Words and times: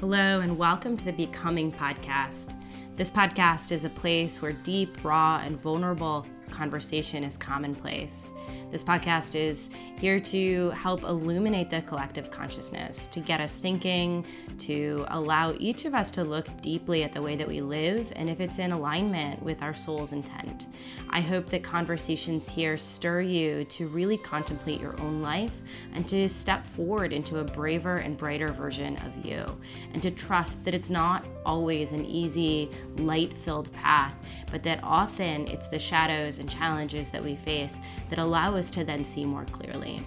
Hello, 0.00 0.40
and 0.40 0.56
welcome 0.56 0.96
to 0.96 1.04
the 1.04 1.12
Becoming 1.12 1.70
Podcast. 1.70 2.54
This 2.96 3.10
podcast 3.10 3.70
is 3.70 3.84
a 3.84 3.90
place 3.90 4.40
where 4.40 4.54
deep, 4.54 5.04
raw, 5.04 5.42
and 5.44 5.60
vulnerable 5.60 6.26
conversation 6.50 7.22
is 7.22 7.36
commonplace. 7.36 8.32
This 8.70 8.84
podcast 8.84 9.34
is 9.34 9.70
here 9.98 10.20
to 10.20 10.70
help 10.70 11.02
illuminate 11.02 11.70
the 11.70 11.82
collective 11.82 12.30
consciousness, 12.30 13.08
to 13.08 13.18
get 13.18 13.40
us 13.40 13.56
thinking, 13.56 14.24
to 14.60 15.04
allow 15.08 15.54
each 15.58 15.86
of 15.86 15.94
us 15.94 16.12
to 16.12 16.22
look 16.22 16.46
deeply 16.62 17.02
at 17.02 17.12
the 17.12 17.20
way 17.20 17.34
that 17.34 17.48
we 17.48 17.60
live 17.60 18.12
and 18.14 18.30
if 18.30 18.40
it's 18.40 18.60
in 18.60 18.70
alignment 18.70 19.42
with 19.42 19.60
our 19.60 19.74
soul's 19.74 20.12
intent. 20.12 20.68
I 21.08 21.20
hope 21.20 21.48
that 21.48 21.64
conversations 21.64 22.48
here 22.48 22.76
stir 22.76 23.22
you 23.22 23.64
to 23.64 23.88
really 23.88 24.16
contemplate 24.16 24.80
your 24.80 24.98
own 25.00 25.20
life 25.20 25.62
and 25.92 26.06
to 26.06 26.28
step 26.28 26.64
forward 26.64 27.12
into 27.12 27.38
a 27.38 27.44
braver 27.44 27.96
and 27.96 28.16
brighter 28.16 28.52
version 28.52 28.98
of 28.98 29.26
you, 29.26 29.44
and 29.92 30.00
to 30.02 30.12
trust 30.12 30.64
that 30.64 30.74
it's 30.74 30.90
not 30.90 31.24
always 31.44 31.90
an 31.90 32.04
easy, 32.04 32.70
light 32.98 33.36
filled 33.36 33.72
path, 33.72 34.14
but 34.52 34.62
that 34.62 34.78
often 34.84 35.48
it's 35.48 35.66
the 35.66 35.78
shadows 35.78 36.38
and 36.38 36.48
challenges 36.48 37.10
that 37.10 37.24
we 37.24 37.34
face 37.34 37.80
that 38.10 38.20
allow 38.20 38.54
us 38.54 38.59
to 38.72 38.84
then 38.84 39.04
see 39.04 39.24
more 39.24 39.44
clearly. 39.44 40.04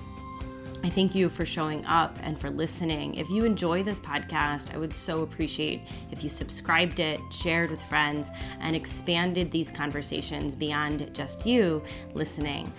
I 0.85 0.89
thank 0.89 1.15
you 1.15 1.29
for 1.29 1.45
showing 1.45 1.85
up 1.85 2.17
and 2.23 2.37
for 2.37 2.49
listening. 2.49 3.15
If 3.15 3.29
you 3.29 3.45
enjoy 3.45 3.83
this 3.83 4.01
podcast, 4.01 4.75
I 4.75 4.77
would 4.77 4.93
so 4.93 5.21
appreciate 5.21 5.83
if 6.11 6.25
you 6.25 6.29
subscribed 6.29 6.99
it, 6.99 7.21
shared 7.31 7.71
with 7.71 7.81
friends, 7.83 8.29
and 8.59 8.75
expanded 8.75 9.49
these 9.49 9.71
conversations 9.71 10.55
beyond 10.55 11.13
just 11.13 11.45
you 11.45 11.81
listening. 12.13 12.73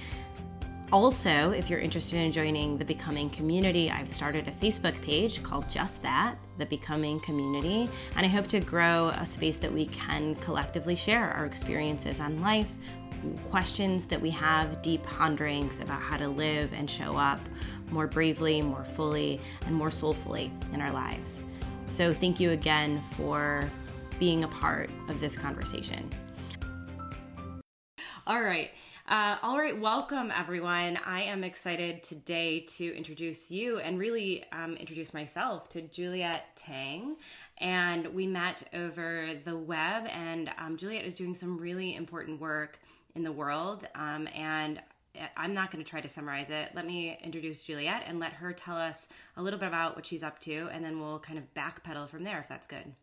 Also, 0.93 1.51
if 1.51 1.71
you're 1.71 1.81
interested 1.81 2.19
in 2.19 2.31
joining 2.31 2.79
the 2.79 2.85
Becoming 2.85 3.31
community, 3.31 3.91
I've 3.91 4.11
started 4.11 4.47
a 4.47 4.51
Facebook 4.51 5.01
page 5.03 5.43
called 5.43 5.69
Just 5.69 6.03
That, 6.03 6.37
the 6.59 6.67
Becoming 6.67 7.19
Community, 7.21 7.89
and 8.17 8.25
I 8.25 8.29
hope 8.29 8.47
to 8.49 8.61
grow 8.61 9.09
a 9.09 9.27
space 9.27 9.59
that 9.59 9.73
we 9.73 9.87
can 9.87 10.35
collectively 10.37 10.95
share 10.95 11.31
our 11.33 11.47
experiences 11.47 12.21
on 12.21 12.41
life, 12.41 12.73
questions 13.49 14.07
that 14.07 14.21
we 14.21 14.31
have, 14.31 14.83
deep 14.83 15.03
ponderings 15.03 15.81
about 15.81 16.01
how 16.01 16.19
to 16.19 16.29
live 16.29 16.73
and 16.75 16.89
show 16.89 17.17
up 17.17 17.41
more 17.91 18.07
bravely, 18.07 18.61
more 18.61 18.85
fully, 18.85 19.41
and 19.67 19.75
more 19.75 19.91
soulfully 19.91 20.53
in 20.73 20.81
our 20.81 20.93
lives. 20.93 21.43
So, 21.87 22.13
thank 22.13 22.39
you 22.39 22.51
again 22.51 23.01
for 23.13 23.69
being 24.19 24.45
a 24.45 24.49
part 24.49 24.91
of 25.09 25.19
this 25.19 25.37
conversation. 25.37 26.09
All 28.27 28.43
right. 28.43 28.71
Uh, 29.07 29.37
all 29.43 29.59
right, 29.59 29.79
welcome 29.79 30.33
everyone. 30.35 30.99
I 31.05 31.25
am 31.25 31.45
excited 31.45 32.03
today 32.03 32.61
to 32.77 32.97
introduce 32.97 33.51
you 33.51 33.79
and 33.79 33.99
really 33.99 34.45
um, 34.51 34.77
introduce 34.77 35.13
myself 35.13 35.69
to 35.71 35.83
Juliet 35.83 36.57
Tang. 36.57 37.17
And 37.59 38.15
we 38.15 38.27
met 38.27 38.67
over 38.73 39.29
the 39.45 39.59
web, 39.59 40.07
and 40.09 40.51
um, 40.57 40.79
Juliet 40.79 41.05
is 41.05 41.15
doing 41.15 41.35
some 41.35 41.59
really 41.59 41.95
important 41.95 42.41
work 42.41 42.79
in 43.15 43.25
the 43.25 43.31
world. 43.31 43.87
Um, 43.95 44.27
and 44.35 44.81
I'm 45.37 45.53
not 45.53 45.71
going 45.71 45.85
to 45.85 45.89
try 45.89 46.01
to 46.01 46.09
summarize 46.09 46.49
it. 46.49 46.71
Let 46.75 46.87
me 46.87 47.19
introduce 47.23 47.63
Juliet 47.63 48.05
and 48.07 48.19
let 48.19 48.33
her 48.33 48.55
tell 48.55 48.79
us 48.79 49.07
a 49.37 49.43
little 49.43 49.59
bit 49.59 49.69
about 49.69 49.97
what 49.97 50.07
she's 50.07 50.23
up 50.23 50.39
to, 50.41 50.71
and 50.73 50.83
then 50.83 50.99
we'll 50.99 51.19
kind 51.19 51.39
of 51.39 51.53
backpedal 51.53 52.09
from 52.09 52.25
there 52.25 52.41
if 52.41 52.49
that's 52.49 52.67
good. 52.67 52.95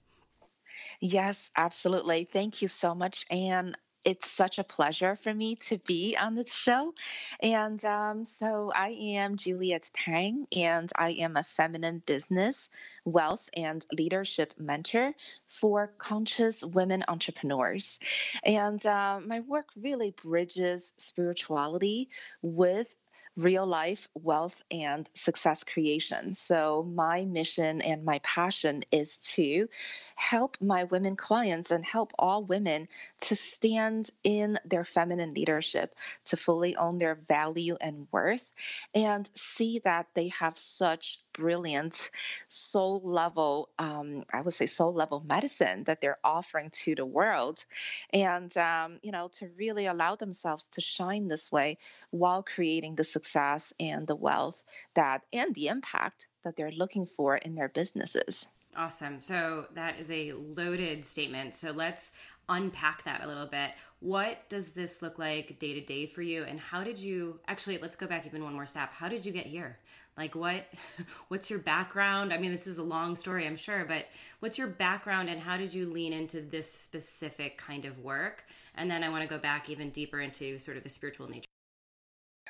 Yes, 0.99 1.51
absolutely. 1.55 2.27
Thank 2.33 2.63
you 2.63 2.69
so 2.69 2.95
much, 2.95 3.27
Anne 3.29 3.75
it's 4.03 4.29
such 4.29 4.59
a 4.59 4.63
pleasure 4.63 5.15
for 5.15 5.33
me 5.33 5.55
to 5.55 5.77
be 5.77 6.17
on 6.17 6.35
this 6.35 6.53
show. 6.53 6.93
And 7.41 7.83
um, 7.85 8.25
so 8.25 8.71
I 8.73 8.89
am 8.89 9.37
Juliet 9.37 9.89
Tang, 9.93 10.47
and 10.55 10.91
I 10.97 11.11
am 11.19 11.37
a 11.37 11.43
feminine 11.43 12.01
business, 12.05 12.69
wealth, 13.05 13.47
and 13.55 13.85
leadership 13.91 14.53
mentor 14.57 15.13
for 15.47 15.91
conscious 15.97 16.63
women 16.63 17.03
entrepreneurs. 17.07 17.99
And 18.43 18.83
uh, 18.85 19.19
my 19.25 19.41
work 19.41 19.67
really 19.75 20.11
bridges 20.11 20.93
spirituality 20.97 22.09
with 22.41 22.93
real 23.37 23.65
life 23.65 24.07
wealth 24.13 24.61
and 24.69 25.09
success 25.13 25.63
creation. 25.63 26.33
So, 26.33 26.83
my 26.83 27.25
mission 27.25 27.81
and 27.81 28.03
my 28.03 28.19
passion 28.19 28.83
is 28.91 29.17
to 29.35 29.67
help 30.15 30.57
my 30.61 30.85
women 30.85 31.15
clients 31.15 31.71
and 31.71 31.85
help 31.85 32.11
all 32.19 32.43
women 32.43 32.87
to 33.21 33.35
stand 33.35 34.09
in 34.23 34.59
their 34.65 34.85
feminine 34.85 35.33
leadership, 35.33 35.95
to 36.25 36.37
fully 36.37 36.75
own 36.75 36.97
their 36.97 37.15
value 37.15 37.77
and 37.79 38.07
worth, 38.11 38.45
and 38.93 39.29
see 39.35 39.79
that 39.79 40.07
they 40.13 40.29
have 40.29 40.57
such 40.57 41.19
brilliant 41.33 42.09
soul 42.47 43.01
level, 43.03 43.69
um, 43.79 44.23
I 44.33 44.41
would 44.41 44.53
say 44.53 44.65
soul 44.65 44.93
level 44.93 45.23
medicine 45.25 45.85
that 45.85 46.01
they're 46.01 46.19
offering 46.23 46.69
to 46.83 46.95
the 46.95 47.05
world. 47.05 47.63
And, 48.11 48.55
um, 48.57 48.99
you 49.01 49.11
know, 49.11 49.29
to 49.39 49.49
really 49.57 49.85
allow 49.85 50.15
themselves 50.15 50.67
to 50.73 50.81
shine 50.81 51.27
this 51.27 51.51
way 51.51 51.77
while 52.09 52.43
creating 52.43 52.95
the 52.95 53.03
success 53.03 53.73
and 53.79 54.07
the 54.07 54.15
wealth 54.15 54.61
that 54.93 55.23
and 55.31 55.53
the 55.55 55.67
impact 55.67 56.27
that 56.43 56.55
they're 56.55 56.71
looking 56.71 57.05
for 57.05 57.35
in 57.35 57.55
their 57.55 57.69
businesses. 57.69 58.47
Awesome. 58.75 59.19
So 59.19 59.67
that 59.73 59.99
is 59.99 60.09
a 60.09 60.33
loaded 60.33 61.05
statement. 61.05 61.55
So 61.55 61.71
let's 61.71 62.13
unpack 62.47 63.03
that 63.03 63.23
a 63.23 63.27
little 63.27 63.45
bit. 63.45 63.71
What 63.99 64.49
does 64.49 64.71
this 64.71 65.01
look 65.01 65.19
like 65.19 65.59
day 65.59 65.73
to 65.73 65.81
day 65.81 66.05
for 66.05 66.21
you? 66.21 66.43
And 66.43 66.59
how 66.59 66.83
did 66.83 66.97
you 66.97 67.39
actually, 67.47 67.77
let's 67.77 67.95
go 67.95 68.07
back 68.07 68.25
even 68.25 68.43
one 68.43 68.53
more 68.53 68.65
step. 68.65 68.93
How 68.93 69.07
did 69.07 69.25
you 69.25 69.31
get 69.31 69.45
here? 69.45 69.79
Like 70.17 70.35
what 70.35 70.65
what's 71.29 71.49
your 71.49 71.59
background? 71.59 72.33
I 72.33 72.37
mean, 72.37 72.51
this 72.51 72.67
is 72.67 72.77
a 72.77 72.83
long 72.83 73.15
story, 73.15 73.45
I'm 73.47 73.55
sure, 73.55 73.85
but 73.85 74.07
what's 74.39 74.57
your 74.57 74.67
background 74.67 75.29
and 75.29 75.41
how 75.41 75.57
did 75.57 75.73
you 75.73 75.85
lean 75.87 76.13
into 76.13 76.41
this 76.41 76.71
specific 76.71 77.57
kind 77.57 77.85
of 77.85 77.99
work? 77.99 78.45
And 78.75 78.89
then 78.89 79.03
I 79.03 79.09
want 79.09 79.23
to 79.23 79.29
go 79.29 79.37
back 79.37 79.69
even 79.69 79.89
deeper 79.89 80.19
into 80.19 80.57
sort 80.59 80.77
of 80.77 80.83
the 80.83 80.89
spiritual 80.89 81.29
nature. 81.29 81.45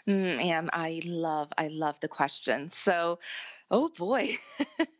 Mm, 0.08 0.44
and 0.44 0.70
I 0.74 1.02
love, 1.06 1.50
I 1.58 1.68
love 1.68 2.00
the 2.00 2.08
question. 2.08 2.70
So, 2.70 3.20
oh 3.70 3.90
boy, 3.90 4.36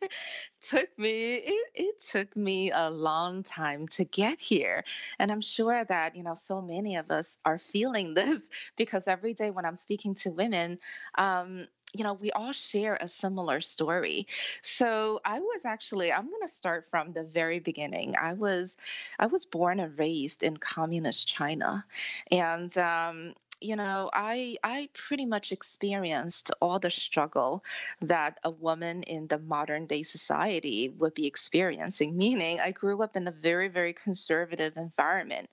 took 0.60 0.88
me, 0.96 1.34
it, 1.34 1.66
it 1.74 2.00
took 2.00 2.36
me 2.36 2.70
a 2.70 2.88
long 2.88 3.42
time 3.42 3.88
to 3.88 4.04
get 4.04 4.40
here. 4.40 4.84
And 5.18 5.32
I'm 5.32 5.40
sure 5.40 5.84
that, 5.84 6.14
you 6.14 6.22
know, 6.22 6.34
so 6.34 6.62
many 6.62 6.96
of 6.96 7.10
us 7.10 7.36
are 7.44 7.58
feeling 7.58 8.14
this 8.14 8.48
because 8.76 9.08
every 9.08 9.34
day 9.34 9.50
when 9.50 9.64
I'm 9.64 9.76
speaking 9.76 10.14
to 10.16 10.30
women, 10.30 10.78
um, 11.16 11.66
you 11.92 12.04
know, 12.04 12.14
we 12.14 12.30
all 12.32 12.52
share 12.52 12.96
a 13.00 13.08
similar 13.08 13.60
story. 13.60 14.26
So 14.62 15.20
I 15.24 15.40
was 15.40 15.64
actually, 15.64 16.12
I'm 16.12 16.28
going 16.28 16.42
to 16.42 16.48
start 16.48 16.86
from 16.90 17.12
the 17.12 17.24
very 17.24 17.60
beginning. 17.60 18.14
I 18.20 18.34
was, 18.34 18.76
I 19.18 19.26
was 19.26 19.44
born 19.44 19.80
and 19.80 19.98
raised 19.98 20.42
in 20.42 20.56
communist 20.56 21.28
China, 21.28 21.84
and 22.30 22.76
um, 22.78 23.34
you 23.62 23.76
know, 23.76 24.10
I 24.12 24.56
I 24.64 24.88
pretty 24.92 25.24
much 25.24 25.52
experienced 25.52 26.50
all 26.60 26.78
the 26.78 26.90
struggle 26.90 27.64
that 28.00 28.40
a 28.42 28.50
woman 28.50 29.04
in 29.04 29.28
the 29.28 29.38
modern 29.38 29.86
day 29.86 30.02
society 30.02 30.92
would 30.98 31.14
be 31.14 31.26
experiencing. 31.26 32.16
Meaning, 32.16 32.58
I 32.60 32.72
grew 32.72 33.00
up 33.02 33.16
in 33.16 33.28
a 33.28 33.32
very 33.32 33.68
very 33.68 33.92
conservative 33.92 34.76
environment. 34.76 35.48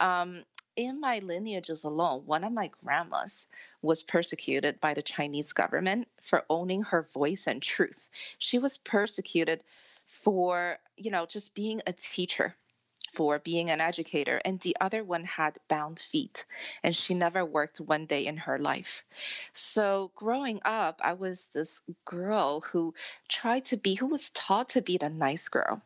Um, 0.00 0.44
in 0.78 1.00
my 1.00 1.18
lineages 1.18 1.82
alone, 1.82 2.22
one 2.24 2.44
of 2.44 2.52
my 2.52 2.70
grandmas 2.84 3.48
was 3.82 4.04
persecuted 4.04 4.80
by 4.80 4.94
the 4.94 5.02
Chinese 5.02 5.52
government 5.52 6.06
for 6.22 6.44
owning 6.48 6.84
her 6.84 7.02
voice 7.12 7.48
and 7.48 7.60
truth. 7.60 8.08
She 8.38 8.60
was 8.60 8.78
persecuted 8.78 9.64
for, 10.06 10.78
you 10.96 11.10
know, 11.10 11.26
just 11.26 11.52
being 11.52 11.82
a 11.84 11.92
teacher 11.92 12.54
for 13.12 13.40
being 13.40 13.70
an 13.70 13.80
educator, 13.80 14.40
and 14.44 14.60
the 14.60 14.76
other 14.80 15.02
one 15.02 15.24
had 15.24 15.58
bound 15.66 15.98
feet, 15.98 16.44
and 16.84 16.94
she 16.94 17.14
never 17.14 17.44
worked 17.44 17.80
one 17.80 18.06
day 18.06 18.26
in 18.26 18.36
her 18.36 18.58
life. 18.58 19.02
So, 19.54 20.12
growing 20.14 20.60
up, 20.64 21.00
I 21.02 21.14
was 21.14 21.46
this 21.46 21.82
girl 22.04 22.60
who 22.60 22.94
tried 23.28 23.64
to 23.66 23.76
be, 23.76 23.94
who 23.94 24.06
was 24.06 24.30
taught 24.30 24.68
to 24.70 24.82
be 24.82 24.98
the 24.98 25.08
nice 25.08 25.48
girl. 25.48 25.82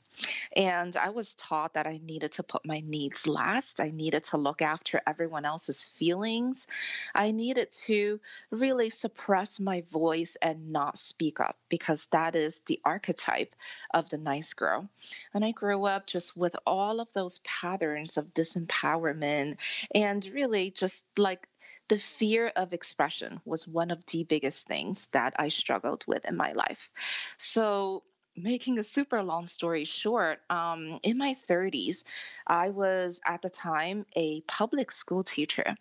And 0.54 0.96
I 0.96 1.10
was 1.10 1.34
taught 1.34 1.74
that 1.74 1.86
I 1.86 2.00
needed 2.02 2.32
to 2.32 2.42
put 2.42 2.66
my 2.66 2.80
needs 2.80 3.26
last. 3.26 3.80
I 3.80 3.90
needed 3.90 4.24
to 4.24 4.36
look 4.36 4.62
after 4.62 5.00
everyone 5.06 5.44
else's 5.44 5.88
feelings. 5.88 6.66
I 7.14 7.30
needed 7.30 7.70
to 7.86 8.20
really 8.50 8.90
suppress 8.90 9.60
my 9.60 9.82
voice 9.90 10.36
and 10.40 10.72
not 10.72 10.98
speak 10.98 11.40
up 11.40 11.56
because 11.68 12.06
that 12.06 12.34
is 12.34 12.60
the 12.66 12.80
archetype 12.84 13.54
of 13.92 14.10
the 14.10 14.18
nice 14.18 14.54
girl. 14.54 14.88
And 15.34 15.44
I 15.44 15.52
grew 15.52 15.84
up 15.84 16.06
just 16.06 16.36
with 16.36 16.56
all 16.66 17.00
of 17.00 17.12
those 17.12 17.38
patterns 17.40 18.16
of 18.18 18.34
disempowerment 18.34 19.56
and 19.94 20.24
really 20.26 20.70
just 20.70 21.06
like 21.16 21.48
the 21.88 21.98
fear 21.98 22.50
of 22.54 22.72
expression 22.72 23.40
was 23.44 23.68
one 23.68 23.90
of 23.90 24.04
the 24.06 24.24
biggest 24.24 24.66
things 24.66 25.08
that 25.08 25.34
I 25.38 25.48
struggled 25.48 26.04
with 26.06 26.24
in 26.24 26.36
my 26.36 26.52
life. 26.52 26.90
So, 27.36 28.02
making 28.36 28.78
a 28.78 28.84
super 28.84 29.22
long 29.22 29.46
story 29.46 29.84
short, 29.84 30.40
um, 30.50 30.98
in 31.02 31.18
my 31.18 31.36
30s, 31.48 32.04
I 32.46 32.70
was 32.70 33.20
at 33.24 33.42
the 33.42 33.50
time 33.50 34.06
a 34.16 34.40
public 34.42 34.90
school 34.90 35.24
teacher. 35.24 35.74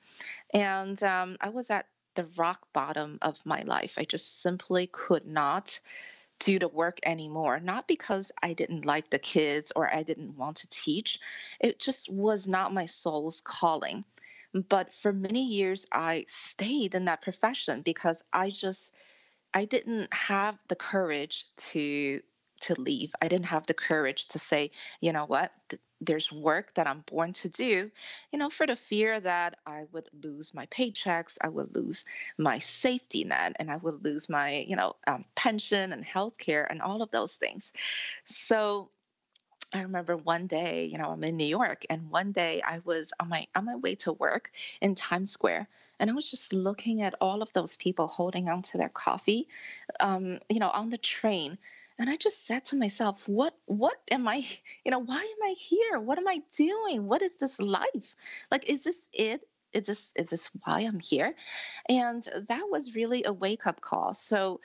And 0.53 1.01
um, 1.03 1.37
I 1.39 1.49
was 1.49 1.69
at 1.69 1.87
the 2.15 2.27
rock 2.37 2.67
bottom 2.73 3.19
of 3.21 3.43
my 3.45 3.61
life. 3.61 3.95
I 3.97 4.03
just 4.03 4.41
simply 4.41 4.87
could 4.87 5.25
not 5.25 5.79
do 6.39 6.59
the 6.59 6.67
work 6.67 6.99
anymore. 7.03 7.59
Not 7.59 7.87
because 7.87 8.31
I 8.41 8.53
didn't 8.53 8.85
like 8.85 9.09
the 9.09 9.19
kids 9.19 9.71
or 9.75 9.93
I 9.93 10.03
didn't 10.03 10.37
want 10.37 10.57
to 10.57 10.67
teach, 10.67 11.19
it 11.59 11.79
just 11.79 12.11
was 12.11 12.47
not 12.47 12.73
my 12.73 12.87
soul's 12.87 13.41
calling. 13.41 14.03
But 14.53 14.93
for 14.93 15.13
many 15.13 15.45
years, 15.45 15.87
I 15.91 16.25
stayed 16.27 16.95
in 16.95 17.05
that 17.05 17.21
profession 17.21 17.83
because 17.83 18.21
I 18.33 18.49
just 18.49 18.91
I 19.53 19.65
didn't 19.65 20.13
have 20.13 20.57
the 20.67 20.75
courage 20.75 21.45
to 21.57 22.21
to 22.61 22.79
leave. 22.79 23.13
I 23.21 23.27
didn't 23.27 23.47
have 23.47 23.67
the 23.67 23.73
courage 23.73 24.27
to 24.29 24.39
say, 24.39 24.71
you 24.99 25.13
know 25.13 25.25
what, 25.25 25.51
there's 26.01 26.31
work 26.31 26.73
that 26.73 26.87
I'm 26.87 27.03
born 27.05 27.33
to 27.33 27.49
do, 27.49 27.91
you 28.31 28.39
know, 28.39 28.49
for 28.49 28.65
the 28.65 28.75
fear 28.75 29.19
that 29.19 29.59
I 29.65 29.83
would 29.91 30.09
lose 30.23 30.53
my 30.53 30.65
paychecks, 30.65 31.37
I 31.39 31.49
would 31.49 31.75
lose 31.75 32.05
my 32.37 32.59
safety 32.59 33.23
net, 33.23 33.55
and 33.57 33.69
I 33.69 33.77
would 33.77 34.03
lose 34.03 34.27
my, 34.27 34.65
you 34.67 34.75
know, 34.75 34.95
um, 35.05 35.25
pension 35.35 35.93
and 35.93 36.03
healthcare 36.03 36.65
and 36.67 36.81
all 36.81 37.03
of 37.03 37.11
those 37.11 37.35
things. 37.35 37.71
So 38.25 38.89
I 39.73 39.83
remember 39.83 40.17
one 40.17 40.47
day, 40.47 40.85
you 40.85 40.97
know, 40.97 41.11
I'm 41.11 41.23
in 41.23 41.37
New 41.37 41.45
York, 41.45 41.85
and 41.89 42.09
one 42.09 42.31
day 42.31 42.61
I 42.65 42.79
was 42.83 43.13
on 43.19 43.29
my 43.29 43.47
on 43.55 43.65
my 43.65 43.75
way 43.77 43.95
to 43.95 44.11
work 44.11 44.51
in 44.81 44.95
Times 44.95 45.31
Square, 45.31 45.69
and 45.99 46.09
I 46.09 46.13
was 46.13 46.29
just 46.29 46.51
looking 46.51 47.03
at 47.03 47.15
all 47.21 47.41
of 47.41 47.53
those 47.53 47.77
people 47.77 48.07
holding 48.07 48.49
on 48.49 48.63
to 48.63 48.77
their 48.77 48.89
coffee, 48.89 49.47
um, 49.99 50.39
you 50.49 50.59
know, 50.59 50.69
on 50.69 50.89
the 50.89 50.97
train 50.97 51.57
and 52.01 52.09
I 52.09 52.17
just 52.17 52.47
said 52.47 52.65
to 52.65 52.77
myself, 52.77 53.27
what 53.27 53.53
what 53.65 53.95
am 54.09 54.27
I, 54.27 54.45
you 54.85 54.91
know, 54.91 54.99
why 54.99 55.19
am 55.19 55.49
I 55.49 55.53
here? 55.57 55.99
What 55.99 56.17
am 56.17 56.27
I 56.27 56.41
doing? 56.57 57.07
What 57.07 57.21
is 57.21 57.37
this 57.37 57.59
life? 57.59 58.15
Like 58.49 58.67
is 58.67 58.83
this 58.83 59.07
it? 59.13 59.41
Is 59.73 59.85
this 59.85 60.11
is 60.15 60.29
this 60.29 60.49
why 60.63 60.81
I'm 60.81 60.99
here? 60.99 61.33
And 61.87 62.21
that 62.49 62.67
was 62.69 62.95
really 62.95 63.23
a 63.23 63.31
wake-up 63.31 63.79
call. 63.79 64.13
So 64.13 64.59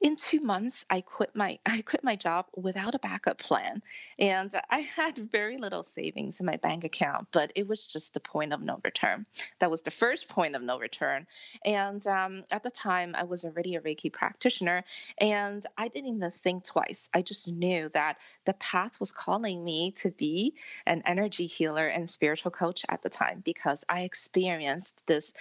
in 0.00 0.16
two 0.16 0.40
months 0.40 0.84
i 0.90 1.00
quit 1.00 1.34
my 1.34 1.58
i 1.66 1.82
quit 1.82 2.04
my 2.04 2.16
job 2.16 2.46
without 2.54 2.94
a 2.94 2.98
backup 2.98 3.38
plan 3.38 3.82
and 4.18 4.52
i 4.70 4.80
had 4.80 5.16
very 5.18 5.58
little 5.58 5.82
savings 5.82 6.40
in 6.40 6.46
my 6.46 6.56
bank 6.56 6.84
account 6.84 7.28
but 7.32 7.52
it 7.54 7.66
was 7.66 7.86
just 7.86 8.14
the 8.14 8.20
point 8.20 8.52
of 8.52 8.60
no 8.60 8.78
return. 8.84 9.26
That 9.58 9.70
was 9.70 9.82
the 9.82 9.90
first 9.90 10.28
point 10.28 10.54
of 10.54 10.62
no 10.62 10.78
return 10.78 11.26
and 11.64 12.04
um, 12.06 12.44
at 12.50 12.62
the 12.62 12.70
time 12.70 13.14
i 13.14 13.24
was 13.24 13.44
already 13.44 13.76
a 13.76 13.80
reiki 13.80 14.12
practitioner 14.12 14.84
and 15.18 15.64
i 15.76 15.88
didn't 15.88 16.14
even 16.16 16.30
think 16.30 16.64
twice. 16.64 17.10
I 17.14 17.22
just 17.22 17.48
knew 17.48 17.88
that 17.90 18.18
the 18.44 18.54
path 18.54 19.00
was 19.00 19.12
calling 19.12 19.64
me 19.64 19.92
to 20.02 20.10
be 20.10 20.54
an 20.86 21.02
energy 21.06 21.46
healer 21.46 21.86
and 21.86 22.08
spiritual 22.08 22.50
coach 22.50 22.84
at 22.88 23.02
the 23.02 23.10
time 23.10 23.42
because 23.44 23.84
i 23.88 24.02
experienced 24.02 25.02
this 25.06 25.32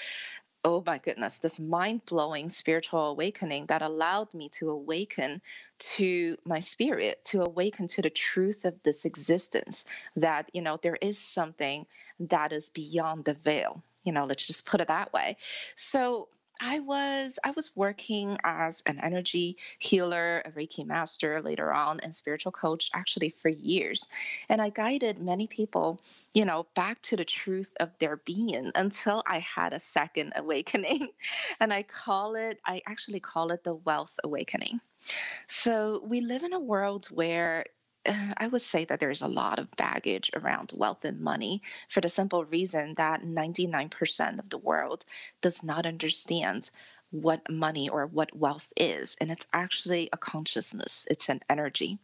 oh 0.66 0.84
my 0.84 0.98
goodness, 0.98 1.38
this 1.38 1.60
mind 1.60 2.04
blowing 2.08 2.50
spiritual 2.50 3.12
awakening 3.12 3.68
that 3.68 3.84
allowed 3.84 4.34
me 4.34 4.50
to 4.50 4.72
awaken 4.72 5.40
to 5.78 6.38
my 6.44 6.60
spirit, 6.60 7.24
to 7.24 7.44
awaken 7.44 7.88
to 7.88 8.02
the 8.02 8.10
truth 8.10 8.66
of 8.66 8.74
this 8.82 9.06
existence 9.06 9.86
that, 10.16 10.50
you 10.54 10.64
know, 10.64 10.78
there 10.82 10.98
is 11.00 11.20
something 11.20 11.86
that 12.20 12.52
is 12.52 12.70
beyond 12.70 13.26
the 13.26 13.36
veil. 13.36 13.84
You 14.04 14.12
know, 14.12 14.26
let's 14.26 14.48
just 14.48 14.66
put 14.66 14.82
it 14.82 14.88
that 14.88 15.14
way. 15.14 15.38
So 15.76 16.30
I 16.62 16.80
was 16.80 17.40
I 17.44 17.52
was 17.52 17.76
working 17.76 18.38
as 18.44 18.82
an 18.86 19.00
energy 19.00 19.58
healer, 19.80 20.42
a 20.46 20.52
Reiki 20.52 20.86
master 20.86 21.42
later 21.42 21.72
on, 21.72 22.00
and 22.02 22.14
spiritual 22.14 22.52
coach 22.52 22.90
actually 22.94 23.30
for 23.42 23.50
years. 23.50 24.08
And 24.50 24.62
I 24.62 24.70
guided 24.70 25.20
many 25.20 25.48
people, 25.48 26.02
you 26.34 26.46
know, 26.46 26.68
back 26.76 27.02
to 27.04 27.18
the 27.18 27.26
truth 27.26 27.72
of 27.80 27.98
their 28.00 28.18
being 28.18 28.72
until 28.76 29.24
I 29.26 29.40
had 29.40 29.74
a 29.74 29.80
second 29.80 30.34
awakening. 30.36 31.10
And 31.60 31.74
I 31.74 31.84
call 31.84 32.36
it 32.36 32.60
I 32.66 32.82
actually 32.86 33.20
call 33.20 33.52
it 33.52 33.64
the 33.64 33.76
wealth 33.76 34.18
awakening. 34.24 34.80
So 35.48 36.02
we 36.04 36.22
live 36.22 36.44
in 36.44 36.54
a 36.54 36.60
world 36.60 37.08
where 37.08 37.66
Uh, 38.06 38.34
I 38.38 38.48
would 38.48 38.62
say 38.62 38.86
that 38.86 39.00
there's 39.00 39.22
a 39.22 39.28
lot 39.28 39.60
of 39.60 39.72
baggage 39.72 40.32
around 40.36 40.72
wealth 40.76 41.06
and 41.06 41.22
money 41.22 41.62
for 41.90 42.02
the 42.02 42.10
simple 42.10 42.46
reason 42.46 42.94
that 42.96 43.24
99% 43.24 44.40
of 44.40 44.50
the 44.50 44.58
world 44.58 45.06
does 45.42 45.64
not 45.64 45.86
understand 45.86 46.70
what 47.12 47.50
money 47.50 47.90
or 47.90 48.06
what 48.06 48.36
wealth 48.36 48.68
is. 48.76 49.16
And 49.22 49.32
it's 49.32 49.48
actually 49.54 50.10
a 50.12 50.18
consciousness, 50.18 51.06
it's 51.10 51.30
an 51.30 51.42
energy. 51.50 52.00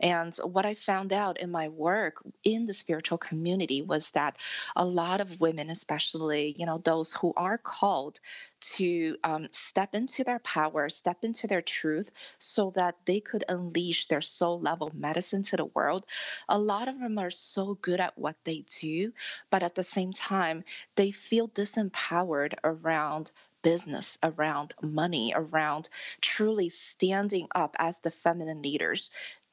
And 0.00 0.34
what 0.36 0.66
I 0.66 0.74
found 0.74 1.12
out 1.12 1.38
in 1.38 1.50
my 1.50 1.68
work 1.68 2.22
in 2.44 2.64
the 2.64 2.72
spiritual 2.72 3.18
community 3.18 3.82
was 3.82 4.10
that 4.12 4.38
a 4.74 4.84
lot 4.84 5.20
of 5.20 5.40
women, 5.40 5.70
especially, 5.70 6.54
you 6.58 6.66
know, 6.66 6.78
those 6.78 7.12
who 7.14 7.32
are 7.36 7.58
called 7.58 8.20
to 8.60 9.16
um, 9.22 9.46
step 9.52 9.94
into 9.94 10.24
their 10.24 10.38
power, 10.38 10.88
step 10.88 11.18
into 11.22 11.46
their 11.46 11.62
truth 11.62 12.10
so 12.38 12.70
that 12.76 12.96
they 13.04 13.20
could 13.20 13.44
unleash 13.48 14.06
their 14.06 14.20
soul 14.20 14.60
level 14.60 14.90
medicine 14.94 15.42
to 15.44 15.56
the 15.56 15.64
world. 15.64 16.06
A 16.48 16.58
lot 16.58 16.88
of 16.88 16.98
them 16.98 17.18
are 17.18 17.30
so 17.30 17.74
good 17.74 18.00
at 18.00 18.18
what 18.18 18.36
they 18.44 18.64
do, 18.80 19.12
but 19.50 19.62
at 19.62 19.74
the 19.74 19.84
same 19.84 20.12
time, 20.12 20.64
they 20.94 21.10
feel 21.10 21.48
disempowered 21.48 22.54
around 22.64 23.30
business, 23.66 24.16
around 24.22 24.74
money, 24.80 25.32
around 25.34 25.88
truly 26.20 26.68
standing 26.68 27.48
up 27.52 27.74
as 27.80 27.98
the 27.98 28.12
feminine 28.12 28.62
leaders 28.62 29.10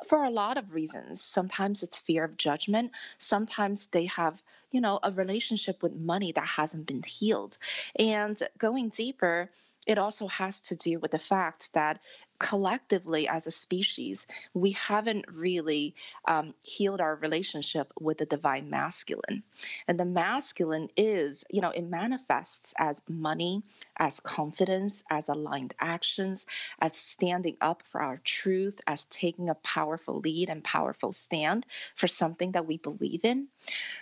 for 0.08 0.24
a 0.24 0.30
lot 0.30 0.58
of 0.58 0.72
reasons. 0.72 1.20
Sometimes 1.20 1.82
it's 1.82 2.00
fear 2.00 2.24
of 2.24 2.38
judgment, 2.38 2.92
sometimes 3.18 3.88
they 3.88 4.06
have 4.06 4.40
you 4.70 4.82
know 4.82 5.00
a 5.02 5.12
relationship 5.12 5.82
with 5.82 5.96
money 5.96 6.32
that 6.32 6.46
hasn't 6.46 6.86
been 6.86 7.02
healed 7.02 7.58
and 7.98 8.38
going 8.60 8.90
deeper 8.90 9.50
it 9.88 9.98
also 9.98 10.28
has 10.28 10.62
to 10.62 10.76
do 10.76 11.00
with 11.00 11.12
the 11.12 11.20
fact 11.20 11.74
that 11.74 12.00
collectively 12.40 13.28
as 13.28 13.48
a 13.48 13.52
species, 13.52 14.28
we 14.54 14.72
haven't 14.72 15.26
really 15.32 15.96
um, 16.28 16.54
healed 16.64 17.00
our 17.00 17.16
relationship 17.16 17.92
with 18.00 18.18
the 18.18 18.26
divine 18.26 18.70
masculine. 18.70 19.44
And 19.88 20.00
the 20.00 20.06
masculine 20.06 20.90
is, 20.98 21.46
you 21.50 21.62
know, 21.62 21.70
it 21.70 21.84
manifests 21.84 22.74
as 22.78 23.02
money, 23.08 23.64
as 23.96 24.20
confidence, 24.20 25.04
as 25.10 25.30
aligned 25.30 25.74
actions, 25.80 26.46
as 26.80 26.96
standing 26.96 27.58
up 27.62 27.84
for 27.84 28.02
our 28.02 28.18
truth, 28.24 28.82
as 28.88 29.06
taking 29.06 29.50
a 29.50 29.56
powerful 29.56 30.20
lead 30.20 30.50
and 30.50 30.64
powerful 30.64 31.14
stand 31.14 31.66
for 31.96 32.08
something 32.08 32.54
that 32.54 32.68
we 32.68 32.78
believe 32.78 33.24
in. 33.24 33.48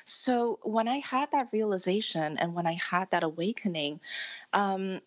So 0.05 0.59
when 0.63 0.87
I 0.87 0.97
had 0.97 1.31
that 1.31 1.49
realization 1.51 2.37
and 2.37 2.55
when 2.55 2.65
I 2.65 2.73
had 2.73 3.11
that 3.11 3.23
awakening, 3.23 3.99
um, 4.53 5.01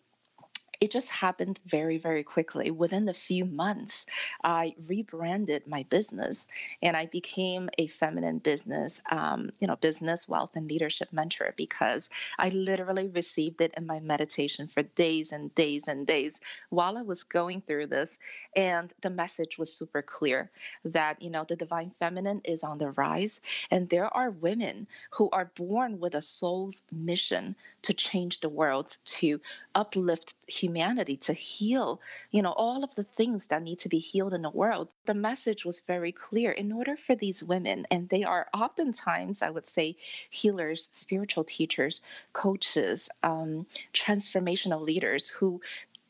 it 0.79 0.91
just 0.91 1.09
happened 1.09 1.59
very, 1.65 1.97
very 1.97 2.23
quickly. 2.23 2.71
Within 2.71 3.07
a 3.09 3.13
few 3.13 3.45
months, 3.45 4.05
I 4.43 4.75
rebranded 4.87 5.67
my 5.67 5.83
business 5.83 6.45
and 6.81 6.95
I 6.95 7.05
became 7.05 7.69
a 7.77 7.87
feminine 7.87 8.39
business, 8.39 9.01
um, 9.09 9.51
you 9.59 9.67
know, 9.67 9.75
business, 9.75 10.27
wealth, 10.27 10.55
and 10.55 10.69
leadership 10.69 11.09
mentor 11.11 11.53
because 11.55 12.09
I 12.37 12.49
literally 12.49 13.07
received 13.07 13.61
it 13.61 13.73
in 13.77 13.85
my 13.85 13.99
meditation 13.99 14.67
for 14.67 14.83
days 14.83 15.31
and 15.31 15.53
days 15.55 15.87
and 15.87 16.05
days 16.05 16.39
while 16.69 16.97
I 16.97 17.01
was 17.03 17.23
going 17.23 17.61
through 17.61 17.87
this. 17.87 18.19
And 18.55 18.93
the 19.01 19.09
message 19.09 19.57
was 19.57 19.73
super 19.73 20.01
clear 20.01 20.49
that, 20.85 21.21
you 21.21 21.29
know, 21.29 21.43
the 21.43 21.55
divine 21.55 21.91
feminine 21.99 22.41
is 22.43 22.63
on 22.63 22.77
the 22.77 22.91
rise. 22.91 23.41
And 23.71 23.89
there 23.89 24.13
are 24.13 24.29
women 24.29 24.87
who 25.11 25.29
are 25.31 25.51
born 25.55 25.99
with 25.99 26.15
a 26.15 26.21
soul's 26.21 26.83
mission 26.91 27.55
to 27.83 27.93
change 27.93 28.39
the 28.39 28.49
world, 28.49 28.95
to 29.05 29.39
uplift 29.73 30.35
humanity 30.47 30.64
humanity 30.65 31.17
to 31.17 31.33
heal, 31.33 32.01
you 32.31 32.41
know, 32.41 32.51
all 32.51 32.83
of 32.83 32.95
the 32.95 33.03
things 33.03 33.47
that 33.47 33.61
need 33.61 33.79
to 33.79 33.89
be 33.89 33.99
healed 33.99 34.33
in 34.33 34.41
the 34.41 34.49
world. 34.49 34.89
The 35.05 35.13
message 35.13 35.63
was 35.63 35.79
very 35.81 36.11
clear. 36.11 36.51
In 36.51 36.71
order 36.71 36.95
for 36.97 37.15
these 37.15 37.43
women, 37.43 37.85
and 37.91 38.09
they 38.09 38.23
are 38.23 38.47
oftentimes, 38.53 39.41
I 39.41 39.51
would 39.51 39.67
say, 39.67 39.97
healers, 40.29 40.89
spiritual 40.91 41.43
teachers, 41.43 42.01
coaches, 42.33 43.09
um, 43.21 43.67
transformational 43.93 44.81
leaders 44.81 45.29
who 45.29 45.61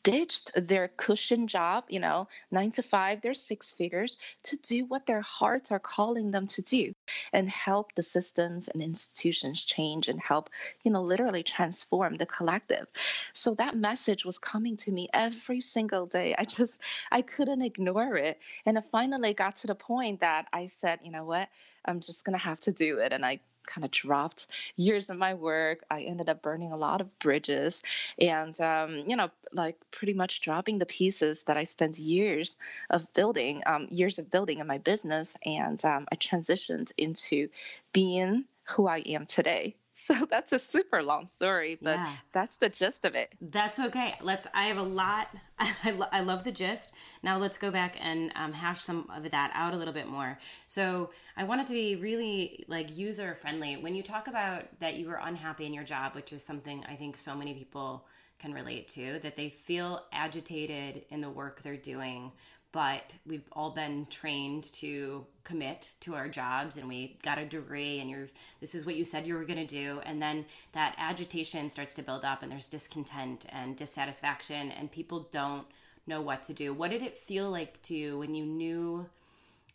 ditched 0.06 0.52
their 0.54 0.86
cushion 0.86 1.48
job, 1.48 1.82
you 1.88 1.98
know, 1.98 2.28
nine 2.52 2.70
to 2.70 2.80
five, 2.80 3.20
they're 3.20 3.34
six 3.34 3.72
figures, 3.72 4.18
to 4.44 4.56
do 4.58 4.84
what 4.84 5.04
their 5.04 5.20
hearts 5.20 5.72
are 5.72 5.80
calling 5.80 6.30
them 6.30 6.46
to 6.46 6.62
do 6.62 6.94
and 7.32 7.50
help 7.50 7.92
the 7.96 8.04
systems 8.04 8.68
and 8.68 8.80
institutions 8.80 9.64
change 9.64 10.06
and 10.06 10.20
help, 10.20 10.48
you 10.84 10.92
know, 10.92 11.02
literally 11.02 11.42
transform 11.42 12.16
the 12.16 12.24
collective. 12.24 12.86
So 13.32 13.54
that 13.56 13.76
message 13.76 14.24
was 14.24 14.38
coming 14.38 14.76
to 14.78 14.92
me 14.92 15.08
every 15.12 15.60
single 15.60 16.06
day. 16.06 16.36
I 16.38 16.44
just, 16.44 16.80
I 17.10 17.22
couldn't 17.22 17.62
ignore 17.62 18.16
it. 18.16 18.38
And 18.64 18.78
it 18.78 18.84
finally 18.92 19.34
got 19.34 19.56
to 19.56 19.66
the 19.66 19.74
point 19.74 20.20
that 20.20 20.46
I 20.52 20.68
said, 20.68 21.00
you 21.02 21.10
know 21.10 21.24
what, 21.24 21.48
I'm 21.84 21.98
just 21.98 22.24
going 22.24 22.38
to 22.38 22.44
have 22.44 22.60
to 22.60 22.72
do 22.72 22.98
it. 22.98 23.12
And 23.12 23.26
I 23.26 23.40
kind 23.66 23.84
of 23.84 23.90
dropped 23.90 24.46
years 24.76 25.10
of 25.10 25.18
my 25.18 25.34
work. 25.34 25.84
I 25.90 26.02
ended 26.02 26.28
up 26.28 26.42
burning 26.42 26.72
a 26.72 26.76
lot 26.76 27.00
of 27.00 27.18
bridges 27.18 27.82
and, 28.18 28.58
um, 28.60 29.04
you 29.06 29.16
know, 29.16 29.30
like 29.52 29.76
pretty 29.90 30.14
much 30.14 30.40
dropping 30.40 30.78
the 30.78 30.86
pieces 30.86 31.44
that 31.44 31.56
I 31.56 31.64
spent 31.64 31.98
years 31.98 32.56
of 32.90 33.12
building, 33.14 33.62
um, 33.66 33.88
years 33.90 34.18
of 34.18 34.30
building 34.30 34.60
in 34.60 34.66
my 34.66 34.78
business. 34.78 35.36
And 35.44 35.82
um, 35.84 36.06
I 36.10 36.16
transitioned 36.16 36.92
into 36.96 37.48
being 37.92 38.44
who 38.64 38.86
I 38.86 38.98
am 38.98 39.26
today 39.26 39.76
So 39.96 40.26
that's 40.30 40.52
a 40.52 40.58
super 40.58 41.02
long 41.02 41.26
story, 41.26 41.78
but 41.80 41.96
yeah. 41.96 42.12
that's 42.32 42.58
the 42.58 42.68
gist 42.68 43.06
of 43.06 43.14
it. 43.14 43.34
That's 43.40 43.78
okay. 43.78 44.14
Let's. 44.20 44.46
I 44.54 44.64
have 44.64 44.76
a 44.76 44.82
lot. 44.82 45.28
I, 45.58 45.90
lo- 45.90 46.08
I 46.12 46.20
love 46.20 46.44
the 46.44 46.52
gist. 46.52 46.92
Now 47.22 47.38
let's 47.38 47.56
go 47.56 47.70
back 47.70 47.96
and 47.98 48.30
um, 48.36 48.52
hash 48.52 48.84
some 48.84 49.08
of 49.10 49.28
that 49.30 49.50
out 49.54 49.72
a 49.72 49.76
little 49.76 49.94
bit 49.94 50.06
more. 50.06 50.38
So 50.66 51.10
I 51.34 51.44
want 51.44 51.62
it 51.62 51.66
to 51.68 51.72
be 51.72 51.96
really 51.96 52.66
like 52.68 52.94
user 52.94 53.34
friendly. 53.34 53.78
When 53.78 53.94
you 53.94 54.02
talk 54.02 54.28
about 54.28 54.80
that 54.80 54.96
you 54.96 55.06
were 55.06 55.18
unhappy 55.22 55.64
in 55.64 55.72
your 55.72 55.84
job, 55.84 56.14
which 56.14 56.30
is 56.30 56.44
something 56.44 56.84
I 56.86 56.94
think 56.94 57.16
so 57.16 57.34
many 57.34 57.54
people 57.54 58.06
can 58.38 58.52
relate 58.52 58.88
to, 58.88 59.18
that 59.20 59.36
they 59.36 59.48
feel 59.48 60.04
agitated 60.12 61.06
in 61.08 61.22
the 61.22 61.30
work 61.30 61.62
they're 61.62 61.74
doing 61.74 62.32
but 62.76 63.14
we've 63.24 63.48
all 63.52 63.70
been 63.70 64.06
trained 64.10 64.70
to 64.70 65.24
commit 65.44 65.88
to 65.98 66.14
our 66.14 66.28
jobs 66.28 66.76
and 66.76 66.86
we 66.86 67.16
got 67.22 67.38
a 67.38 67.46
degree 67.46 68.00
and 68.00 68.10
you're 68.10 68.26
this 68.60 68.74
is 68.74 68.84
what 68.84 68.94
you 68.94 69.02
said 69.02 69.26
you 69.26 69.32
were 69.32 69.46
going 69.46 69.66
to 69.66 69.74
do 69.74 69.98
and 70.04 70.20
then 70.20 70.44
that 70.72 70.94
agitation 70.98 71.70
starts 71.70 71.94
to 71.94 72.02
build 72.02 72.22
up 72.22 72.42
and 72.42 72.52
there's 72.52 72.66
discontent 72.66 73.46
and 73.48 73.76
dissatisfaction 73.76 74.70
and 74.70 74.92
people 74.92 75.26
don't 75.32 75.66
know 76.06 76.20
what 76.20 76.42
to 76.42 76.52
do. 76.52 76.74
What 76.74 76.90
did 76.90 77.00
it 77.00 77.16
feel 77.16 77.50
like 77.50 77.80
to 77.84 77.94
you 77.94 78.18
when 78.18 78.34
you 78.34 78.44
knew 78.44 79.08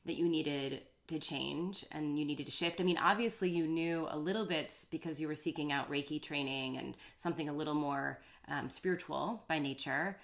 that 0.06 0.14
you 0.14 0.30
needed 0.30 0.84
to 1.08 1.18
change 1.18 1.84
and 1.92 2.20
you 2.20 2.24
needed 2.24 2.46
to 2.46 2.52
shift? 2.52 2.80
I 2.80 2.84
mean 2.84 3.00
obviously 3.00 3.50
you 3.50 3.66
knew 3.66 4.08
a 4.12 4.18
little 4.18 4.46
bit 4.46 4.72
because 4.92 5.20
you 5.20 5.28
were 5.28 5.34
seeking 5.34 5.72
out 5.72 5.90
reiki 5.90 6.22
training 6.22 6.78
and 6.78 6.96
something 7.18 7.50
a 7.50 7.54
little 7.54 7.74
more 7.74 8.20
um, 8.48 8.70
spiritual 8.70 9.44
by 9.48 9.58
nature 9.58 10.18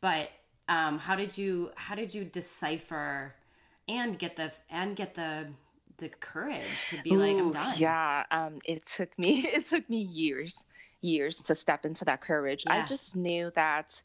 but 0.00 0.30
um, 0.68 0.98
how 0.98 1.16
did 1.16 1.36
you 1.36 1.70
how 1.76 1.94
did 1.94 2.14
you 2.14 2.24
decipher 2.24 3.34
and 3.88 4.18
get 4.18 4.36
the 4.36 4.52
and 4.70 4.96
get 4.96 5.14
the 5.14 5.48
the 5.98 6.08
courage 6.08 6.86
to 6.90 6.96
be 6.98 7.12
Ooh, 7.12 7.18
like 7.18 7.38
I'm 7.38 7.52
done? 7.52 7.74
Yeah, 7.78 8.24
um, 8.30 8.60
it 8.64 8.86
took 8.86 9.16
me 9.18 9.40
it 9.46 9.66
took 9.66 9.88
me 9.88 9.98
years 9.98 10.64
years 11.00 11.42
to 11.42 11.54
step 11.54 11.84
into 11.84 12.04
that 12.04 12.20
courage. 12.20 12.64
Yeah. 12.66 12.82
I 12.84 12.86
just 12.86 13.16
knew 13.16 13.50
that 13.54 14.00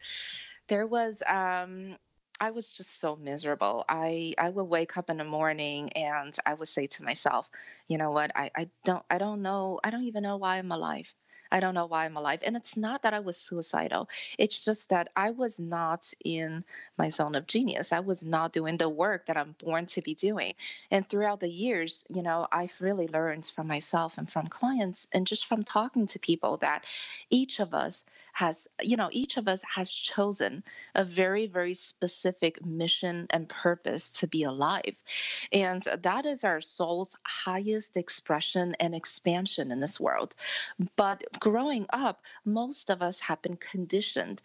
there 0.67 0.87
was 0.87 1.23
um, 1.25 1.95
I 2.39 2.51
was 2.51 2.71
just 2.71 2.99
so 2.99 3.15
miserable. 3.15 3.85
I 3.87 4.33
I 4.37 4.49
would 4.49 4.65
wake 4.65 4.97
up 4.97 5.09
in 5.09 5.17
the 5.17 5.23
morning 5.23 5.91
and 5.93 6.35
I 6.45 6.53
would 6.53 6.67
say 6.67 6.87
to 6.87 7.03
myself, 7.03 7.49
you 7.87 7.97
know 7.97 8.11
what? 8.11 8.31
I 8.35 8.51
I 8.55 8.69
don't 8.83 9.03
I 9.09 9.17
don't 9.17 9.41
know 9.41 9.79
I 9.83 9.89
don't 9.89 10.03
even 10.03 10.23
know 10.23 10.37
why 10.37 10.57
I'm 10.57 10.71
alive. 10.71 11.13
I 11.51 11.59
don't 11.59 11.73
know 11.73 11.85
why 11.85 12.05
I'm 12.05 12.17
alive. 12.17 12.41
And 12.45 12.55
it's 12.55 12.77
not 12.77 13.03
that 13.03 13.13
I 13.13 13.19
was 13.19 13.37
suicidal. 13.37 14.09
It's 14.37 14.63
just 14.63 14.89
that 14.89 15.09
I 15.15 15.31
was 15.31 15.59
not 15.59 16.11
in 16.23 16.63
my 16.97 17.09
zone 17.09 17.35
of 17.35 17.47
genius. 17.47 17.93
I 17.93 18.01
was 18.01 18.23
not 18.23 18.53
doing 18.53 18.77
the 18.77 18.89
work 18.89 19.27
that 19.27 19.37
I'm 19.37 19.55
born 19.63 19.85
to 19.87 20.01
be 20.01 20.15
doing. 20.15 20.53
And 20.91 21.07
throughout 21.07 21.39
the 21.39 21.49
years, 21.49 22.05
you 22.09 22.21
know, 22.21 22.47
I've 22.51 22.75
really 22.79 23.07
learned 23.07 23.45
from 23.45 23.67
myself 23.67 24.17
and 24.17 24.29
from 24.31 24.47
clients 24.47 25.07
and 25.13 25.27
just 25.27 25.45
from 25.45 25.63
talking 25.63 26.07
to 26.07 26.19
people 26.19 26.57
that 26.57 26.83
each 27.29 27.59
of 27.59 27.73
us 27.73 28.03
has, 28.37 28.67
you 28.83 28.97
know, 28.97 29.09
each 29.11 29.37
of 29.37 29.47
us 29.47 29.63
has 29.63 29.91
chosen 29.91 30.63
a 30.93 31.03
very, 31.03 31.47
very 31.47 31.73
specific 31.73 32.63
mission 32.63 33.25
and 33.31 33.49
purpose 33.49 34.11
to 34.11 34.27
be 34.27 34.43
alive. 34.43 34.93
And 35.51 35.81
that 36.03 36.27
is 36.27 36.43
our 36.43 36.61
soul's 36.61 37.17
highest 37.23 37.97
expression 37.97 38.75
and 38.79 38.93
expansion 38.93 39.71
in 39.71 39.79
this 39.79 39.99
world. 39.99 40.35
But 40.95 41.23
growing 41.39 41.87
up, 41.89 42.21
most 42.45 42.91
of 42.91 43.01
us 43.01 43.21
have 43.21 43.41
been 43.41 43.57
conditioned 43.57 44.39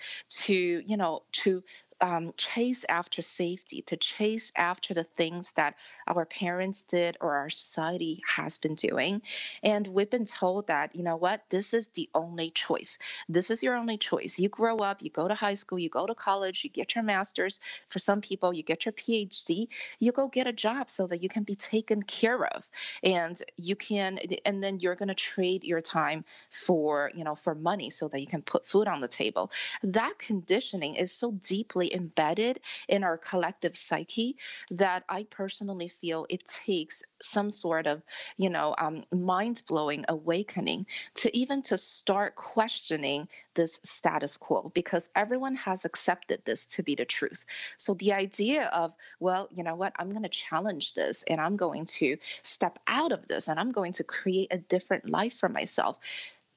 to, 0.45 0.55
you 0.55 0.97
know, 0.97 1.25
to 1.43 1.63
um, 2.03 2.35
chase 2.37 2.85
after 2.89 3.23
safety, 3.23 3.83
to 3.83 3.97
chase 3.97 4.53
after 4.57 4.93
the 4.93 5.05
things 5.05 5.53
that 5.53 5.77
our 6.09 6.25
parents 6.25 6.83
did 6.83 7.17
or 7.21 7.37
our 7.37 7.49
society 7.49 8.23
has 8.27 8.59
been 8.59 8.75
doing. 8.75 9.23
And 9.63 9.87
we've 9.87 10.11
been 10.11 10.25
told 10.25 10.67
that, 10.67 10.97
you 10.97 11.05
know 11.05 11.17
what, 11.17 11.43
this 11.49 11.73
is 11.73 11.87
the 11.95 12.11
only 12.13 12.51
choice. 12.51 12.99
This 13.29 13.51
is 13.51 13.63
your 13.63 13.77
only 13.77 13.99
choice. 13.99 14.41
You 14.41 14.49
grow 14.49 14.79
up, 14.79 15.01
you 15.01 15.11
go 15.11 15.29
to 15.29 15.35
high 15.35 15.55
school, 15.55 15.79
you 15.79 15.89
go 15.89 16.05
to 16.05 16.15
college, 16.15 16.65
you 16.65 16.71
get 16.71 16.97
your 16.97 17.05
master's. 17.05 17.61
For 17.89 18.01
some 18.01 18.21
people, 18.21 18.53
you 18.53 18.65
get 18.65 18.85
your 18.85 18.93
PhD, 18.93 19.69
you 20.01 20.11
go 20.11 20.27
get 20.27 20.49
a 20.49 20.53
job 20.53 20.91
so 20.91 21.07
that 21.07 21.23
you 21.23 21.29
can 21.29 21.45
be 21.45 21.55
taken 21.55 22.03
care 22.03 22.45
of. 22.45 22.67
And 23.05 23.41
you 23.57 23.77
can, 23.77 24.19
and 24.45 24.63
then 24.63 24.81
you're 24.81 24.97
going 24.97 25.09
to 25.09 25.15
trade 25.15 25.63
your 25.63 25.81
time 25.81 26.25
for, 26.51 27.13
you 27.15 27.23
know, 27.23 27.37
for 27.37 27.55
money 27.55 27.91
so 27.91 28.09
that 28.09 28.21
you 28.21 28.27
can 28.27 28.43
put 28.43 28.67
food 28.67 28.89
on 28.89 29.01
the 29.01 29.07
table. 29.07 29.53
That 29.85 30.19
conditioning 30.19 30.97
is 30.97 31.13
so 31.13 31.31
deeply 31.31 31.92
embedded 31.93 32.61
in 32.89 33.05
our 33.05 33.19
collective 33.19 33.77
psyche 33.77 34.37
that 34.71 35.05
I 35.09 35.25
personally 35.25 35.89
feel 35.89 36.27
it 36.29 36.47
takes 36.47 37.03
some 37.21 37.51
sort 37.51 37.87
of, 37.87 38.03
you 38.37 38.51
know, 38.51 38.75
um, 38.77 39.05
mind 39.13 39.63
blowing 39.69 40.05
awakening 40.09 40.87
to 41.17 41.37
even 41.37 41.63
to 41.63 41.79
start 41.79 42.35
questioning 42.35 43.29
this 43.55 43.81
status 43.83 44.37
quo 44.37 44.71
because 44.75 45.11
everyone 45.15 45.57
has 45.57 45.85
accepted 45.85 46.43
this 46.45 46.67
to 46.67 46.83
be 46.83 46.95
the 46.95 47.05
truth. 47.05 47.45
So 47.77 47.95
the 47.95 48.13
idea 48.15 48.67
of, 48.67 48.95
well, 49.21 49.49
you 49.53 49.63
know 49.65 49.75
what, 49.75 49.93
I'm 49.99 50.11
going 50.11 50.23
to 50.23 50.29
challenge 50.29 50.95
this 50.95 51.23
and 51.25 51.41
I'm 51.41 51.57
going 51.57 51.85
to 51.85 52.17
step 52.43 52.79
out 52.87 53.13
of 53.13 53.29
this 53.29 53.49
and 53.49 53.59
I'm 53.59 53.73
going 53.73 53.93
to 53.95 54.05
create 54.05 54.49
a 54.53 54.59
different 54.59 55.09
life 55.09 55.35
for 55.35 55.49
myself 55.49 55.99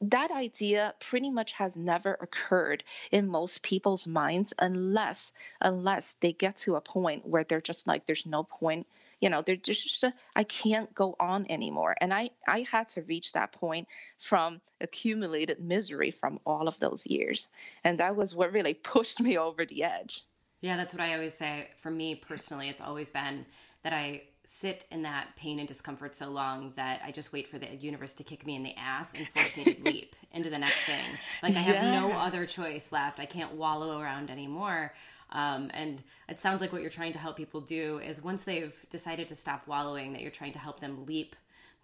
that 0.02 0.32
idea 0.32 0.94
pretty 1.00 1.30
much 1.30 1.54
has 1.54 1.78
never 1.78 2.14
occurred 2.14 2.84
in 3.12 3.28
most 3.28 3.64
people's 3.64 4.08
minds 4.08 4.54
unless 4.60 5.32
unless 5.62 6.14
they 6.16 6.34
get 6.34 6.58
to 6.58 6.76
a 6.76 6.82
point 6.82 7.26
where 7.26 7.44
they're 7.44 7.62
just 7.62 7.88
like 7.88 8.06
there's 8.06 8.26
no 8.26 8.44
point 8.44 8.88
you 9.22 9.30
know 9.30 9.42
they're 9.42 9.56
just 9.56 10.04
I 10.36 10.44
can't 10.44 10.94
go 10.94 11.16
on 11.20 11.46
anymore. 11.50 11.96
And 12.00 12.14
i 12.14 12.32
i 12.48 12.66
had 12.72 12.90
to 12.90 13.02
reach 13.02 13.34
that 13.34 13.52
point 13.52 13.88
from 14.20 14.62
accumulated 14.82 15.60
misery 15.60 16.12
from 16.12 16.40
all 16.46 16.68
of 16.68 16.80
those 16.80 17.08
years. 17.08 17.48
And 17.84 18.00
that 18.00 18.16
was 18.16 18.36
what 18.36 18.52
really 18.52 18.74
pushed 18.92 19.20
me 19.20 19.38
over 19.38 19.66
the 19.66 19.84
edge. 19.84 20.24
Yeah 20.62 20.78
that's 20.78 20.94
what 20.94 21.02
i 21.02 21.14
always 21.14 21.34
say. 21.34 21.70
For 21.78 21.92
me 21.92 22.16
personally 22.16 22.70
it's 22.70 22.82
always 22.82 23.10
been 23.10 23.46
that 23.84 23.94
i 23.94 24.24
sit 24.46 24.86
in 24.92 25.02
that 25.04 25.36
pain 25.36 25.60
and 25.60 25.68
discomfort 25.68 26.16
so 26.16 26.30
long 26.30 26.74
that 26.76 27.02
I 27.04 27.12
just 27.12 27.34
wait 27.34 27.48
for 27.48 27.58
the 27.58 27.76
universe 27.76 28.14
to 28.16 28.24
kick 28.24 28.46
me 28.46 28.56
in 28.56 28.64
the 28.64 28.76
ass 28.78 29.14
and 29.14 29.28
force 29.30 29.58
me 29.58 29.74
to 29.74 29.84
leap 29.84 30.16
into 30.32 30.50
the 30.50 30.60
next 30.60 30.80
thing. 30.86 31.04
Like 31.42 31.56
I 31.56 31.60
have 31.60 31.76
yeah. 31.76 32.00
no 32.00 32.12
other 32.12 32.46
choice 32.46 32.92
left. 32.92 33.20
I 33.20 33.26
can't 33.26 33.54
wallow 33.54 34.00
around 34.00 34.30
anymore. 34.30 34.94
Um, 35.32 35.72
and 35.74 36.02
it 36.30 36.40
sounds 36.40 36.62
like 36.62 36.72
what 36.72 36.82
you're 36.82 36.92
trying 36.92 37.14
to 37.14 37.20
help 37.20 37.36
people 37.36 37.62
do 37.62 38.00
is 38.00 38.24
once 38.24 38.44
they've 38.44 38.74
decided 38.90 39.28
to 39.30 39.36
stop 39.36 39.68
wallowing, 39.68 40.14
that 40.14 40.22
you're 40.22 40.32
trying 40.32 40.54
to 40.54 40.60
help 40.60 40.80
them 40.80 41.06
leap 41.06 41.36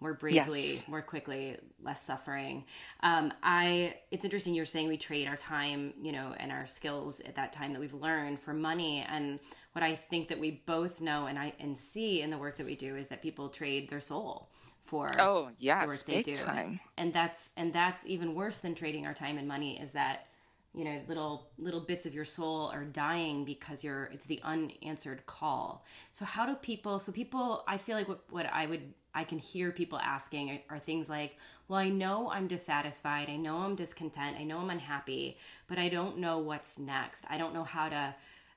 more 0.02 0.14
bravely, 0.14 0.60
yes. 0.60 0.88
more 0.88 1.00
quickly, 1.00 1.56
less 1.82 2.02
suffering. 2.02 2.64
Um, 3.00 3.32
I 3.42 3.94
it's 4.10 4.24
interesting 4.24 4.54
you're 4.54 4.64
saying 4.64 4.88
we 4.88 4.96
trade 4.96 5.28
our 5.28 5.36
time, 5.36 5.94
you 6.02 6.12
know, 6.12 6.34
and 6.36 6.52
our 6.52 6.66
skills 6.66 7.20
at 7.20 7.36
that 7.36 7.52
time 7.52 7.72
that 7.72 7.80
we've 7.80 7.94
learned 7.94 8.40
for 8.40 8.52
money 8.52 9.06
and 9.08 9.38
what 9.72 9.82
I 9.82 9.94
think 9.94 10.28
that 10.28 10.38
we 10.38 10.62
both 10.66 11.00
know 11.00 11.26
and 11.26 11.38
I 11.38 11.52
and 11.58 11.76
see 11.78 12.20
in 12.20 12.30
the 12.30 12.38
work 12.38 12.56
that 12.56 12.66
we 12.66 12.74
do 12.74 12.96
is 12.96 13.08
that 13.08 13.22
people 13.22 13.48
trade 13.48 13.88
their 13.88 14.00
soul 14.00 14.50
for 14.80 15.12
oh 15.18 15.50
yes, 15.58 15.82
the 15.82 15.86
work 15.88 16.04
they 16.04 16.22
do. 16.22 16.34
Time. 16.34 16.80
And 16.98 17.12
that's 17.12 17.50
and 17.56 17.72
that's 17.72 18.04
even 18.06 18.34
worse 18.34 18.60
than 18.60 18.74
trading 18.74 19.06
our 19.06 19.14
time 19.14 19.38
and 19.38 19.48
money 19.48 19.80
is 19.80 19.92
that 19.92 20.26
you 20.74 20.84
know 20.84 21.00
little 21.08 21.48
little 21.58 21.80
bits 21.80 22.06
of 22.06 22.14
your 22.14 22.24
soul 22.24 22.70
are 22.72 22.84
dying 22.84 23.44
because 23.44 23.84
you're 23.84 24.04
it's 24.12 24.24
the 24.24 24.40
unanswered 24.42 25.26
call 25.26 25.84
so 26.12 26.24
how 26.24 26.46
do 26.46 26.54
people 26.54 26.98
so 26.98 27.12
people 27.12 27.62
i 27.68 27.76
feel 27.76 27.96
like 27.96 28.08
what, 28.08 28.20
what 28.30 28.46
i 28.52 28.66
would 28.66 28.94
i 29.14 29.24
can 29.24 29.38
hear 29.38 29.70
people 29.72 29.98
asking 29.98 30.60
are, 30.68 30.78
things 30.78 31.08
like 31.08 31.36
well 31.68 31.78
i 31.78 31.88
know 31.88 32.30
i'm 32.30 32.46
dissatisfied 32.46 33.28
i 33.28 33.36
know 33.36 33.58
i'm 33.58 33.74
discontent 33.74 34.36
i 34.38 34.44
know 34.44 34.58
i'm 34.58 34.70
unhappy 34.70 35.36
but 35.66 35.78
i 35.78 35.88
don't 35.88 36.18
know 36.18 36.38
what's 36.38 36.78
next 36.78 37.24
i 37.28 37.38
don't 37.38 37.54
know 37.54 37.64
how 37.64 37.88
to 37.88 38.14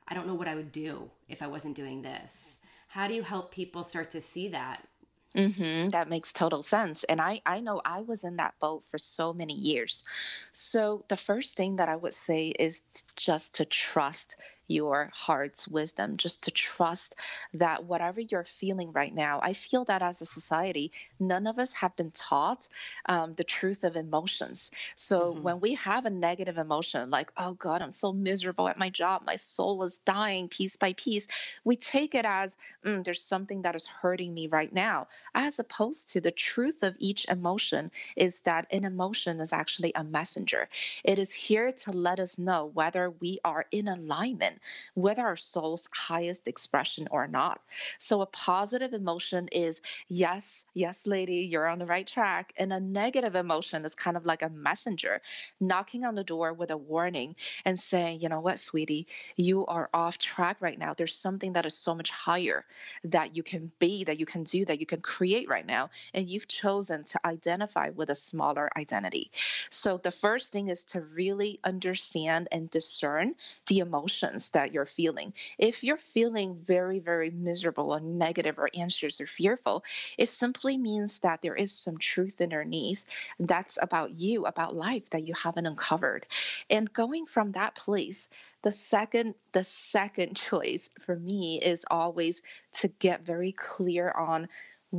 I 0.07 0.13
don't 0.13 0.27
know 0.27 0.35
what 0.35 0.47
I 0.47 0.55
would 0.55 0.71
do 0.71 1.09
if 1.27 1.41
I 1.41 1.47
wasn't 1.47 1.75
doing 1.75 2.01
this. 2.01 2.59
How 2.87 3.07
do 3.07 3.13
you 3.13 3.23
help 3.23 3.51
people 3.51 3.83
start 3.83 4.11
to 4.11 4.21
see 4.21 4.49
that? 4.49 4.87
Mm-hmm, 5.35 5.89
that 5.89 6.07
makes 6.07 6.31
total 6.31 6.63
sense. 6.63 7.03
And 7.03 7.19
I, 7.19 7.41
I 7.45 7.59
know 7.59 7.81
I 7.83 8.01
was 8.01 8.23
in 8.23 8.37
that 8.37 8.53
boat 8.61 8.83
for 8.89 8.97
so 8.97 9.33
many 9.33 9.53
years. 9.53 10.05
So, 10.53 11.03
the 11.09 11.17
first 11.17 11.57
thing 11.57 11.75
that 11.77 11.89
I 11.89 11.95
would 11.95 12.13
say 12.13 12.47
is 12.47 12.83
just 13.17 13.55
to 13.55 13.65
trust 13.65 14.37
your 14.67 15.11
heart's 15.13 15.67
wisdom, 15.67 16.17
just 16.17 16.43
to 16.43 16.51
trust 16.51 17.15
that 17.53 17.85
whatever 17.85 18.21
you're 18.21 18.43
feeling 18.43 18.91
right 18.91 19.13
now, 19.13 19.39
I 19.41 19.53
feel 19.53 19.85
that 19.85 20.01
as 20.01 20.21
a 20.21 20.25
society, 20.25 20.91
none 21.19 21.47
of 21.47 21.59
us 21.59 21.73
have 21.73 21.95
been 21.95 22.11
taught 22.11 22.67
um, 23.05 23.33
the 23.35 23.43
truth 23.43 23.83
of 23.83 23.95
emotions. 23.95 24.71
So 24.95 25.33
mm-hmm. 25.33 25.43
when 25.43 25.59
we 25.59 25.75
have 25.75 26.05
a 26.05 26.09
negative 26.09 26.57
emotion, 26.57 27.09
like, 27.09 27.31
oh 27.37 27.53
God, 27.53 27.81
I'm 27.81 27.91
so 27.91 28.13
miserable 28.13 28.67
at 28.67 28.77
my 28.77 28.89
job, 28.89 29.23
my 29.25 29.35
soul 29.35 29.83
is 29.83 29.99
dying 30.05 30.47
piece 30.47 30.75
by 30.75 30.93
piece, 30.93 31.27
we 31.63 31.75
take 31.75 32.15
it 32.15 32.25
as 32.25 32.57
mm, 32.85 33.03
there's 33.03 33.21
something 33.21 33.63
that 33.63 33.75
is 33.75 33.87
hurting 33.87 34.33
me 34.33 34.47
right 34.47 34.71
now, 34.71 35.07
as 35.33 35.59
opposed 35.59 36.11
to 36.11 36.21
the 36.21 36.31
truth 36.31 36.83
of 36.83 36.95
each 36.99 37.25
emotion 37.27 37.91
is 38.15 38.39
that 38.41 38.67
an 38.71 38.85
emotion 38.85 39.39
is 39.39 39.53
actually 39.53 39.91
a 39.95 40.03
messenger. 40.03 40.67
It 41.03 41.19
is 41.19 41.33
here 41.33 41.71
to 41.71 41.91
let 41.91 42.19
us 42.19 42.39
know 42.39 42.71
whether 42.73 43.09
we 43.09 43.39
are 43.43 43.65
in 43.71 43.87
alignment 43.87 44.54
in, 44.55 45.01
whether 45.01 45.23
our 45.23 45.37
soul's 45.37 45.89
highest 45.93 46.47
expression 46.47 47.07
or 47.11 47.27
not. 47.27 47.61
So 47.99 48.21
a 48.21 48.25
positive 48.25 48.93
emotion 48.93 49.49
is 49.51 49.81
yes, 50.07 50.65
yes, 50.73 51.07
lady, 51.07 51.47
you're 51.49 51.67
on 51.67 51.79
the 51.79 51.85
right 51.85 52.05
track. 52.05 52.53
And 52.57 52.71
a 52.73 52.79
negative 52.79 53.35
emotion 53.35 53.85
is 53.85 53.95
kind 53.95 54.17
of 54.17 54.25
like 54.25 54.41
a 54.41 54.49
messenger 54.49 55.21
knocking 55.59 56.05
on 56.05 56.15
the 56.15 56.23
door 56.23 56.53
with 56.53 56.71
a 56.71 56.77
warning 56.77 57.35
and 57.63 57.79
saying, 57.79 58.21
you 58.21 58.29
know 58.29 58.41
what, 58.41 58.59
sweetie, 58.59 59.07
you 59.35 59.65
are 59.65 59.89
off 59.93 60.17
track 60.17 60.57
right 60.61 60.77
now. 60.77 60.93
There's 60.93 61.15
something 61.15 61.53
that 61.53 61.65
is 61.65 61.75
so 61.75 61.95
much 61.95 62.09
higher 62.09 62.65
that 63.05 63.35
you 63.35 63.43
can 63.43 63.71
be, 63.79 64.03
that 64.05 64.19
you 64.19 64.25
can 64.25 64.43
do, 64.43 64.65
that 64.65 64.79
you 64.79 64.85
can 64.85 65.01
create 65.01 65.49
right 65.49 65.65
now. 65.65 65.89
And 66.13 66.29
you've 66.29 66.47
chosen 66.47 67.03
to 67.05 67.19
identify 67.25 67.89
with 67.89 68.09
a 68.09 68.15
smaller 68.15 68.69
identity. 68.75 69.31
So 69.69 69.97
the 69.97 70.11
first 70.11 70.51
thing 70.51 70.69
is 70.69 70.85
to 70.85 71.01
really 71.01 71.59
understand 71.63 72.47
and 72.51 72.69
discern 72.69 73.35
the 73.67 73.79
emotions 73.79 74.44
that 74.51 74.71
you're 74.73 74.85
feeling. 74.85 75.33
If 75.57 75.83
you're 75.83 75.97
feeling 75.97 76.55
very, 76.65 76.99
very 76.99 77.29
miserable 77.29 77.91
or 77.91 77.99
negative 77.99 78.57
or 78.59 78.69
anxious 78.73 79.21
or 79.21 79.27
fearful, 79.27 79.83
it 80.17 80.29
simply 80.29 80.77
means 80.77 81.19
that 81.19 81.41
there 81.41 81.55
is 81.55 81.71
some 81.71 81.97
truth 81.97 82.41
underneath 82.41 83.05
that's 83.39 83.77
about 83.81 84.11
you, 84.11 84.45
about 84.45 84.75
life 84.75 85.09
that 85.11 85.27
you 85.27 85.33
haven't 85.33 85.65
uncovered. 85.65 86.25
And 86.69 86.91
going 86.91 87.25
from 87.25 87.53
that 87.53 87.75
place, 87.75 88.29
the 88.61 88.71
second 88.71 89.35
the 89.51 89.63
second 89.63 90.35
choice 90.35 90.89
for 91.01 91.15
me 91.15 91.61
is 91.61 91.85
always 91.89 92.41
to 92.73 92.87
get 92.87 93.25
very 93.25 93.51
clear 93.51 94.11
on 94.11 94.49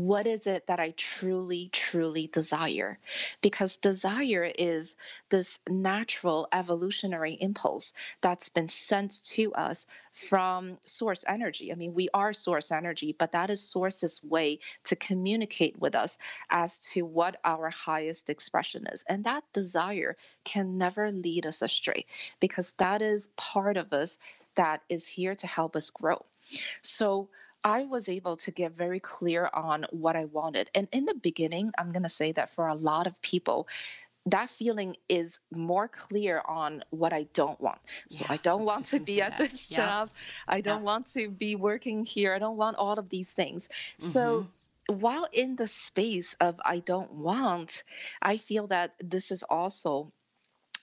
what 0.05 0.27
is 0.27 0.47
it 0.47 0.67
that 0.67 0.81
I 0.81 0.93
truly, 0.97 1.69
truly 1.73 2.27
desire? 2.27 2.99
Because 3.41 3.77
desire 3.77 4.51
is 4.59 4.97
this 5.31 5.61
natural 5.69 6.49
evolutionary 6.53 7.37
impulse 7.41 7.93
that's 8.21 8.49
been 8.49 8.69
sent 8.69 9.25
to 9.25 9.55
us 9.55 9.87
from 10.13 10.79
source 10.87 11.25
energy. 11.27 11.73
I 11.73 11.75
mean, 11.75 11.95
we 11.95 12.09
are 12.13 12.33
source 12.33 12.73
energy, 12.73 13.15
but 13.19 13.33
that 13.33 13.51
is 13.51 13.61
source's 13.63 14.23
way 14.25 14.61
to 14.85 14.97
communicate 14.97 15.79
with 15.79 15.95
us 15.95 16.19
as 16.49 16.81
to 16.93 17.03
what 17.03 17.39
our 17.45 17.71
highest 17.71 18.31
expression 18.31 18.87
is. 18.91 19.05
And 19.09 19.25
that 19.25 19.45
desire 19.53 20.17
can 20.45 20.79
never 20.79 21.13
lead 21.13 21.47
us 21.47 21.63
astray 21.63 22.07
because 22.41 22.73
that 22.79 23.03
is 23.03 23.29
part 23.37 23.77
of 23.77 23.93
us 23.93 24.19
that 24.55 24.83
is 24.89 25.07
here 25.07 25.35
to 25.35 25.47
help 25.47 25.77
us 25.77 25.91
grow. 25.91 26.25
So, 26.81 27.29
I 27.65 27.85
was 27.85 28.09
able 28.09 28.37
to 28.37 28.51
get 28.51 28.73
very 28.73 29.01
clear 29.01 29.49
on 29.53 29.87
what 29.91 30.17
I 30.17 30.27
wanted. 30.27 30.71
And 30.75 30.89
in 30.93 31.05
the 31.05 31.15
beginning, 31.15 31.73
I'm 31.77 31.93
going 31.93 32.05
to 32.05 32.09
say 32.09 32.33
that 32.33 32.51
for 32.51 32.69
a 32.69 32.75
lot 32.75 33.07
of 33.07 33.21
people, 33.23 33.69
that 34.27 34.51
feeling 34.51 34.97
is 35.09 35.39
more 35.53 35.89
clear 35.89 36.43
on 36.47 36.83
what 36.91 37.13
I 37.13 37.27
don't 37.33 37.61
want. 37.61 37.79
So 38.09 38.25
yeah, 38.25 38.35
I 38.35 38.37
don't 38.39 38.65
want 38.65 38.87
to 38.87 39.01
be 39.01 39.23
at 39.23 39.39
this 39.39 39.71
yeah. 39.71 39.77
job. 39.79 40.11
I 40.47 40.61
don't 40.61 40.81
yeah. 40.81 40.85
want 40.85 41.07
to 41.13 41.31
be 41.31 41.55
working 41.55 42.05
here. 42.05 42.35
I 42.35 42.39
don't 42.39 42.57
want 42.57 42.77
all 42.77 42.99
of 42.99 43.09
these 43.09 43.33
things. 43.33 43.69
Mm-hmm. 43.69 44.05
So 44.05 44.47
while 44.89 45.29
in 45.33 45.57
the 45.57 45.69
space 45.69 46.35
of 46.41 46.61
I 46.65 46.81
don't 46.81 47.13
want, 47.13 47.83
I 48.21 48.37
feel 48.37 48.69
that 48.69 48.95
this 48.99 49.31
is 49.31 49.43
also 49.43 50.13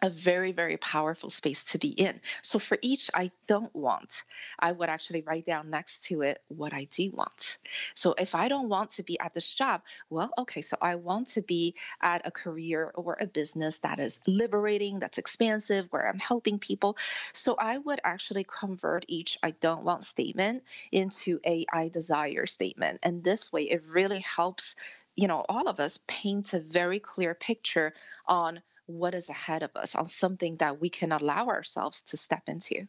a 0.03 0.10
very, 0.10 0.51
very 0.51 0.75
powerful 0.75 1.29
space 1.29 1.63
to 1.63 1.79
be 1.79 1.88
in. 1.88 2.19
So 2.41 2.60
for 2.60 2.77
each 2.81 3.10
I 3.13 3.31
don't 3.48 3.74
want, 3.74 4.24
I 4.60 4.69
would 4.69 4.89
actually 4.89 5.22
write 5.22 5.45
down 5.45 5.69
next 5.69 6.03
to 6.07 6.24
it 6.24 6.41
what 6.50 6.74
I 6.74 6.83
do 6.91 7.10
want. 7.12 7.57
So 7.95 8.13
if 8.13 8.36
I 8.36 8.50
don't 8.50 8.67
want 8.67 8.91
to 8.91 9.03
be 9.03 9.17
at 9.17 9.33
this 9.33 9.53
job, 9.53 9.81
well, 10.10 10.29
okay, 10.38 10.62
so 10.62 10.75
I 10.81 10.95
want 10.95 11.27
to 11.29 11.41
be 11.41 11.75
at 12.01 12.27
a 12.27 12.31
career 12.31 12.91
or 12.93 13.17
a 13.17 13.25
business 13.25 13.79
that 13.79 14.01
is 14.01 14.19
liberating, 14.27 15.00
that's 15.00 15.19
expansive, 15.19 15.88
where 15.89 16.05
I'm 16.05 16.19
helping 16.19 16.60
people. 16.60 16.98
So 17.31 17.55
I 17.57 17.77
would 17.77 18.01
actually 18.03 18.43
convert 18.43 19.05
each 19.07 19.38
I 19.41 19.51
don't 19.51 19.86
want 19.86 20.03
statement 20.03 20.63
into 20.91 21.39
a 21.45 21.65
I 21.72 21.88
desire 21.88 22.45
statement. 22.45 23.00
And 23.03 23.24
this 23.24 23.53
way, 23.53 23.63
it 23.63 23.83
really 23.88 24.19
helps 24.19 24.75
you 25.15 25.27
know 25.27 25.45
all 25.48 25.67
of 25.67 25.79
us 25.79 26.00
paint 26.07 26.53
a 26.53 26.60
very 26.60 27.00
clear 27.00 27.36
picture 27.36 27.93
on 28.25 28.62
what 28.85 29.15
is 29.15 29.29
ahead 29.29 29.63
of 29.63 29.71
us 29.75 29.95
on 29.95 30.07
something 30.07 30.57
that 30.57 30.79
we 30.81 30.89
can 30.89 31.11
allow 31.11 31.47
ourselves 31.47 32.01
to 32.01 32.17
step 32.17 32.43
into. 32.48 32.87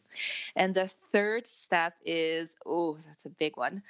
And 0.55 0.73
the 0.75 0.91
third 1.11 1.47
step 1.47 1.93
is 2.05 2.55
oh, 2.65 2.95
that's 2.95 3.25
a 3.25 3.29
big 3.29 3.57
one. 3.57 3.83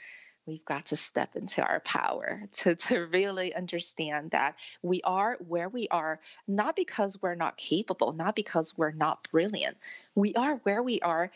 We've 0.45 0.63
got 0.63 0.85
to 0.87 0.95
step 0.95 1.35
into 1.35 1.63
our 1.63 1.79
power 1.79 2.43
to, 2.51 2.75
to 2.75 2.99
really 2.99 3.55
understand 3.55 4.31
that 4.31 4.55
we 4.83 5.01
are 5.03 5.37
where 5.47 5.69
we 5.69 5.87
are, 5.89 6.19
not 6.47 6.75
because 6.75 7.19
we're 7.19 7.33
not 7.33 7.57
capable, 7.57 8.13
not 8.13 8.35
because 8.35 8.77
we're 8.77 8.91
not 8.91 9.27
brilliant. 9.31 9.75
We 10.13 10.35
are 10.35 10.57
where 10.57 10.83
we 10.83 10.99
are 10.99 11.31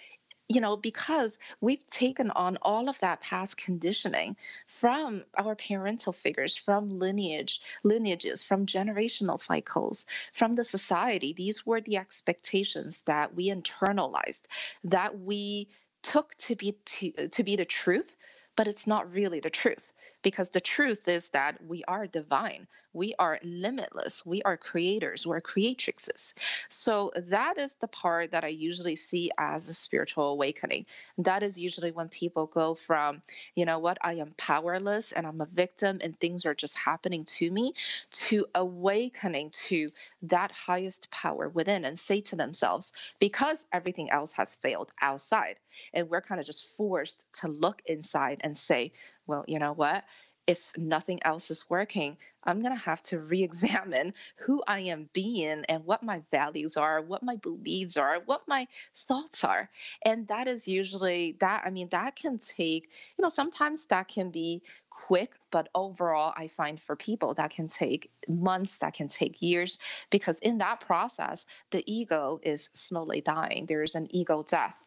you 0.50 0.62
know, 0.62 0.76
because 0.76 1.38
we've 1.62 1.88
taken 1.90 2.32
on 2.32 2.58
all 2.64 2.90
of 2.90 3.00
that 3.00 3.22
past 3.22 3.56
conditioning 3.56 4.36
from 4.66 5.24
our 5.38 5.56
parental 5.56 6.12
figures, 6.12 6.58
from 6.58 6.98
lineage, 6.98 7.62
lineages, 7.84 8.44
from 8.44 8.66
generational 8.66 9.40
cycles, 9.40 10.08
from 10.34 10.56
the 10.56 10.64
society. 10.64 11.34
These 11.34 11.68
were 11.68 11.82
the 11.82 11.98
expectations 11.98 13.02
that 13.06 13.36
we 13.36 13.50
internalized, 13.50 14.42
that 14.86 15.20
we 15.20 15.70
took 16.02 16.34
to 16.36 16.56
be 16.56 16.76
to, 16.86 17.28
to 17.30 17.44
be 17.44 17.56
the 17.56 17.66
truth, 17.66 18.16
but 18.56 18.68
it's 18.68 18.88
not 18.88 19.14
really 19.14 19.42
the 19.42 19.52
truth 19.52 19.94
because 20.22 20.50
the 20.50 20.62
truth 20.62 21.08
is 21.08 21.30
that 21.30 21.64
we 21.66 21.84
are 21.88 22.08
divine. 22.08 22.68
We 22.94 23.14
are 23.18 23.40
limitless. 23.44 24.26
We 24.26 24.42
are 24.42 24.58
creators. 24.58 25.26
We're 25.26 25.42
creatrixes. 25.42 26.34
So 26.70 27.12
that 27.16 27.58
is 27.58 27.76
the 27.76 27.88
part 27.88 28.32
that 28.32 28.44
I 28.44 28.50
usually 28.50 28.96
see 28.96 29.32
as 29.38 29.70
a 29.70 29.74
spiritual 29.74 30.30
awakening. 30.30 30.86
That 31.20 31.44
is 31.44 31.60
usually 31.60 31.92
when 31.92 32.10
people 32.10 32.48
go 32.48 32.76
from, 32.76 33.22
you 33.56 33.66
know 33.66 33.80
what, 33.80 33.98
I 34.02 34.16
am 34.16 34.34
powerless 34.38 35.12
and 35.12 35.26
I'm 35.26 35.42
a 35.42 35.46
victim 35.46 36.00
and 36.02 36.20
things 36.20 36.46
are 36.46 36.56
just 36.56 36.78
happening 36.78 37.26
to 37.26 37.50
me, 37.50 37.74
to 38.12 38.48
awakening 38.56 39.52
to 39.68 39.90
that 40.24 40.52
highest 40.52 41.12
power 41.12 41.48
within 41.48 41.86
and 41.86 41.98
say 41.98 42.22
to 42.22 42.36
themselves, 42.36 42.94
because 43.20 43.66
everything 43.72 44.10
else 44.10 44.34
has 44.34 44.56
failed 44.56 44.92
outside, 45.02 45.56
and 45.94 46.10
we're 46.10 46.22
kind 46.22 46.42
of 46.42 46.48
just 46.48 46.66
forced 46.76 47.26
to 47.34 47.48
look 47.48 47.82
inside 47.86 48.42
and 48.42 48.58
say, 48.58 48.92
well, 49.30 49.46
you 49.48 49.60
know 49.60 49.74
what? 49.74 50.04
If 50.48 50.60
nothing 50.76 51.20
else 51.24 51.52
is 51.52 51.70
working, 51.70 52.18
I'm 52.44 52.62
going 52.62 52.76
to 52.76 52.84
have 52.84 53.04
to 53.04 53.20
re 53.20 53.44
examine 53.44 54.16
who 54.46 54.64
I 54.68 54.80
am 54.82 55.08
being 55.14 55.66
and 55.70 55.86
what 55.86 56.02
my 56.02 56.24
values 56.32 56.78
are, 56.78 57.00
what 57.00 57.22
my 57.22 57.36
beliefs 57.36 57.96
are, 57.98 58.18
what 58.26 58.48
my 58.48 58.68
thoughts 59.08 59.44
are. 59.44 59.70
And 60.02 60.28
that 60.30 60.48
is 60.48 60.68
usually 60.68 61.38
that, 61.42 61.62
I 61.66 61.70
mean, 61.70 61.90
that 61.90 62.16
can 62.16 62.40
take, 62.40 62.90
you 63.18 63.22
know, 63.22 63.30
sometimes 63.30 63.86
that 63.88 64.08
can 64.08 64.32
be 64.32 64.64
quick, 64.90 65.32
but 65.52 65.70
overall, 65.74 66.34
I 66.36 66.48
find 66.48 66.80
for 66.80 66.96
people 66.96 67.34
that 67.36 67.52
can 67.52 67.68
take 67.68 68.12
months, 68.28 68.80
that 68.80 68.94
can 68.94 69.08
take 69.08 69.42
years, 69.42 69.80
because 70.10 70.40
in 70.40 70.58
that 70.58 70.82
process, 70.82 71.46
the 71.72 71.84
ego 71.86 72.40
is 72.44 72.70
slowly 72.74 73.22
dying. 73.22 73.66
There 73.66 73.84
is 73.84 73.96
an 73.96 74.08
ego 74.10 74.44
death. 74.44 74.78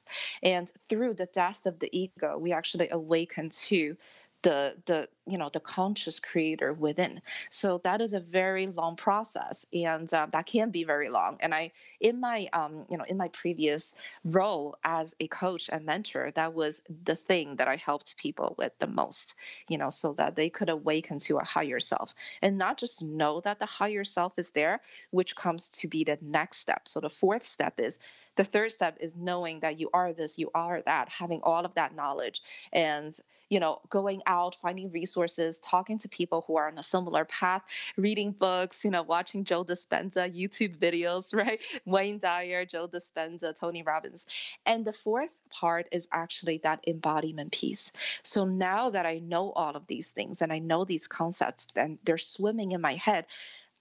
And 0.43 0.71
through 0.89 1.15
the 1.15 1.27
death 1.27 1.65
of 1.67 1.79
the 1.79 1.89
ego, 1.93 2.39
we 2.39 2.53
actually 2.53 2.91
awaken 2.91 3.51
to 3.69 3.97
the 4.43 4.77
the 4.87 5.09
you 5.27 5.39
know 5.39 5.49
the 5.49 5.61
conscious 5.61 6.19
creator 6.19 6.73
within. 6.73 7.23
So 7.51 7.79
that 7.85 8.01
is 8.01 8.13
a 8.13 8.21
very 8.21 8.67
long 8.67 8.97
process 8.97 9.67
and 9.73 10.13
uh, 10.13 10.27
that 10.33 10.47
can 10.47 10.71
be 10.71 10.85
very 10.85 11.09
long. 11.09 11.39
And 11.41 11.55
i 11.55 11.73
in 12.01 12.21
my 12.21 12.49
um, 12.53 12.87
you 12.91 12.99
know 12.99 13.05
in 13.05 13.17
my 13.17 13.29
previous 13.29 13.95
role 14.25 14.77
as 14.85 15.15
a 15.21 15.29
coach 15.29 15.71
and 15.73 15.87
mentor 15.87 16.33
that 16.35 16.55
was 16.55 16.83
the 17.05 17.15
thing 17.15 17.57
that 17.57 17.69
i 17.69 17.77
helped 17.77 18.17
people 18.17 18.55
with 18.59 18.73
the 18.79 18.87
most 18.87 19.35
you 19.69 19.79
know 19.79 19.91
so 19.91 20.15
that 20.15 20.35
they 20.37 20.49
could 20.51 20.69
awaken 20.69 21.19
to 21.21 21.39
a 21.39 21.45
higher 21.45 21.81
self. 21.81 22.13
And 22.41 22.59
not 22.59 22.79
just 22.79 23.03
know 23.03 23.41
that 23.41 23.59
the 23.59 23.67
higher 23.67 24.05
self 24.05 24.33
is 24.39 24.51
there 24.51 24.81
which 25.11 25.37
comes 25.37 25.71
to 25.71 25.89
be 25.89 26.05
the 26.05 26.19
next 26.21 26.59
step. 26.59 26.89
So 26.89 27.01
the 27.01 27.11
fourth 27.11 27.45
step 27.45 27.79
is 27.79 27.99
the 28.37 28.45
third 28.45 28.73
step 28.73 28.97
is 29.01 29.17
knowing 29.17 29.61
that 29.61 29.79
you 29.79 29.91
are 29.93 30.13
this 30.13 30.39
you 30.39 30.51
are 30.55 30.83
that 30.83 31.09
having 31.09 31.41
all 31.43 31.65
of 31.65 31.75
that 31.75 31.95
knowledge 31.95 32.41
and 32.73 33.17
you 33.49 33.61
know 33.61 33.81
going 33.89 34.23
out 34.27 34.57
finding 34.57 34.91
resources 34.91 35.59
talking 35.61 35.99
to 35.99 36.09
people 36.09 36.45
who 36.47 36.57
are 36.57 36.69
on 36.69 36.79
a 36.79 36.83
similar 36.83 37.25
path 37.25 37.63
reading 37.97 38.33
books 38.33 38.85
you 38.85 38.91
know 38.91 39.03
watching 39.03 39.45
joe 39.45 39.65
dispenza 39.65 40.33
youtube 40.35 40.79
videos 40.79 41.35
right? 41.43 41.61
Wayne 41.85 42.19
dyer 42.19 42.65
joe 42.65 42.89
dispenza 42.89 43.59
tony 43.59 43.83
robbins. 43.83 44.27
And 44.65 44.85
the 44.85 44.93
fourth 44.93 45.35
part 45.51 45.89
is 45.93 46.09
actually 46.13 46.59
that 46.59 46.85
embodiment 46.87 47.53
piece. 47.53 47.93
So 48.23 48.45
now 48.45 48.91
that 48.91 49.07
i 49.07 49.19
know 49.19 49.51
all 49.53 49.77
of 49.77 49.87
these 49.87 50.11
things 50.11 50.43
and 50.43 50.53
i 50.53 50.59
know 50.59 50.85
these 50.85 51.07
concepts 51.07 51.67
and 51.77 51.99
they're 52.05 52.19
swimming 52.19 52.73
in 52.73 52.81
my 52.81 52.95
head 52.95 53.27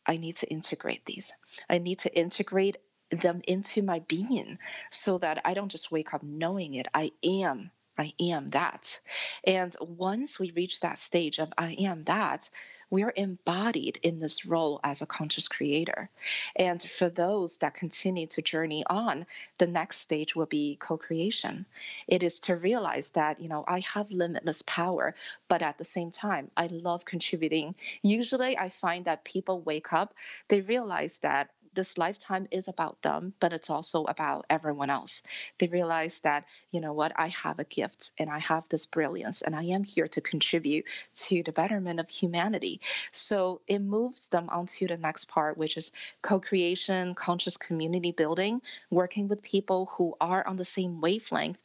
I 0.04 0.18
need 0.18 0.38
to 0.38 0.50
integrate 0.50 1.06
these. 1.06 1.32
I 1.70 1.78
need 1.78 2.00
to 2.00 2.14
integrate 2.14 2.78
them 3.12 3.42
into 3.48 3.82
my 3.82 4.00
being 4.00 4.58
so 4.90 5.18
that 5.18 5.42
I 5.46 5.54
don't 5.54 5.72
just 5.72 5.92
wake 5.92 6.14
up 6.14 6.24
knowing 6.24 6.76
it. 6.76 6.88
I 6.94 7.12
am. 7.24 7.72
I 7.98 8.14
am 8.20 8.48
that. 8.50 9.00
And 9.44 9.76
once 9.80 10.40
we 10.40 10.52
reach 10.52 10.80
that 10.80 10.98
stage 10.98 11.40
of 11.40 11.52
I 11.58 11.74
am 11.74 12.06
that, 12.06 12.50
we 12.90 13.04
are 13.04 13.14
embodied 13.16 14.00
in 14.04 14.20
this 14.20 14.46
role 14.46 14.80
as 14.84 15.02
a 15.02 15.06
conscious 15.06 15.48
creator. 15.48 16.10
And 16.56 16.82
for 16.82 17.10
those 17.10 17.58
that 17.60 17.74
continue 17.74 18.28
to 18.28 18.42
journey 18.42 18.84
on, 18.86 19.26
the 19.58 19.68
next 19.68 20.00
stage 20.00 20.36
will 20.36 20.46
be 20.46 20.78
co 20.80 20.98
creation. 20.98 21.66
It 22.08 22.22
is 22.22 22.42
to 22.42 22.56
realize 22.56 23.12
that, 23.12 23.40
you 23.40 23.48
know, 23.48 23.64
I 23.66 23.80
have 23.94 24.12
limitless 24.12 24.62
power, 24.64 25.16
but 25.48 25.62
at 25.62 25.78
the 25.78 25.86
same 25.86 26.12
time, 26.12 26.52
I 26.58 26.68
love 26.68 27.06
contributing. 27.06 27.76
Usually, 28.02 28.58
I 28.58 28.70
find 28.70 29.06
that 29.06 29.24
people 29.24 29.62
wake 29.62 29.94
up, 29.94 30.14
they 30.50 30.60
realize 30.60 31.20
that 31.20 31.50
this 31.74 31.98
lifetime 31.98 32.48
is 32.52 32.68
about 32.68 33.02
them, 33.02 33.34
but 33.40 33.54
it's 33.54 33.70
also 33.70 34.04
about 34.06 34.46
everyone 34.50 34.90
else. 34.90 35.22
They 35.58 35.68
realize 35.68 36.20
that, 36.20 36.46
you 36.72 36.82
know 36.82 36.94
what, 36.94 37.14
I 37.16 37.28
have 37.30 37.60
a 37.60 37.64
gift 37.64 38.12
and 38.18 38.30
I 38.30 38.40
have 38.40 38.68
this 38.70 38.86
brilliance 38.86 39.42
and 39.42 39.56
I 39.56 39.64
am 39.64 39.84
here 39.84 40.08
to 40.10 40.22
contribute 40.22 40.86
to 41.28 41.44
the 41.44 41.52
betterment 41.52 42.00
of 42.00 42.10
humanity. 42.10 42.82
So 43.12 43.62
it 43.68 43.80
moves 43.80 44.28
them 44.28 44.50
onto 44.50 44.88
the 44.88 44.98
next 44.98 45.26
part, 45.26 45.58
which 45.58 45.78
is 45.78 45.92
co 46.22 46.40
creation, 46.40 47.16
conscious 47.16 47.58
community 47.58 48.12
building, 48.12 48.62
working 48.90 49.28
with 49.28 49.44
people 49.44 49.88
who 49.98 50.16
are 50.20 50.46
on 50.46 50.58
the 50.58 50.66
same 50.66 51.02
wavelength 51.02 51.60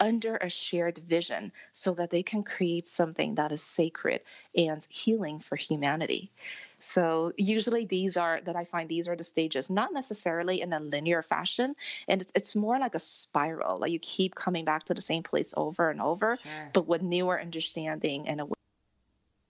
under 0.00 0.36
a 0.36 0.48
shared 0.48 0.98
vision 0.98 1.52
so 1.72 1.94
that 1.94 2.10
they 2.10 2.22
can 2.22 2.42
create 2.42 2.88
something 2.88 3.34
that 3.34 3.52
is 3.52 3.62
sacred 3.62 4.22
and 4.56 4.84
healing 4.88 5.38
for 5.38 5.56
humanity. 5.56 6.32
So 6.80 7.32
usually 7.36 7.84
these 7.84 8.16
are 8.16 8.40
that 8.44 8.56
I 8.56 8.64
find 8.64 8.88
these 8.88 9.08
are 9.08 9.16
the 9.16 9.24
stages, 9.24 9.70
not 9.70 9.92
necessarily 9.92 10.60
in 10.60 10.72
a 10.72 10.80
linear 10.80 11.22
fashion, 11.22 11.76
and 12.08 12.20
it's, 12.20 12.32
it's 12.34 12.56
more 12.56 12.78
like 12.78 12.94
a 12.94 12.98
spiral. 12.98 13.78
Like 13.78 13.92
you 13.92 13.98
keep 13.98 14.34
coming 14.34 14.64
back 14.64 14.84
to 14.84 14.94
the 14.94 15.02
same 15.02 15.22
place 15.22 15.54
over 15.56 15.90
and 15.90 16.00
over, 16.00 16.38
sure. 16.42 16.70
but 16.72 16.86
with 16.86 17.02
newer 17.02 17.40
understanding 17.40 18.28
and 18.28 18.40
a 18.40 18.46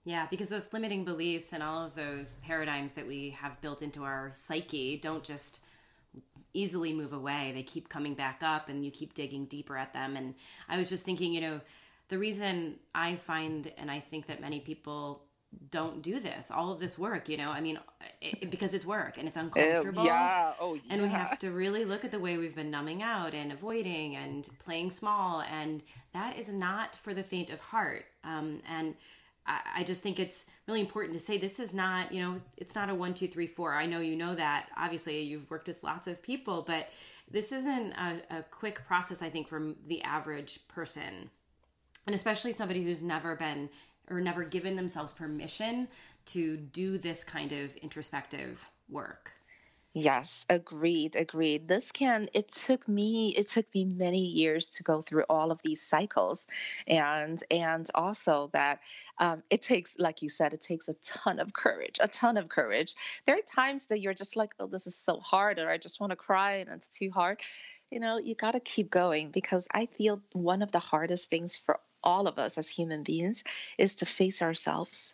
yeah, 0.03 0.25
because 0.31 0.49
those 0.49 0.67
limiting 0.73 1.05
beliefs 1.05 1.53
and 1.53 1.61
all 1.61 1.85
of 1.85 1.93
those 1.93 2.35
paradigms 2.41 2.93
that 2.93 3.05
we 3.05 3.31
have 3.31 3.61
built 3.61 3.83
into 3.83 4.03
our 4.03 4.31
psyche 4.33 4.97
don't 4.97 5.23
just 5.23 5.59
easily 6.53 6.91
move 6.91 7.13
away. 7.13 7.51
They 7.53 7.63
keep 7.63 7.87
coming 7.87 8.15
back 8.15 8.41
up 8.41 8.67
and 8.67 8.83
you 8.83 8.89
keep 8.89 9.13
digging 9.13 9.45
deeper 9.45 9.77
at 9.77 9.93
them. 9.93 10.15
And 10.15 10.33
I 10.67 10.77
was 10.77 10.89
just 10.89 11.05
thinking, 11.05 11.33
you 11.33 11.41
know, 11.41 11.61
the 12.07 12.17
reason 12.17 12.79
I 12.95 13.15
find 13.15 13.71
and 13.77 13.91
I 13.91 13.99
think 13.99 14.25
that 14.25 14.41
many 14.41 14.59
people 14.59 15.23
don't 15.69 16.01
do 16.01 16.19
this 16.19 16.51
all 16.51 16.71
of 16.71 16.79
this 16.79 16.97
work 16.97 17.27
you 17.29 17.37
know? 17.37 17.49
I 17.51 17.61
mean 17.61 17.79
it, 18.21 18.49
because 18.49 18.73
it's 18.73 18.85
work 18.85 19.17
and 19.17 19.27
it's 19.27 19.37
uncomfortable. 19.37 20.05
yeah. 20.05 20.53
Oh 20.59 20.75
yeah 20.75 20.81
and 20.89 21.01
we 21.01 21.09
have 21.09 21.39
to 21.39 21.51
really 21.51 21.85
look 21.85 22.05
at 22.05 22.11
the 22.11 22.19
way 22.19 22.37
we've 22.37 22.55
been 22.55 22.71
numbing 22.71 23.01
out 23.01 23.33
and 23.33 23.51
avoiding 23.51 24.15
and 24.15 24.47
playing 24.59 24.89
small 24.89 25.41
and 25.41 25.83
that 26.13 26.37
is 26.37 26.49
not 26.49 26.95
for 26.95 27.13
the 27.13 27.23
faint 27.23 27.49
of 27.49 27.59
heart. 27.59 28.05
Um, 28.23 28.61
and 28.69 28.95
I, 29.47 29.61
I 29.77 29.83
just 29.83 30.01
think 30.01 30.19
it's 30.19 30.45
really 30.67 30.81
important 30.81 31.13
to 31.17 31.23
say 31.23 31.37
this 31.37 31.59
is 31.59 31.73
not 31.73 32.11
you 32.11 32.21
know 32.21 32.41
it's 32.57 32.75
not 32.75 32.89
a 32.89 32.95
one 32.95 33.13
two 33.13 33.27
three 33.27 33.47
four. 33.47 33.73
I 33.73 33.85
know 33.85 33.99
you 33.99 34.15
know 34.15 34.35
that. 34.35 34.67
Obviously 34.77 35.21
you've 35.21 35.49
worked 35.49 35.67
with 35.67 35.83
lots 35.83 36.07
of 36.07 36.21
people 36.21 36.63
but 36.65 36.89
this 37.29 37.51
isn't 37.51 37.93
a, 37.93 38.21
a 38.29 38.43
quick 38.43 38.85
process 38.85 39.21
i 39.21 39.29
think 39.29 39.47
for 39.47 39.73
the 39.87 40.01
average 40.03 40.59
person. 40.67 41.29
And 42.05 42.15
especially 42.15 42.51
somebody 42.53 42.83
who's 42.83 43.01
never 43.03 43.35
been 43.35 43.69
or 44.11 44.21
never 44.21 44.43
given 44.43 44.75
themselves 44.75 45.13
permission 45.13 45.87
to 46.25 46.57
do 46.57 46.97
this 46.97 47.23
kind 47.23 47.51
of 47.51 47.75
introspective 47.77 48.69
work. 48.89 49.31
Yes, 49.93 50.45
agreed, 50.49 51.17
agreed. 51.17 51.67
This 51.67 51.91
can 51.91 52.29
it 52.33 52.49
took 52.49 52.87
me 52.87 53.35
it 53.35 53.49
took 53.49 53.65
me 53.75 53.83
many 53.83 54.25
years 54.27 54.69
to 54.71 54.83
go 54.83 55.01
through 55.01 55.25
all 55.27 55.51
of 55.51 55.61
these 55.63 55.81
cycles 55.81 56.47
and 56.87 57.43
and 57.51 57.89
also 57.93 58.49
that 58.53 58.79
um, 59.17 59.43
it 59.49 59.61
takes 59.61 59.99
like 59.99 60.21
you 60.21 60.29
said 60.29 60.53
it 60.53 60.61
takes 60.61 60.87
a 60.87 60.93
ton 61.03 61.39
of 61.39 61.51
courage, 61.51 61.97
a 61.99 62.07
ton 62.07 62.37
of 62.37 62.47
courage. 62.47 62.95
There 63.25 63.35
are 63.35 63.41
times 63.41 63.87
that 63.87 63.99
you're 63.99 64.13
just 64.13 64.37
like, 64.37 64.53
"Oh, 64.59 64.67
this 64.67 64.87
is 64.87 64.95
so 64.95 65.19
hard," 65.19 65.59
or 65.59 65.69
"I 65.69 65.77
just 65.77 65.99
want 65.99 66.11
to 66.11 66.15
cry 66.15 66.57
and 66.57 66.69
it's 66.69 66.87
too 66.87 67.11
hard." 67.11 67.41
You 67.89 67.99
know, 67.99 68.17
you 68.17 68.33
got 68.33 68.51
to 68.51 68.61
keep 68.61 68.89
going 68.89 69.31
because 69.31 69.67
I 69.69 69.87
feel 69.87 70.21
one 70.31 70.61
of 70.61 70.71
the 70.71 70.79
hardest 70.79 71.29
things 71.29 71.57
for 71.57 71.81
all 72.03 72.27
of 72.27 72.39
us 72.39 72.57
as 72.57 72.69
human 72.69 73.03
beings 73.03 73.43
is 73.77 73.95
to 73.95 74.05
face 74.05 74.41
ourselves. 74.41 75.13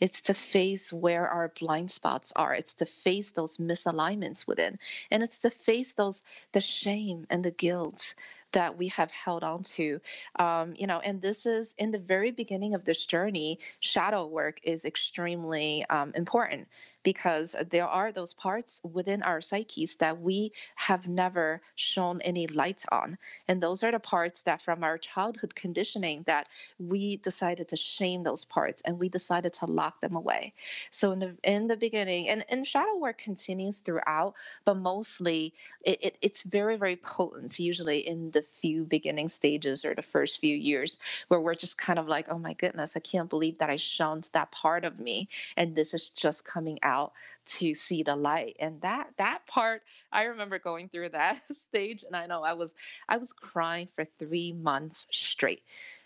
It's 0.00 0.22
to 0.22 0.34
face 0.34 0.92
where 0.92 1.28
our 1.28 1.48
blind 1.48 1.90
spots 1.90 2.32
are. 2.36 2.54
It's 2.54 2.74
to 2.74 2.86
face 2.86 3.30
those 3.30 3.58
misalignments 3.58 4.46
within. 4.46 4.78
And 5.10 5.22
it's 5.22 5.40
to 5.40 5.50
face 5.50 5.94
those 5.94 6.22
the 6.52 6.60
shame 6.60 7.26
and 7.30 7.44
the 7.44 7.50
guilt 7.50 8.14
that 8.52 8.78
we 8.78 8.88
have 8.88 9.10
held 9.10 9.44
on 9.44 9.62
to. 9.62 10.00
Um, 10.36 10.74
you 10.76 10.86
know, 10.86 11.00
and 11.00 11.20
this 11.20 11.46
is 11.46 11.74
in 11.78 11.90
the 11.90 11.98
very 11.98 12.30
beginning 12.30 12.74
of 12.74 12.84
this 12.84 13.06
journey, 13.06 13.58
shadow 13.80 14.26
work 14.26 14.60
is 14.62 14.84
extremely 14.84 15.84
um, 15.88 16.12
important 16.14 16.68
because 17.02 17.56
there 17.70 17.86
are 17.86 18.12
those 18.12 18.34
parts 18.34 18.80
within 18.84 19.22
our 19.22 19.40
psyches 19.40 19.96
that 19.96 20.20
we 20.20 20.52
have 20.74 21.06
never 21.08 21.62
shown 21.74 22.20
any 22.20 22.46
light 22.46 22.84
on. 22.90 23.16
And 23.46 23.62
those 23.62 23.82
are 23.82 23.92
the 23.92 23.98
parts 23.98 24.42
that 24.42 24.62
from 24.62 24.84
our 24.84 24.98
childhood 24.98 25.54
conditioning 25.54 26.24
that 26.26 26.48
we 26.78 27.16
decided 27.16 27.68
to 27.68 27.76
shame 27.76 28.22
those 28.22 28.44
parts 28.44 28.82
and 28.82 28.98
we 28.98 29.08
decided 29.08 29.54
to 29.54 29.66
lock 29.66 30.00
them 30.00 30.16
away. 30.16 30.52
So 30.90 31.12
in 31.12 31.18
the 31.20 31.36
in 31.42 31.66
the 31.68 31.76
beginning, 31.76 32.28
and, 32.28 32.44
and 32.50 32.66
shadow 32.66 32.96
work 32.96 33.18
continues 33.18 33.78
throughout, 33.78 34.34
but 34.64 34.74
mostly 34.74 35.54
it, 35.82 36.04
it, 36.04 36.18
it's 36.20 36.42
very, 36.42 36.76
very 36.76 36.96
potent, 36.96 37.58
usually 37.58 38.06
in 38.06 38.30
the 38.30 38.37
few 38.42 38.84
beginning 38.84 39.28
stages 39.28 39.84
or 39.84 39.94
the 39.94 40.02
first 40.02 40.40
few 40.40 40.54
years 40.54 40.98
where 41.28 41.40
we're 41.40 41.54
just 41.54 41.78
kind 41.78 41.98
of 41.98 42.08
like, 42.08 42.26
oh 42.28 42.38
my 42.38 42.54
goodness, 42.54 42.96
I 42.96 43.00
can't 43.00 43.30
believe 43.30 43.58
that 43.58 43.70
I 43.70 43.76
shunned 43.76 44.28
that 44.32 44.50
part 44.50 44.84
of 44.84 44.98
me. 44.98 45.28
And 45.56 45.74
this 45.74 45.94
is 45.94 46.10
just 46.10 46.44
coming 46.44 46.78
out 46.82 47.12
to 47.46 47.74
see 47.74 48.02
the 48.02 48.16
light. 48.16 48.56
And 48.60 48.80
that 48.82 49.08
that 49.16 49.46
part, 49.46 49.82
I 50.12 50.24
remember 50.24 50.58
going 50.58 50.88
through 50.88 51.10
that 51.10 51.40
stage 51.52 52.04
and 52.04 52.14
I 52.14 52.26
know 52.26 52.42
I 52.42 52.54
was 52.54 52.74
I 53.08 53.18
was 53.18 53.32
crying 53.32 53.88
for 53.94 54.04
three 54.04 54.52
months 54.52 55.06
straight 55.10 55.62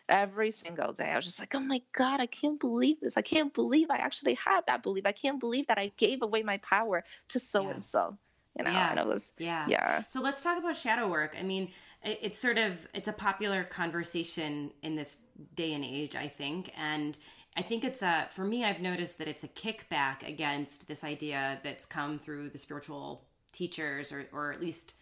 every 0.08 0.50
single 0.50 0.92
day. 0.92 1.10
I 1.10 1.16
was 1.16 1.24
just 1.24 1.40
like, 1.40 1.54
oh 1.54 1.60
my 1.60 1.80
God, 1.92 2.20
I 2.20 2.26
can't 2.26 2.60
believe 2.60 3.00
this. 3.00 3.16
I 3.16 3.22
can't 3.22 3.52
believe 3.52 3.90
I 3.90 3.96
actually 3.96 4.34
had 4.34 4.62
that 4.66 4.82
belief. 4.82 5.06
I 5.06 5.12
can't 5.12 5.40
believe 5.40 5.68
that 5.68 5.78
I 5.78 5.92
gave 5.96 6.22
away 6.22 6.42
my 6.42 6.58
power 6.58 7.04
to 7.30 7.40
so 7.40 7.68
and 7.68 7.82
so. 7.82 8.16
You 8.58 8.64
know, 8.64 8.70
yeah. 8.70 8.90
and 8.90 9.00
it 9.00 9.06
was, 9.06 9.32
yeah. 9.38 9.66
Yeah. 9.66 10.02
So 10.10 10.20
let's 10.20 10.42
talk 10.42 10.58
about 10.58 10.76
shadow 10.76 11.08
work. 11.08 11.34
I 11.38 11.42
mean, 11.42 11.70
it's 12.04 12.38
sort 12.38 12.58
of, 12.58 12.86
it's 12.94 13.08
a 13.08 13.12
popular 13.12 13.64
conversation 13.64 14.72
in 14.82 14.96
this 14.96 15.18
day 15.54 15.72
and 15.72 15.84
age, 15.84 16.16
I 16.16 16.28
think. 16.28 16.72
And 16.76 17.16
I 17.56 17.62
think 17.62 17.84
it's 17.84 18.02
a, 18.02 18.28
for 18.30 18.44
me, 18.44 18.64
I've 18.64 18.80
noticed 18.80 19.18
that 19.18 19.28
it's 19.28 19.44
a 19.44 19.48
kickback 19.48 20.26
against 20.26 20.88
this 20.88 21.04
idea 21.04 21.60
that's 21.62 21.86
come 21.86 22.18
through 22.18 22.50
the 22.50 22.58
spiritual 22.58 23.24
teachers 23.52 24.10
or, 24.12 24.26
or 24.32 24.52
at 24.52 24.60
least 24.60 24.94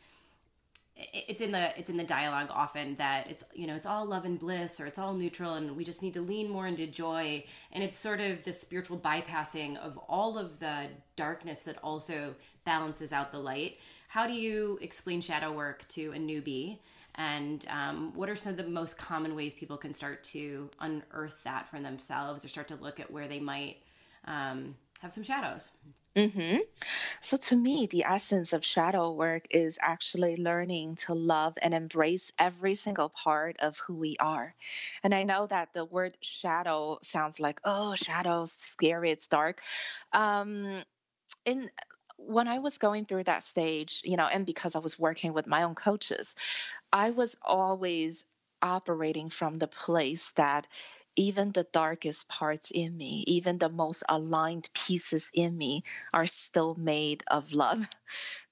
it's 1.13 1.41
in 1.41 1.53
the 1.53 1.79
it's 1.79 1.89
in 1.89 1.97
the 1.97 2.05
dialogue 2.05 2.49
often 2.51 2.95
that 2.97 3.31
it's 3.31 3.45
you 3.55 3.67
know 3.67 3.75
it's 3.75 3.87
all 3.87 4.05
love 4.05 4.25
and 4.25 4.39
bliss 4.39 4.81
or 4.81 4.87
it's 4.87 4.99
all 4.99 5.15
neutral 5.15 5.55
and 5.55 5.77
we 5.77 5.85
just 5.85 6.03
need 6.03 6.15
to 6.15 6.21
lean 6.21 6.51
more 6.51 6.67
into 6.67 6.87
joy 6.87 7.43
and 7.73 7.83
it's 7.83 7.99
sort 7.99 8.21
of 8.21 8.45
the 8.45 8.53
spiritual 8.53 8.99
bypassing 8.99 9.77
of 9.79 9.97
all 10.09 10.37
of 10.37 10.59
the 10.59 10.89
darkness 11.17 11.63
that 11.63 11.79
also 11.83 12.35
balances 12.65 13.13
out 13.13 13.33
the 13.33 13.39
light 13.39 13.79
how 14.11 14.27
do 14.27 14.33
you 14.33 14.79
explain 14.83 15.21
shadow 15.21 15.53
work 15.53 15.87
to 15.89 16.13
a 16.13 16.19
newbie 16.19 16.79
and 17.15 17.65
um, 17.69 18.13
what 18.15 18.29
are 18.29 18.37
some 18.37 18.53
of 18.53 18.57
the 18.57 18.69
most 18.69 18.99
common 18.99 19.35
ways 19.35 19.55
people 19.55 19.77
can 19.77 19.95
start 19.95 20.23
to 20.25 20.69
unearth 20.81 21.43
that 21.45 21.69
for 21.69 21.81
themselves 21.81 22.45
or 22.45 22.49
start 22.49 22.69
to 22.69 22.77
look 22.77 23.01
at 23.01 23.11
where 23.11 23.29
they 23.29 23.41
might 23.41 23.77
um, 24.27 24.75
have 25.01 25.13
some 25.13 25.23
shadows 25.23 25.71
Mm-hmm. 26.17 26.59
So, 27.21 27.37
to 27.37 27.57
me, 27.57 27.87
the 27.87 28.05
essence 28.05 28.53
of 28.53 28.65
shadow 28.65 29.13
work 29.13 29.47
is 29.51 29.79
actually 29.81 30.37
learning 30.37 30.97
to 31.07 31.15
love 31.15 31.57
and 31.63 31.73
embrace 31.73 32.33
every 32.37 32.75
single 32.75 33.09
part 33.09 33.59
of 33.61 33.79
who 33.79 33.95
we 33.95 34.17
are. 34.19 34.53
And 35.05 35.15
I 35.15 35.23
know 35.23 35.47
that 35.47 35.73
the 35.73 35.85
word 35.85 36.19
shadow 36.21 36.99
sounds 37.03 37.39
like, 37.39 37.61
oh, 37.65 37.95
shadows, 37.95 38.51
scary, 38.51 39.13
it's 39.13 39.29
dark. 39.29 39.63
Um, 40.13 40.83
in 41.45 41.71
when 42.27 42.49
I 42.49 42.59
was 42.59 42.79
going 42.79 43.07
through 43.07 43.25
that 43.25 43.45
stage, 43.45 44.03
you 44.05 44.17
know, 44.17 44.27
and 44.27 44.47
because 44.47 44.75
I 44.77 44.81
was 44.81 44.99
working 44.99 45.33
with 45.33 45.47
my 45.47 45.63
own 45.65 45.75
coaches, 45.75 46.37
I 46.93 47.11
was 47.11 47.37
always 47.43 48.27
operating 48.63 49.31
from 49.31 49.59
the 49.59 49.69
place 49.69 50.33
that 50.33 50.67
even 51.17 51.53
the 51.53 51.67
darkest 51.73 52.29
parts 52.29 52.71
in 52.71 52.97
me, 52.97 53.25
even 53.27 53.59
the 53.59 53.69
most 53.69 54.05
aligned 54.09 54.69
pieces 54.75 55.31
in 55.35 55.57
me 55.57 55.85
are 56.15 56.27
still 56.27 56.75
made 56.77 57.23
of 57.27 57.53
love. 57.53 57.87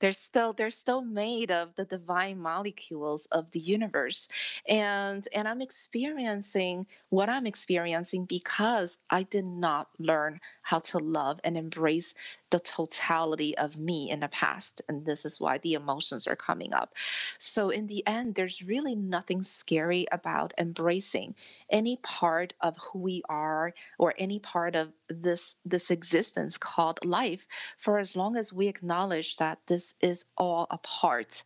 They're 0.00 0.12
still 0.12 0.52
they're 0.52 0.70
still 0.70 1.02
made 1.02 1.50
of 1.50 1.74
the 1.74 1.84
divine 1.84 2.38
molecules 2.38 3.26
of 3.26 3.50
the 3.50 3.60
universe. 3.60 4.28
And 4.68 5.26
and 5.32 5.48
i'm 5.48 5.60
experiencing 5.60 6.86
what 7.10 7.28
i'm 7.28 7.46
experiencing 7.46 8.24
because 8.24 8.98
i 9.10 9.22
did 9.22 9.46
not 9.46 9.88
learn 9.98 10.40
how 10.62 10.80
to 10.80 10.98
love 10.98 11.40
and 11.44 11.56
embrace 11.56 12.14
the 12.50 12.58
totality 12.58 13.56
of 13.58 13.76
me 13.76 14.10
in 14.10 14.20
the 14.20 14.28
past. 14.28 14.82
And 14.88 15.04
this 15.04 15.24
is 15.24 15.40
why 15.40 15.58
the 15.58 15.74
emotions 15.74 16.26
are 16.26 16.36
coming 16.36 16.72
up. 16.72 16.94
So 17.38 17.70
in 17.70 17.86
the 17.86 18.06
end 18.06 18.34
there's 18.34 18.62
really 18.62 18.94
nothing 18.94 19.42
scary 19.42 20.06
about 20.10 20.54
embracing 20.58 21.34
any 21.70 21.96
part 21.96 22.54
of 22.60 22.76
who 22.78 23.00
we 23.00 23.22
are 23.28 23.74
or 23.98 24.14
any 24.16 24.38
part 24.38 24.76
of 24.76 24.92
this 25.08 25.54
this 25.64 25.90
existence 25.90 26.58
called 26.58 27.04
life 27.04 27.46
for 27.78 27.98
as 27.98 28.16
long 28.16 28.36
as 28.36 28.52
we 28.52 28.68
acknowledge 28.68 29.36
that 29.36 29.58
this 29.66 29.87
is 30.00 30.26
all 30.36 30.66
a 30.70 30.78
part 30.78 31.42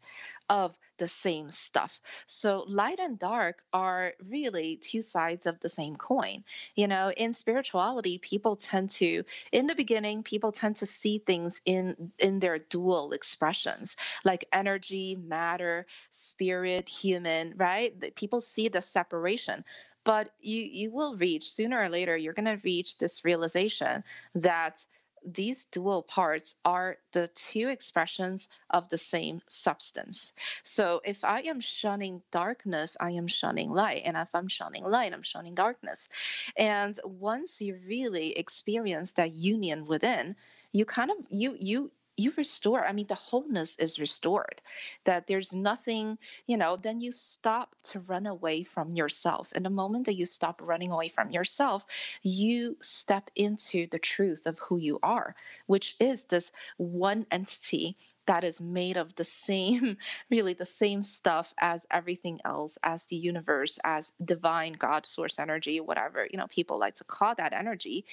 of 0.49 0.77
the 0.99 1.09
same 1.09 1.49
stuff. 1.49 1.99
So 2.27 2.65
light 2.69 3.01
and 3.01 3.19
dark 3.19 3.63
are 3.73 4.13
really 4.29 4.77
two 4.77 5.03
sides 5.03 5.47
of 5.47 5.59
the 5.59 5.69
same 5.69 5.97
coin. 5.97 6.45
You 6.77 6.87
know, 6.87 7.11
in 7.11 7.35
spirituality, 7.35 8.19
people 8.19 8.57
tend 8.57 8.91
to 8.91 9.25
in 9.51 9.67
the 9.67 9.75
beginning, 9.75 10.23
people 10.23 10.53
tend 10.53 10.77
to 10.77 10.87
see 10.87 11.19
things 11.19 11.61
in 11.65 12.13
in 12.19 12.39
their 12.39 12.59
dual 12.59 13.13
expressions, 13.13 13.97
like 14.25 14.47
energy, 14.53 15.17
matter, 15.17 15.87
spirit, 16.11 16.89
human, 16.89 17.55
right? 17.57 18.15
People 18.15 18.41
see 18.41 18.69
the 18.69 18.81
separation 18.83 19.65
but 20.05 20.31
you 20.41 20.63
you 20.63 20.91
will 20.91 21.17
reach 21.17 21.53
sooner 21.53 21.81
or 21.81 21.89
later 21.89 22.17
you're 22.17 22.33
going 22.33 22.45
to 22.45 22.61
reach 22.65 22.99
this 22.99 23.25
realization 23.25 24.03
that 24.35 24.85
these 25.25 25.65
dual 25.67 26.03
parts 26.03 26.57
are 26.65 26.97
the 27.13 27.29
two 27.29 27.69
expressions 27.69 28.49
of 28.71 28.89
the 28.89 28.99
same 28.99 29.41
substance. 29.49 30.33
So 30.63 31.01
if 31.05 31.25
I 31.25 31.41
am 31.43 31.61
shunning 31.61 32.23
darkness, 32.31 32.97
I 32.99 33.13
am 33.13 33.29
shunning 33.29 33.71
light. 33.71 34.03
And 34.05 34.17
if 34.17 34.29
I'm 34.35 34.49
shunning 34.49 34.85
light, 34.85 35.13
I'm 35.13 35.23
shunning 35.23 35.55
darkness. 35.55 36.09
And 36.57 36.99
once 37.05 37.61
you 37.61 37.79
really 37.87 38.37
experience 38.39 39.13
that 39.13 39.33
union 39.33 39.87
within, 39.87 40.37
you 40.73 40.85
kind 40.85 41.11
of 41.11 41.17
you 41.31 41.57
you 41.59 41.91
you 42.17 42.33
restore 42.37 42.85
i 42.85 42.93
mean 42.93 43.07
the 43.07 43.15
wholeness 43.15 43.77
is 43.79 43.99
restored 43.99 44.61
that 45.05 45.27
there's 45.27 45.53
nothing 45.53 46.19
you 46.47 46.57
know 46.57 46.77
then 46.77 47.01
you 47.01 47.13
stop 47.13 47.75
to 47.83 48.01
run 48.01 48.27
away 48.27 48.63
from 48.63 48.95
yourself. 48.95 49.53
And 49.55 49.65
the 49.65 49.71
moment 49.71 50.07
that 50.07 50.17
you 50.17 50.27
stop 50.27 50.61
running 50.63 50.91
away 50.91 51.09
from 51.09 51.31
yourself 51.31 51.85
you 52.23 52.77
step 52.81 53.31
into 53.35 53.87
the 53.87 53.99
truth 53.99 54.47
of 54.47 54.59
who 54.59 54.77
you 54.77 54.99
are 55.03 55.35
which 55.67 55.97
is 56.01 56.25
this 56.25 56.53
one 56.77 57.27
entity 57.31 57.97
that 58.27 58.45
is 58.45 58.61
made 58.61 58.97
of 58.97 59.15
the 59.15 59.25
same, 59.25 59.97
really 60.31 60.55
the 60.55 60.65
same 60.65 61.03
stuff 61.03 61.53
as 61.59 61.87
everything 61.91 62.41
else, 62.45 62.79
as 62.83 63.07
the 63.07 63.17
universe, 63.17 63.79
as 63.85 64.13
divine 64.23 64.75
God, 64.75 65.07
source 65.07 65.39
energy, 65.39 65.81
whatever, 65.81 66.27
you 66.31 66.39
know, 66.39 66.47
people 66.49 66.79
like 66.79 66.95
to 66.95 67.05
call 67.05 67.35
that 67.35 67.53
energy. 67.53 68.05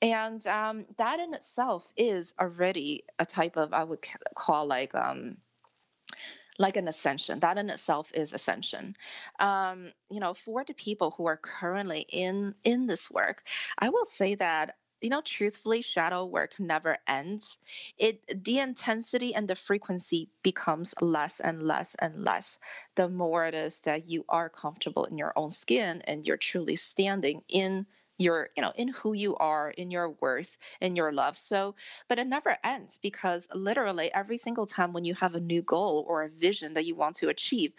And 0.00 0.44
um, 0.46 0.86
that 0.98 1.20
in 1.20 1.34
itself 1.34 1.90
is 1.96 2.34
already 2.40 3.04
a 3.18 3.24
type 3.24 3.56
of, 3.56 3.72
I 3.72 3.84
would 3.84 4.06
call 4.34 4.66
like, 4.66 4.94
um, 4.94 5.36
like 6.58 6.76
an 6.76 6.88
ascension. 6.88 7.40
That 7.40 7.58
in 7.58 7.70
itself 7.70 8.10
is 8.14 8.32
ascension. 8.32 8.96
Um, 9.38 9.92
you 10.10 10.20
know, 10.20 10.34
for 10.34 10.64
the 10.64 10.74
people 10.74 11.10
who 11.10 11.26
are 11.26 11.36
currently 11.36 12.06
in 12.08 12.54
in 12.62 12.86
this 12.86 13.10
work, 13.10 13.42
I 13.78 13.88
will 13.88 14.04
say 14.04 14.34
that 14.36 14.76
you 15.02 15.10
know 15.10 15.20
truthfully 15.20 15.82
shadow 15.82 16.24
work 16.24 16.58
never 16.58 16.98
ends. 17.06 17.58
It 17.98 18.44
the 18.44 18.60
intensity 18.60 19.34
and 19.34 19.48
the 19.48 19.56
frequency 19.56 20.28
becomes 20.42 20.94
less 21.00 21.40
and 21.40 21.62
less 21.62 21.94
and 21.96 22.24
less 22.24 22.58
the 22.94 23.08
more 23.08 23.44
it 23.44 23.54
is 23.54 23.80
that 23.80 24.06
you 24.06 24.24
are 24.28 24.48
comfortable 24.48 25.04
in 25.04 25.18
your 25.18 25.32
own 25.36 25.50
skin 25.50 26.02
and 26.06 26.24
you're 26.24 26.36
truly 26.36 26.76
standing 26.76 27.42
in 27.48 27.86
your 28.18 28.50
you 28.56 28.62
know 28.62 28.72
in 28.76 28.88
who 28.88 29.12
you 29.12 29.36
are 29.36 29.70
in 29.70 29.90
your 29.90 30.10
worth 30.20 30.56
in 30.80 30.96
your 30.96 31.12
love. 31.12 31.38
So 31.38 31.74
but 32.08 32.18
it 32.18 32.26
never 32.26 32.56
ends 32.64 32.98
because 33.02 33.48
literally 33.54 34.12
every 34.12 34.36
single 34.36 34.66
time 34.66 34.92
when 34.92 35.04
you 35.04 35.14
have 35.14 35.34
a 35.34 35.40
new 35.40 35.62
goal 35.62 36.04
or 36.08 36.22
a 36.24 36.28
vision 36.28 36.74
that 36.74 36.84
you 36.84 36.94
want 36.94 37.16
to 37.16 37.28
achieve 37.28 37.72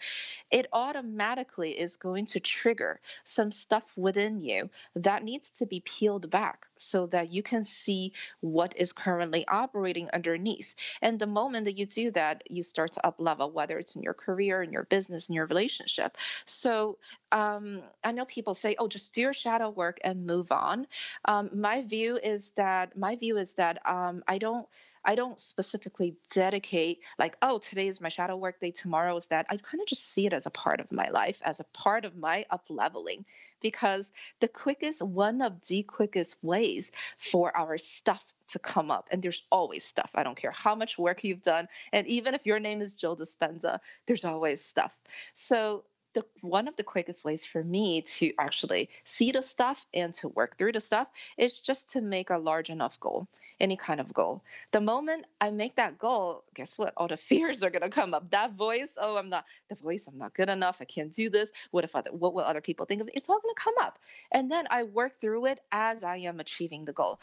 it 0.50 0.66
automatically 0.72 1.70
is 1.72 1.96
going 1.96 2.26
to 2.26 2.40
trigger 2.40 3.00
some 3.24 3.50
stuff 3.50 3.92
within 3.96 4.40
you 4.40 4.70
that 4.96 5.24
needs 5.24 5.52
to 5.52 5.66
be 5.66 5.80
peeled 5.80 6.30
back 6.30 6.66
so 6.76 7.06
that 7.06 7.32
you 7.32 7.42
can 7.42 7.64
see 7.64 8.12
what 8.40 8.74
is 8.76 8.92
currently 8.92 9.46
operating 9.46 10.08
underneath. 10.12 10.74
And 11.00 11.18
the 11.18 11.26
moment 11.26 11.66
that 11.66 11.78
you 11.78 11.86
do 11.86 12.10
that 12.12 12.44
you 12.50 12.62
start 12.62 12.92
to 12.92 13.06
up 13.06 13.16
level 13.18 13.50
whether 13.50 13.78
it's 13.78 13.96
in 13.96 14.02
your 14.02 14.14
career 14.14 14.62
in 14.62 14.72
your 14.72 14.84
business 14.84 15.28
in 15.28 15.34
your 15.34 15.46
relationship. 15.46 16.16
So 16.46 16.98
um, 17.32 17.82
i 18.02 18.12
know 18.12 18.24
people 18.24 18.54
say 18.54 18.76
oh 18.78 18.88
just 18.88 19.14
do 19.14 19.22
your 19.22 19.32
shadow 19.32 19.70
work 19.70 19.98
and 20.04 20.23
move 20.26 20.52
on. 20.52 20.86
Um, 21.24 21.50
my 21.54 21.82
view 21.82 22.16
is 22.16 22.50
that 22.52 22.96
my 22.96 23.16
view 23.16 23.38
is 23.38 23.54
that 23.54 23.78
um, 23.86 24.22
I 24.26 24.38
don't 24.38 24.66
I 25.04 25.14
don't 25.14 25.38
specifically 25.38 26.16
dedicate 26.32 27.00
like 27.18 27.36
oh 27.42 27.58
today 27.58 27.88
is 27.88 28.00
my 28.00 28.08
shadow 28.08 28.36
work 28.36 28.60
day 28.60 28.70
tomorrow 28.70 29.14
is 29.16 29.26
that 29.26 29.46
I 29.50 29.56
kind 29.56 29.80
of 29.80 29.86
just 29.86 30.06
see 30.06 30.26
it 30.26 30.32
as 30.32 30.46
a 30.46 30.50
part 30.50 30.80
of 30.80 30.90
my 30.90 31.10
life 31.10 31.40
as 31.44 31.60
a 31.60 31.64
part 31.64 32.04
of 32.04 32.16
my 32.16 32.46
up 32.50 32.64
leveling 32.68 33.24
because 33.60 34.12
the 34.40 34.48
quickest 34.48 35.02
one 35.02 35.42
of 35.42 35.60
the 35.68 35.82
quickest 35.82 36.42
ways 36.42 36.90
for 37.18 37.54
our 37.56 37.78
stuff 37.78 38.24
to 38.46 38.58
come 38.58 38.90
up 38.90 39.08
and 39.10 39.22
there's 39.22 39.42
always 39.50 39.84
stuff 39.84 40.10
i 40.14 40.22
don't 40.22 40.36
care 40.36 40.50
how 40.50 40.74
much 40.74 40.98
work 40.98 41.24
you've 41.24 41.42
done 41.42 41.66
and 41.92 42.06
even 42.06 42.34
if 42.34 42.44
your 42.44 42.60
name 42.60 42.82
is 42.82 42.94
jill 42.94 43.16
dispenza 43.16 43.78
there's 44.06 44.24
always 44.24 44.62
stuff 44.62 44.94
so 45.32 45.82
the 46.14 46.24
one 46.40 46.68
of 46.68 46.76
the 46.76 46.84
quickest 46.84 47.24
ways 47.24 47.44
for 47.44 47.62
me 47.62 48.02
to 48.02 48.32
actually 48.38 48.88
see 49.04 49.32
the 49.32 49.42
stuff 49.42 49.84
and 49.92 50.14
to 50.14 50.28
work 50.28 50.56
through 50.56 50.72
the 50.72 50.80
stuff 50.80 51.08
is 51.36 51.60
just 51.60 51.90
to 51.90 52.00
make 52.00 52.30
a 52.30 52.38
large 52.38 52.70
enough 52.70 52.98
goal, 53.00 53.28
any 53.60 53.76
kind 53.76 54.00
of 54.00 54.12
goal. 54.12 54.42
The 54.70 54.80
moment 54.80 55.26
I 55.40 55.50
make 55.50 55.76
that 55.76 55.98
goal, 55.98 56.44
guess 56.54 56.78
what? 56.78 56.94
All 56.96 57.08
the 57.08 57.16
fears 57.30 57.62
are 57.62 57.70
gonna 57.70 57.90
come 57.90 58.14
up. 58.14 58.30
That 58.30 58.52
voice, 58.52 58.96
oh, 59.00 59.16
I'm 59.16 59.28
not 59.28 59.44
the 59.68 59.74
voice, 59.74 60.06
I'm 60.06 60.18
not 60.18 60.34
good 60.34 60.48
enough, 60.48 60.78
I 60.80 60.84
can't 60.84 61.12
do 61.12 61.28
this. 61.28 61.52
What 61.70 61.84
if 61.84 61.94
other 61.94 62.12
what 62.12 62.34
will 62.34 62.44
other 62.44 62.60
people 62.60 62.86
think 62.86 63.02
of 63.02 63.08
it? 63.08 63.14
It's 63.16 63.28
all 63.28 63.40
gonna 63.40 63.54
come 63.56 63.74
up. 63.80 63.98
And 64.32 64.50
then 64.50 64.66
I 64.70 64.84
work 64.84 65.20
through 65.20 65.46
it 65.46 65.60
as 65.70 66.04
I 66.04 66.18
am 66.18 66.40
achieving 66.40 66.84
the 66.84 66.92
goal. 66.92 67.20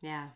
Yeah. 0.00 0.28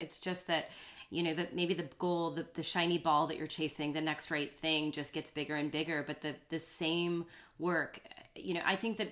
It's 0.00 0.18
just 0.18 0.46
that 0.46 0.70
you 1.10 1.22
know 1.22 1.34
that 1.34 1.54
maybe 1.54 1.74
the 1.74 1.88
goal 1.98 2.30
the, 2.30 2.46
the 2.54 2.62
shiny 2.62 2.98
ball 2.98 3.26
that 3.26 3.36
you're 3.36 3.46
chasing 3.46 3.92
the 3.92 4.00
next 4.00 4.30
right 4.30 4.54
thing 4.54 4.92
just 4.92 5.12
gets 5.12 5.30
bigger 5.30 5.56
and 5.56 5.70
bigger. 5.70 6.02
But 6.06 6.22
the 6.22 6.34
the 6.50 6.58
same 6.58 7.26
work 7.58 8.00
you 8.36 8.54
know 8.54 8.60
i 8.64 8.76
think 8.76 8.98
that 8.98 9.08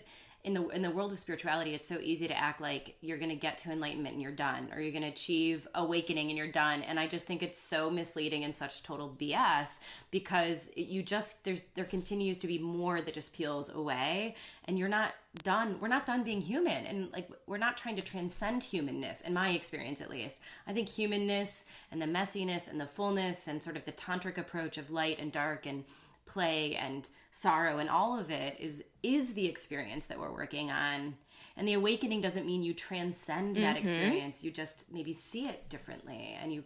in 0.47 0.55
the 0.55 0.69
in 0.69 0.81
the 0.81 0.91
world 0.91 1.11
of 1.11 1.19
spirituality 1.19 1.75
it's 1.75 1.89
so 1.89 1.99
easy 2.01 2.29
to 2.29 2.39
act 2.39 2.61
like 2.61 2.97
you're 3.01 3.19
going 3.19 3.31
to 3.31 3.35
get 3.35 3.59
to 3.59 3.71
enlightenment 3.71 4.15
and 4.15 4.23
you're 4.23 4.31
done 4.31 4.69
or 4.73 4.81
you're 4.81 4.93
going 4.93 5.03
to 5.03 5.09
achieve 5.09 5.67
awakening 5.75 6.29
and 6.29 6.39
you're 6.39 6.47
done. 6.47 6.83
And 6.83 7.01
i 7.01 7.09
just 7.09 7.27
think 7.27 7.43
it's 7.43 7.61
so 7.61 7.91
misleading 7.91 8.45
and 8.45 8.55
such 8.55 8.85
total 8.85 9.15
bs 9.21 9.79
because 10.13 10.71
you 10.77 11.03
just 11.03 11.45
there's 11.45 11.63
there 11.75 11.85
continues 11.85 12.39
to 12.39 12.47
be 12.47 12.59
more 12.59 13.01
that 13.01 13.13
just 13.13 13.35
peels 13.35 13.69
away 13.69 14.37
and 14.65 14.79
you're 14.79 14.89
not 14.89 15.15
done 15.43 15.79
we're 15.81 15.89
not 15.89 16.07
done 16.07 16.23
being 16.23 16.41
human. 16.41 16.87
And 16.87 17.13
like 17.13 17.29
we're 17.49 17.59
not 17.59 17.77
trying 17.77 17.97
to 17.97 18.03
transcend 18.03 18.63
humanness 18.63 19.21
in 19.23 19.35
my 19.35 19.51
experience 19.51 20.01
at 20.01 20.09
least. 20.09 20.41
I 20.65 20.73
think 20.73 20.89
humanness 20.89 21.65
and 21.91 22.01
the 22.01 22.07
messiness 22.07 22.71
and 22.71 22.81
the 22.81 22.87
fullness 22.87 23.49
and 23.49 23.65
sort 23.65 23.77
of 23.77 23.85
the 23.85 23.93
tantric 23.93 24.39
approach 24.39 24.79
of 24.79 24.93
light 24.93 25.19
and 25.19 25.33
dark 25.33 25.67
and 25.67 25.85
play 26.25 26.77
and 26.77 27.09
sorrow 27.37 27.79
and 27.79 27.91
all 27.91 28.19
of 28.19 28.31
it 28.31 28.57
is 28.59 28.83
is 29.03 29.35
the 29.35 29.47
experience 29.47 30.07
that 30.07 30.19
we're 30.19 30.33
working 30.33 30.71
on 30.71 31.15
and 31.55 31.69
the 31.69 31.75
awakening 31.75 32.23
doesn't 32.23 32.47
mean 32.47 32.63
you 32.63 32.73
transcend 32.73 33.57
that 33.57 33.77
mm-hmm. 33.77 33.87
experience 33.87 34.43
you 34.43 34.51
just 34.51 34.91
maybe 34.91 35.13
see 35.13 35.47
it 35.47 35.69
differently 35.69 36.35
and 36.41 36.51
you 36.51 36.65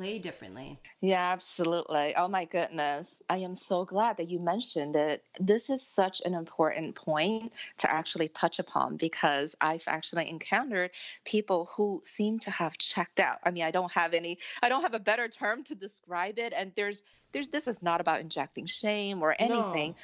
play 0.00 0.18
differently. 0.18 0.78
Yeah 1.02 1.32
absolutely. 1.32 2.14
Oh 2.16 2.28
my 2.28 2.46
goodness. 2.46 3.22
I 3.28 3.38
am 3.38 3.54
so 3.54 3.84
glad 3.84 4.16
that 4.16 4.30
you 4.30 4.38
mentioned 4.38 4.96
it. 4.96 5.22
This 5.38 5.68
is 5.68 5.86
such 5.86 6.22
an 6.24 6.32
important 6.32 6.94
point 6.94 7.52
to 7.78 7.92
actually 7.92 8.28
touch 8.28 8.58
upon 8.58 8.96
because 8.96 9.56
i've 9.60 9.84
actually 9.86 10.30
encountered 10.30 10.90
people 11.26 11.68
who 11.76 12.00
seem 12.02 12.38
to 12.40 12.50
have 12.50 12.78
checked 12.78 13.20
out. 13.20 13.40
I 13.44 13.50
mean 13.50 13.64
i 13.64 13.70
don't 13.70 13.92
have 13.92 14.14
any 14.14 14.38
i 14.62 14.70
don't 14.70 14.80
have 14.80 14.94
a 14.94 14.98
better 15.10 15.28
term 15.28 15.64
to 15.64 15.74
describe 15.74 16.38
it. 16.38 16.54
And 16.56 16.72
there's 16.74 17.02
there's 17.32 17.48
this 17.48 17.68
is 17.68 17.82
not 17.82 18.00
about 18.00 18.20
injecting 18.20 18.64
shame 18.64 19.22
or 19.22 19.36
anything. 19.38 19.90
No. 19.90 19.96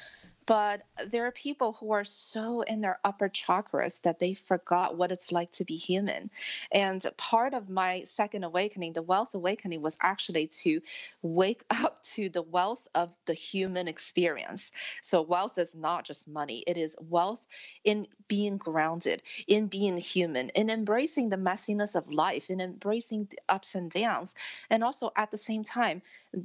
But 0.47 0.83
there 1.05 1.27
are 1.27 1.31
people 1.31 1.73
who 1.73 1.91
are 1.91 2.05
so 2.05 2.61
in 2.61 2.79
their 2.79 2.99
upper 3.03 3.27
chakras 3.27 4.01
that 4.03 4.17
they 4.17 4.33
forgot 4.33 4.97
what 4.97 5.11
it's 5.11 5.33
like 5.33 5.51
to 5.53 5.65
be 5.65 5.75
human. 5.75 6.31
And 6.71 7.05
part 7.17 7.53
of 7.53 7.69
my 7.69 8.03
second 8.05 8.45
awakening, 8.45 8.93
the 8.93 9.01
wealth 9.01 9.35
awakening, 9.35 9.81
was 9.81 9.97
actually 10.01 10.47
to 10.63 10.81
wake 11.21 11.65
up 11.69 12.01
to 12.15 12.29
the 12.29 12.41
wealth 12.41 12.87
of 12.95 13.11
the 13.25 13.33
human 13.33 13.89
experience. 13.89 14.71
So, 15.01 15.21
wealth 15.21 15.57
is 15.57 15.75
not 15.75 16.05
just 16.05 16.29
money, 16.29 16.63
it 16.65 16.77
is 16.77 16.95
wealth 17.01 17.45
in 17.83 18.07
being 18.29 18.57
grounded, 18.57 19.21
in 19.47 19.67
being 19.67 19.97
human, 19.97 20.49
in 20.49 20.69
embracing 20.69 21.29
the 21.29 21.37
messiness 21.37 21.95
of 21.95 22.09
life, 22.09 22.49
in 22.49 22.61
embracing 22.61 23.27
the 23.29 23.39
ups 23.49 23.75
and 23.75 23.91
downs. 23.91 24.33
And 24.69 24.81
also 24.81 25.11
at 25.15 25.29
the 25.29 25.37
same 25.37 25.63
time, 25.63 26.01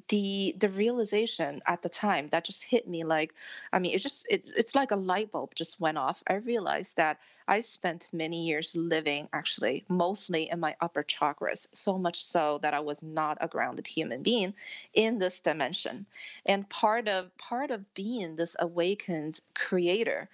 the 0.09 0.55
the 0.59 0.69
realization 0.69 1.61
at 1.67 1.83
the 1.83 1.89
time 1.89 2.29
that 2.31 2.45
just 2.45 2.65
hit 2.65 2.87
me 2.89 3.05
like 3.05 3.35
i 3.73 3.79
mean 3.79 3.92
it 3.93 4.01
just 4.01 4.27
it, 4.31 4.45
it's 4.57 4.75
like 4.75 4.91
a 4.91 4.97
light 4.97 5.33
bulb 5.33 5.55
just 5.55 5.81
went 5.81 5.99
off. 5.99 6.23
I 6.27 6.35
realized 6.35 6.97
that 6.97 7.19
i 7.47 7.61
spent 7.61 8.09
many 8.13 8.47
years 8.47 8.77
living 8.77 9.29
actually 9.33 9.85
mostly 9.89 10.49
in 10.49 10.61
my 10.61 10.77
upper 10.81 11.03
chakras 11.03 11.67
so 11.73 11.99
much 11.99 12.23
so 12.23 12.59
that 12.63 12.73
i 12.73 12.81
was 12.81 13.03
not 13.03 13.37
a 13.41 13.49
grounded 13.49 13.87
human 13.87 14.23
being 14.23 14.55
in 14.95 15.19
this 15.19 15.41
dimension. 15.41 16.07
And 16.47 16.69
part 16.69 17.09
of 17.09 17.37
part 17.39 17.71
of 17.71 17.95
being 17.95 18.37
this 18.37 18.57
awakened 18.59 19.41
creator 19.55 20.29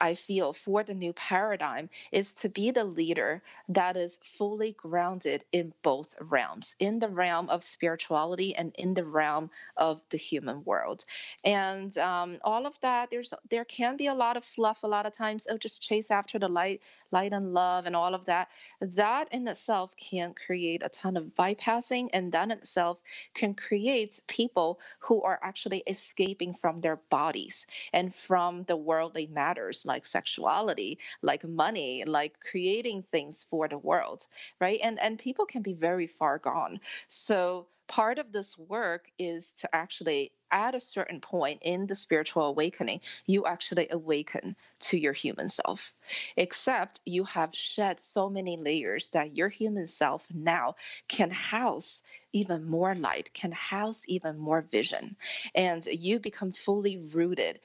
I 0.00 0.14
feel 0.14 0.52
for 0.52 0.82
the 0.82 0.94
new 0.94 1.12
paradigm 1.12 1.88
is 2.12 2.34
to 2.34 2.48
be 2.48 2.70
the 2.70 2.84
leader 2.84 3.42
that 3.70 3.96
is 3.96 4.18
fully 4.36 4.72
grounded 4.72 5.44
in 5.52 5.72
both 5.82 6.14
realms, 6.20 6.76
in 6.78 6.98
the 6.98 7.08
realm 7.08 7.48
of 7.48 7.64
spirituality 7.64 8.54
and 8.54 8.74
in 8.76 8.94
the 8.94 9.04
realm 9.04 9.50
of 9.76 10.02
the 10.10 10.18
human 10.18 10.64
world. 10.64 11.04
And 11.44 11.96
um, 11.98 12.38
all 12.42 12.66
of 12.66 12.78
that, 12.80 13.10
there's 13.10 13.32
there 13.50 13.64
can 13.64 13.96
be 13.96 14.06
a 14.06 14.14
lot 14.14 14.36
of 14.36 14.44
fluff 14.44 14.82
a 14.82 14.86
lot 14.86 15.06
of 15.06 15.12
times. 15.14 15.46
Oh, 15.50 15.56
just 15.56 15.82
chase 15.82 16.10
after 16.10 16.38
the 16.38 16.48
light, 16.48 16.82
light 17.10 17.32
and 17.32 17.54
love, 17.54 17.86
and 17.86 17.96
all 17.96 18.14
of 18.14 18.26
that. 18.26 18.48
That 18.80 19.32
in 19.32 19.48
itself 19.48 19.96
can 19.96 20.34
create 20.34 20.82
a 20.84 20.90
ton 20.90 21.16
of 21.16 21.34
bypassing, 21.34 22.10
and 22.12 22.32
that 22.32 22.44
in 22.44 22.58
itself 22.58 22.98
can 23.34 23.54
create 23.54 24.20
people 24.26 24.78
who 25.00 25.22
are 25.22 25.38
actually 25.42 25.82
escaping 25.86 26.54
from 26.54 26.80
their 26.80 26.96
bodies 26.96 27.66
and 27.92 28.14
from 28.14 28.64
the 28.64 28.76
worldly 28.76 29.26
matters 29.26 29.85
like 29.86 30.06
sexuality, 30.06 30.98
like 31.22 31.44
money, 31.44 32.04
like 32.04 32.38
creating 32.40 33.04
things 33.10 33.46
for 33.48 33.68
the 33.68 33.78
world, 33.78 34.26
right? 34.60 34.80
And 34.82 35.00
and 35.00 35.18
people 35.18 35.46
can 35.46 35.62
be 35.62 35.72
very 35.72 36.06
far 36.06 36.38
gone. 36.38 36.80
So 37.08 37.68
part 37.88 38.18
of 38.18 38.32
this 38.32 38.58
work 38.58 39.10
is 39.18 39.52
to 39.52 39.74
actually 39.74 40.32
at 40.50 40.74
a 40.74 40.80
certain 40.80 41.20
point 41.20 41.60
in 41.62 41.86
the 41.86 41.94
spiritual 41.94 42.44
awakening 42.44 43.00
you 43.26 43.46
actually 43.46 43.88
awaken 43.90 44.54
to 44.78 44.96
your 44.96 45.12
human 45.12 45.48
self 45.48 45.92
except 46.36 47.00
you 47.04 47.24
have 47.24 47.54
shed 47.54 48.00
so 48.00 48.28
many 48.30 48.56
layers 48.56 49.08
that 49.08 49.36
your 49.36 49.48
human 49.48 49.86
self 49.86 50.26
now 50.32 50.74
can 51.08 51.30
house 51.30 52.02
even 52.32 52.64
more 52.64 52.94
light 52.94 53.32
can 53.32 53.50
house 53.52 54.04
even 54.06 54.38
more 54.38 54.62
vision 54.62 55.16
and 55.54 55.84
you 55.86 56.20
become 56.20 56.52
fully 56.52 56.98
rooted 56.98 57.58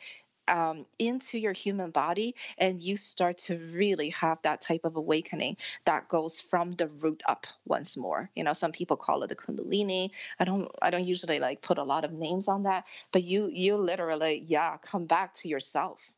um, 0.48 0.86
into 1.00 1.38
your 1.38 1.54
human 1.54 1.92
body 1.92 2.36
and 2.58 2.82
you 2.82 2.98
start 2.98 3.38
to 3.40 3.58
really 3.74 4.10
have 4.10 4.40
that 4.44 4.62
type 4.62 4.86
of 4.86 4.96
awakening 4.96 5.58
that 5.86 6.10
goes 6.10 6.40
from 6.40 6.74
the 6.74 6.88
root 6.88 7.22
up 7.26 7.48
once 7.66 7.98
more. 7.98 8.30
You 8.36 8.44
know 8.44 8.54
some 8.54 8.72
people 8.72 8.98
call 8.98 9.24
it 9.24 9.28
the 9.28 9.36
kundalini. 9.36 10.12
I 10.40 10.46
don't 10.46 10.70
i 10.82 10.90
don't 10.90 11.06
usually 11.06 11.40
like 11.40 11.62
put 11.62 11.78
a 11.78 11.84
lot 11.84 12.06
of 12.06 12.12
names 12.12 12.48
on 12.48 12.64
that 12.64 12.86
but 13.12 13.24
you 13.24 13.50
you 13.52 13.76
literally 13.76 14.44
yeah 14.48 14.78
come 14.78 15.06
back 15.06 15.34
to 15.36 15.48
yourself. 15.48 16.14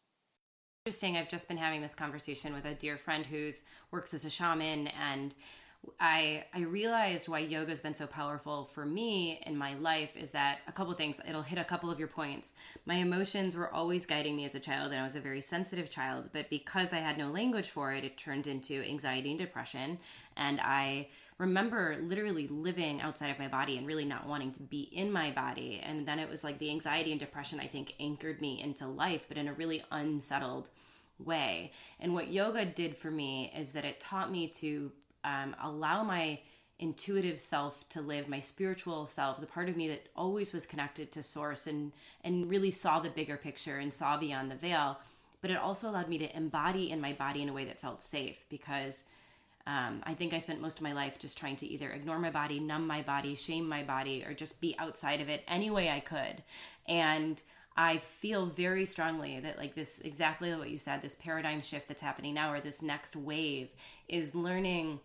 Interesting. 0.85 1.15
I've 1.15 1.29
just 1.29 1.47
been 1.47 1.57
having 1.57 1.81
this 1.81 1.93
conversation 1.93 2.53
with 2.53 2.65
a 2.65 2.73
dear 2.73 2.97
friend 2.97 3.25
who's 3.25 3.61
works 3.89 4.13
as 4.13 4.25
a 4.25 4.29
shaman 4.29 4.87
and 4.87 5.33
I 5.99 6.45
I 6.53 6.61
realized 6.61 7.27
why 7.27 7.39
yoga's 7.39 7.79
been 7.79 7.93
so 7.93 8.07
powerful 8.07 8.65
for 8.65 8.85
me 8.85 9.41
in 9.45 9.57
my 9.57 9.75
life 9.75 10.15
is 10.15 10.31
that 10.31 10.59
a 10.67 10.71
couple 10.71 10.93
things. 10.93 11.19
It'll 11.27 11.41
hit 11.41 11.59
a 11.59 11.63
couple 11.63 11.89
of 11.89 11.99
your 11.99 12.07
points. 12.07 12.53
My 12.85 12.95
emotions 12.95 13.55
were 13.55 13.73
always 13.73 14.05
guiding 14.05 14.35
me 14.35 14.45
as 14.45 14.55
a 14.55 14.59
child, 14.59 14.91
and 14.91 15.01
I 15.01 15.03
was 15.03 15.15
a 15.15 15.21
very 15.21 15.41
sensitive 15.41 15.89
child. 15.89 16.29
But 16.31 16.49
because 16.49 16.93
I 16.93 16.97
had 16.97 17.17
no 17.17 17.29
language 17.29 17.69
for 17.69 17.91
it, 17.91 18.03
it 18.03 18.17
turned 18.17 18.47
into 18.47 18.83
anxiety 18.83 19.29
and 19.31 19.39
depression. 19.39 19.99
And 20.35 20.59
I 20.61 21.09
remember 21.37 21.97
literally 22.01 22.47
living 22.47 23.01
outside 23.01 23.29
of 23.29 23.39
my 23.39 23.47
body 23.47 23.77
and 23.77 23.85
really 23.87 24.05
not 24.05 24.27
wanting 24.27 24.51
to 24.53 24.61
be 24.61 24.81
in 24.81 25.11
my 25.11 25.31
body. 25.31 25.81
And 25.83 26.07
then 26.07 26.19
it 26.19 26.29
was 26.29 26.43
like 26.43 26.59
the 26.59 26.69
anxiety 26.69 27.11
and 27.11 27.19
depression. 27.19 27.59
I 27.59 27.67
think 27.67 27.95
anchored 27.99 28.41
me 28.41 28.61
into 28.61 28.87
life, 28.87 29.25
but 29.27 29.37
in 29.37 29.47
a 29.47 29.53
really 29.53 29.83
unsettled 29.91 30.69
way. 31.19 31.71
And 31.99 32.13
what 32.13 32.31
yoga 32.31 32.65
did 32.65 32.97
for 32.97 33.11
me 33.11 33.51
is 33.55 33.71
that 33.71 33.85
it 33.85 33.99
taught 33.99 34.31
me 34.31 34.47
to 34.59 34.91
um, 35.23 35.55
allow 35.61 36.03
my 36.03 36.39
intuitive 36.79 37.39
self 37.39 37.87
to 37.89 38.01
live 38.01 38.27
my 38.27 38.39
spiritual 38.39 39.05
self 39.05 39.39
the 39.39 39.47
part 39.47 39.69
of 39.69 39.77
me 39.77 39.87
that 39.87 40.09
always 40.15 40.51
was 40.51 40.65
connected 40.65 41.11
to 41.11 41.21
source 41.23 41.67
and 41.67 41.93
and 42.23 42.49
really 42.49 42.71
saw 42.71 42.99
the 42.99 43.09
bigger 43.09 43.37
picture 43.37 43.77
and 43.77 43.93
saw 43.93 44.17
beyond 44.17 44.49
the 44.49 44.55
veil 44.55 44.99
but 45.41 45.51
it 45.51 45.57
also 45.57 45.89
allowed 45.89 46.09
me 46.09 46.17
to 46.17 46.35
embody 46.35 46.89
in 46.89 46.99
my 46.99 47.13
body 47.13 47.41
in 47.41 47.49
a 47.49 47.53
way 47.53 47.63
that 47.63 47.79
felt 47.79 48.01
safe 48.01 48.45
because 48.49 49.03
um, 49.65 50.01
I 50.03 50.13
think 50.13 50.33
I 50.33 50.39
spent 50.39 50.61
most 50.61 50.77
of 50.77 50.83
my 50.83 50.93
life 50.93 51.19
just 51.19 51.37
trying 51.37 51.55
to 51.57 51.67
either 51.67 51.89
ignore 51.89 52.19
my 52.19 52.29
body, 52.29 52.59
numb 52.59 52.85
my 52.85 53.01
body, 53.01 53.35
shame 53.35 53.67
my 53.67 53.83
body, 53.83 54.23
or 54.25 54.33
just 54.33 54.59
be 54.59 54.75
outside 54.77 55.21
of 55.21 55.29
it 55.29 55.43
any 55.47 55.69
way 55.69 55.89
I 55.89 56.01
could. 56.01 56.43
And 56.87 57.41
I 57.77 57.97
feel 57.97 58.45
very 58.45 58.85
strongly 58.85 59.39
that, 59.39 59.57
like, 59.57 59.73
this 59.73 59.99
exactly 60.03 60.53
what 60.53 60.69
you 60.69 60.77
said, 60.77 61.01
this 61.01 61.15
paradigm 61.15 61.61
shift 61.61 61.87
that's 61.87 62.01
happening 62.01 62.33
now, 62.33 62.51
or 62.51 62.59
this 62.59 62.81
next 62.81 63.15
wave, 63.15 63.69
is 64.09 64.35
learning 64.35 64.99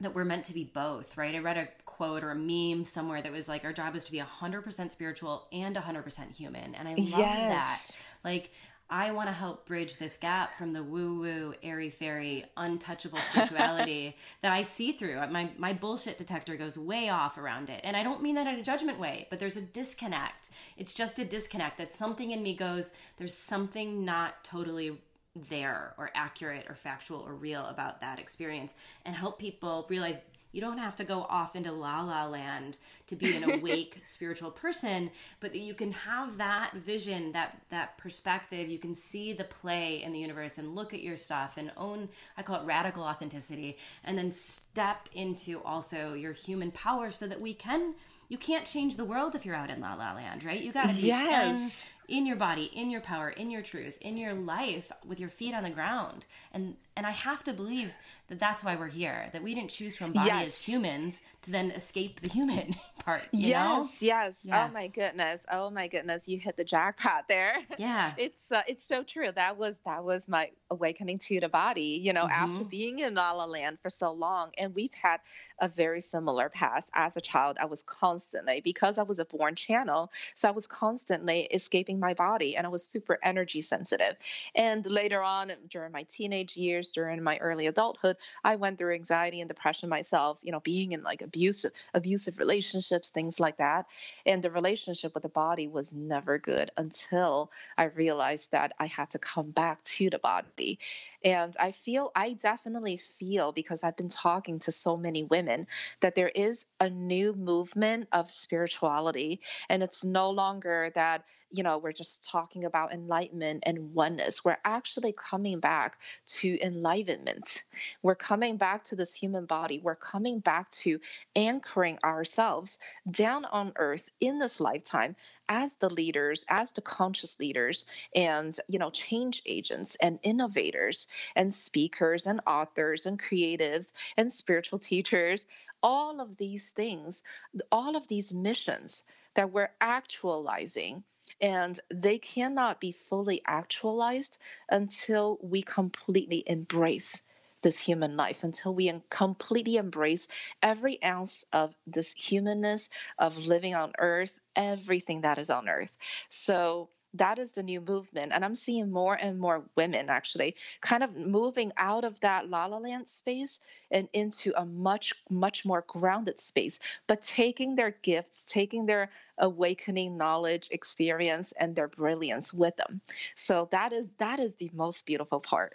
that 0.00 0.14
we're 0.14 0.24
meant 0.24 0.44
to 0.46 0.52
be 0.52 0.64
both, 0.64 1.16
right? 1.16 1.34
I 1.34 1.38
read 1.38 1.56
a 1.56 1.68
quote 1.84 2.22
or 2.22 2.30
a 2.30 2.34
meme 2.34 2.84
somewhere 2.84 3.20
that 3.22 3.32
was 3.32 3.48
like, 3.48 3.64
our 3.64 3.72
job 3.72 3.96
is 3.96 4.04
to 4.04 4.12
be 4.12 4.18
100% 4.20 4.92
spiritual 4.92 5.46
and 5.52 5.76
100% 5.76 6.36
human. 6.36 6.74
And 6.74 6.88
I 6.88 6.94
love 6.94 7.18
yes. 7.18 7.88
that. 7.88 7.96
Like, 8.24 8.50
I 8.90 9.10
want 9.10 9.28
to 9.28 9.34
help 9.34 9.66
bridge 9.66 9.98
this 9.98 10.16
gap 10.16 10.56
from 10.56 10.72
the 10.72 10.82
woo 10.82 11.20
woo, 11.20 11.54
airy 11.62 11.90
fairy, 11.90 12.46
untouchable 12.56 13.18
spirituality 13.18 14.16
that 14.40 14.52
I 14.52 14.62
see 14.62 14.92
through. 14.92 15.18
Uh, 15.18 15.26
my, 15.26 15.50
my 15.58 15.74
bullshit 15.74 16.16
detector 16.16 16.56
goes 16.56 16.78
way 16.78 17.10
off 17.10 17.36
around 17.36 17.68
it. 17.68 17.82
And 17.84 17.96
I 17.96 18.02
don't 18.02 18.22
mean 18.22 18.34
that 18.36 18.46
in 18.46 18.58
a 18.58 18.62
judgment 18.62 18.98
way, 18.98 19.26
but 19.28 19.40
there's 19.40 19.58
a 19.58 19.60
disconnect. 19.60 20.48
It's 20.78 20.94
just 20.94 21.18
a 21.18 21.24
disconnect 21.24 21.76
that 21.76 21.92
something 21.92 22.30
in 22.30 22.42
me 22.42 22.54
goes, 22.54 22.90
there's 23.18 23.34
something 23.34 24.06
not 24.06 24.42
totally 24.42 24.98
there 25.34 25.94
or 25.98 26.10
accurate 26.14 26.66
or 26.68 26.74
factual 26.74 27.20
or 27.20 27.34
real 27.34 27.64
about 27.66 28.00
that 28.00 28.18
experience 28.18 28.74
and 29.04 29.14
help 29.14 29.38
people 29.38 29.86
realize 29.88 30.22
you 30.52 30.60
don't 30.60 30.78
have 30.78 30.96
to 30.96 31.04
go 31.04 31.26
off 31.28 31.54
into 31.54 31.70
la 31.70 32.00
la 32.00 32.26
land 32.26 32.76
to 33.06 33.14
be 33.14 33.36
an 33.36 33.48
awake 33.50 34.00
spiritual 34.04 34.50
person 34.50 35.10
but 35.40 35.52
that 35.52 35.58
you 35.58 35.74
can 35.74 35.92
have 35.92 36.38
that 36.38 36.72
vision 36.72 37.32
that 37.32 37.60
that 37.70 37.98
perspective. 37.98 38.68
You 38.68 38.78
can 38.78 38.94
see 38.94 39.32
the 39.32 39.44
play 39.44 40.02
in 40.02 40.12
the 40.12 40.18
universe 40.18 40.58
and 40.58 40.74
look 40.74 40.94
at 40.94 41.02
your 41.02 41.16
stuff 41.16 41.54
and 41.56 41.70
own 41.76 42.08
i 42.36 42.42
call 42.42 42.60
it 42.62 42.66
radical 42.66 43.02
authenticity 43.04 43.76
and 44.02 44.16
then 44.16 44.30
step 44.30 45.08
into 45.12 45.62
also 45.62 46.14
your 46.14 46.32
human 46.32 46.70
power 46.70 47.10
so 47.10 47.26
that 47.26 47.40
we 47.40 47.54
can 47.54 47.94
you 48.28 48.38
can't 48.38 48.66
change 48.66 48.96
the 48.96 49.04
world 49.04 49.34
if 49.34 49.46
you're 49.46 49.54
out 49.54 49.70
in 49.70 49.80
la 49.80 49.94
la 49.94 50.14
land 50.14 50.44
right? 50.44 50.60
You 50.60 50.72
got 50.72 50.88
to 50.88 50.94
be 50.94 51.08
yes. 51.08 51.84
in 51.84 51.88
your 52.08 52.36
body, 52.36 52.70
in 52.74 52.90
your 52.90 53.00
power, 53.00 53.28
in 53.28 53.50
your 53.50 53.62
truth, 53.62 53.98
in 54.00 54.16
your 54.16 54.34
life 54.34 54.90
with 55.06 55.20
your 55.20 55.28
feet 55.28 55.54
on 55.54 55.64
the 55.64 55.70
ground. 55.70 56.24
And 56.52 56.76
and 56.96 57.06
I 57.06 57.10
have 57.10 57.44
to 57.44 57.52
believe 57.52 57.94
that 58.28 58.38
that's 58.38 58.64
why 58.64 58.76
we're 58.76 58.88
here. 58.88 59.28
That 59.32 59.42
we 59.42 59.54
didn't 59.54 59.70
choose 59.70 59.96
from 59.96 60.12
body 60.12 60.28
yes. 60.28 60.46
as 60.46 60.64
humans 60.64 61.20
to 61.42 61.50
then 61.50 61.70
escape 61.70 62.20
the 62.20 62.28
human 62.28 62.74
part. 63.04 63.22
yes, 63.32 64.00
know? 64.02 64.06
yes. 64.06 64.40
Yeah. 64.42 64.66
Oh 64.68 64.72
my 64.72 64.88
goodness. 64.88 65.44
Oh 65.50 65.70
my 65.70 65.88
goodness. 65.88 66.26
You 66.26 66.38
hit 66.38 66.56
the 66.56 66.64
jackpot 66.64 67.26
there. 67.28 67.56
Yeah. 67.78 68.12
it's 68.16 68.50
uh, 68.50 68.62
it's 68.66 68.84
so 68.84 69.04
true. 69.04 69.30
That 69.30 69.56
was 69.56 69.78
that 69.86 70.02
was 70.02 70.26
my 70.26 70.50
awakening 70.68 71.20
to 71.20 71.38
the 71.38 71.48
body. 71.48 72.00
You 72.02 72.12
know, 72.12 72.24
mm-hmm. 72.24 72.32
after 72.52 72.64
being 72.64 72.98
in 72.98 73.14
La 73.14 73.32
La 73.32 73.44
Land 73.44 73.78
for 73.80 73.88
so 73.88 74.10
long, 74.10 74.50
and 74.58 74.74
we've 74.74 74.94
had 74.94 75.18
a 75.60 75.68
very 75.68 76.00
similar 76.00 76.48
past. 76.48 76.90
As 76.92 77.16
a 77.16 77.20
child, 77.20 77.56
I 77.60 77.66
was 77.66 77.84
constantly 77.84 78.60
because 78.60 78.98
I 78.98 79.04
was 79.04 79.20
a 79.20 79.24
born 79.24 79.54
channel, 79.54 80.10
so 80.34 80.48
I 80.48 80.52
was 80.52 80.66
constantly 80.66 81.42
escaping 81.42 82.00
my 82.00 82.14
body, 82.14 82.56
and 82.56 82.66
I 82.66 82.70
was 82.70 82.84
super 82.84 83.18
energy 83.22 83.62
sensitive. 83.62 84.16
And 84.56 84.84
later 84.84 85.22
on, 85.22 85.52
during 85.68 85.92
my 85.92 86.02
teenage 86.02 86.56
years, 86.56 86.90
during 86.90 87.22
my 87.22 87.38
early 87.38 87.68
adulthood, 87.68 88.16
I 88.42 88.56
went 88.56 88.78
through 88.78 88.94
anxiety 88.94 89.40
and 89.40 89.48
depression 89.48 89.88
myself. 89.88 90.38
You 90.42 90.50
know, 90.50 90.60
being 90.60 90.92
in 90.92 91.02
like 91.04 91.22
abusive 91.28 91.72
abusive 91.94 92.38
relationships, 92.38 93.08
things 93.08 93.38
like 93.38 93.58
that. 93.58 93.86
And 94.26 94.42
the 94.42 94.50
relationship 94.50 95.14
with 95.14 95.22
the 95.22 95.28
body 95.28 95.68
was 95.68 95.92
never 95.92 96.38
good 96.38 96.70
until 96.76 97.50
I 97.76 97.84
realized 97.84 98.52
that 98.52 98.72
I 98.78 98.86
had 98.86 99.10
to 99.10 99.18
come 99.18 99.50
back 99.50 99.82
to 99.82 100.10
the 100.10 100.18
body. 100.18 100.78
And 101.24 101.54
I 101.58 101.72
feel, 101.72 102.10
I 102.14 102.32
definitely 102.32 102.96
feel, 103.18 103.52
because 103.52 103.82
I've 103.82 103.96
been 103.96 104.08
talking 104.08 104.60
to 104.60 104.72
so 104.72 104.96
many 104.96 105.24
women, 105.24 105.66
that 106.00 106.14
there 106.14 106.28
is 106.28 106.66
a 106.78 106.88
new 106.88 107.32
movement 107.32 108.08
of 108.12 108.30
spirituality. 108.30 109.40
And 109.68 109.82
it's 109.82 110.04
no 110.04 110.30
longer 110.30 110.92
that, 110.94 111.24
you 111.50 111.62
know, 111.62 111.78
we're 111.78 111.92
just 111.92 112.28
talking 112.30 112.64
about 112.64 112.92
enlightenment 112.92 113.64
and 113.66 113.94
oneness. 113.94 114.44
We're 114.44 114.58
actually 114.64 115.12
coming 115.12 115.60
back 115.60 115.98
to 116.38 116.58
enlightenment. 116.62 117.64
We're 118.02 118.14
coming 118.14 118.56
back 118.56 118.84
to 118.84 118.96
this 118.96 119.14
human 119.14 119.46
body. 119.46 119.80
We're 119.82 119.96
coming 119.96 120.38
back 120.38 120.70
to 120.82 121.00
anchoring 121.36 121.98
ourselves 122.04 122.78
down 123.10 123.44
on 123.44 123.72
earth 123.76 124.08
in 124.20 124.38
this 124.38 124.60
lifetime 124.60 125.16
as 125.48 125.74
the 125.76 125.88
leaders, 125.90 126.44
as 126.48 126.72
the 126.72 126.82
conscious 126.82 127.38
leaders, 127.40 127.86
and 128.14 128.56
you 128.68 128.78
know, 128.78 128.90
change 128.90 129.42
agents 129.46 129.96
and 130.00 130.18
innovators 130.22 131.06
and 131.34 131.54
speakers 131.54 132.26
and 132.26 132.40
authors 132.46 133.06
and 133.06 133.20
creatives 133.20 133.92
and 134.16 134.32
spiritual 134.32 134.78
teachers, 134.78 135.46
all 135.82 136.20
of 136.20 136.36
these 136.36 136.70
things, 136.70 137.22
all 137.70 137.96
of 137.96 138.08
these 138.08 138.32
missions 138.34 139.04
that 139.34 139.52
we're 139.52 139.70
actualizing 139.80 141.04
and 141.40 141.78
they 141.92 142.18
cannot 142.18 142.80
be 142.80 142.92
fully 142.92 143.42
actualized 143.46 144.38
until 144.68 145.38
we 145.42 145.62
completely 145.62 146.42
embrace 146.46 147.22
this 147.62 147.78
human 147.78 148.16
life 148.16 148.44
until 148.44 148.74
we 148.74 148.92
completely 149.10 149.76
embrace 149.76 150.28
every 150.62 151.02
ounce 151.02 151.44
of 151.52 151.74
this 151.86 152.12
humanness 152.12 152.88
of 153.18 153.36
living 153.36 153.74
on 153.74 153.92
earth, 153.98 154.38
everything 154.54 155.22
that 155.22 155.38
is 155.38 155.50
on 155.50 155.68
earth. 155.68 155.92
So 156.28 156.90
that 157.14 157.38
is 157.38 157.52
the 157.52 157.62
new 157.62 157.80
movement. 157.80 158.32
And 158.32 158.44
I'm 158.44 158.56
seeing 158.56 158.90
more 158.90 159.14
and 159.14 159.38
more 159.38 159.64
women 159.76 160.10
actually 160.10 160.56
kind 160.80 161.02
of 161.02 161.16
moving 161.16 161.72
out 161.76 162.04
of 162.04 162.20
that 162.20 162.48
la 162.48 162.66
la 162.66 162.78
land 162.78 163.08
space 163.08 163.60
and 163.90 164.08
into 164.12 164.52
a 164.56 164.64
much, 164.64 165.14
much 165.30 165.64
more 165.64 165.84
grounded 165.86 166.38
space, 166.38 166.78
but 167.06 167.22
taking 167.22 167.76
their 167.76 167.90
gifts, 167.90 168.44
taking 168.44 168.86
their 168.86 169.10
awakening 169.38 170.16
knowledge, 170.18 170.68
experience, 170.70 171.52
and 171.52 171.74
their 171.74 171.88
brilliance 171.88 172.52
with 172.52 172.76
them. 172.76 173.00
So 173.34 173.68
that 173.72 173.92
is 173.92 174.12
that 174.18 174.38
is 174.38 174.56
the 174.56 174.70
most 174.74 175.06
beautiful 175.06 175.40
part. 175.40 175.72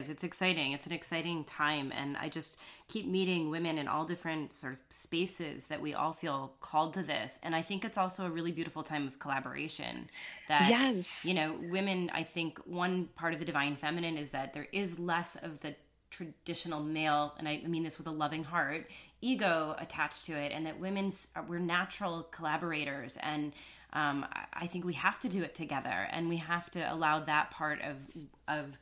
It's 0.00 0.22
exciting. 0.22 0.70
It's 0.70 0.86
an 0.86 0.92
exciting 0.92 1.42
time. 1.42 1.92
And 1.92 2.16
I 2.18 2.28
just 2.28 2.56
keep 2.86 3.04
meeting 3.04 3.50
women 3.50 3.78
in 3.78 3.88
all 3.88 4.04
different 4.04 4.52
sort 4.52 4.74
of 4.74 4.80
spaces 4.90 5.66
that 5.66 5.80
we 5.80 5.92
all 5.92 6.12
feel 6.12 6.52
called 6.60 6.94
to 6.94 7.02
this. 7.02 7.36
And 7.42 7.52
I 7.52 7.62
think 7.62 7.84
it's 7.84 7.98
also 7.98 8.24
a 8.24 8.30
really 8.30 8.52
beautiful 8.52 8.84
time 8.84 9.08
of 9.08 9.18
collaboration. 9.18 10.08
That, 10.46 10.68
yes. 10.68 11.24
you 11.24 11.34
know, 11.34 11.58
women, 11.68 12.12
I 12.14 12.22
think 12.22 12.60
one 12.64 13.06
part 13.16 13.32
of 13.32 13.40
the 13.40 13.44
divine 13.44 13.74
feminine 13.74 14.16
is 14.16 14.30
that 14.30 14.54
there 14.54 14.68
is 14.70 15.00
less 15.00 15.34
of 15.34 15.62
the 15.62 15.74
traditional 16.10 16.80
male, 16.80 17.34
and 17.36 17.48
I 17.48 17.62
mean 17.66 17.82
this 17.82 17.98
with 17.98 18.06
a 18.06 18.12
loving 18.12 18.44
heart, 18.44 18.86
ego 19.20 19.74
attached 19.80 20.26
to 20.26 20.32
it. 20.32 20.52
And 20.52 20.64
that 20.64 20.78
women's, 20.78 21.26
we're 21.48 21.58
natural 21.58 22.22
collaborators. 22.22 23.18
And 23.20 23.52
um, 23.92 24.24
I 24.52 24.68
think 24.68 24.84
we 24.84 24.94
have 24.94 25.20
to 25.22 25.28
do 25.28 25.42
it 25.42 25.56
together. 25.56 26.06
And 26.12 26.28
we 26.28 26.36
have 26.36 26.70
to 26.70 26.92
allow 26.92 27.18
that 27.18 27.50
part 27.50 27.80
of, 27.82 27.96
of, 28.46 28.78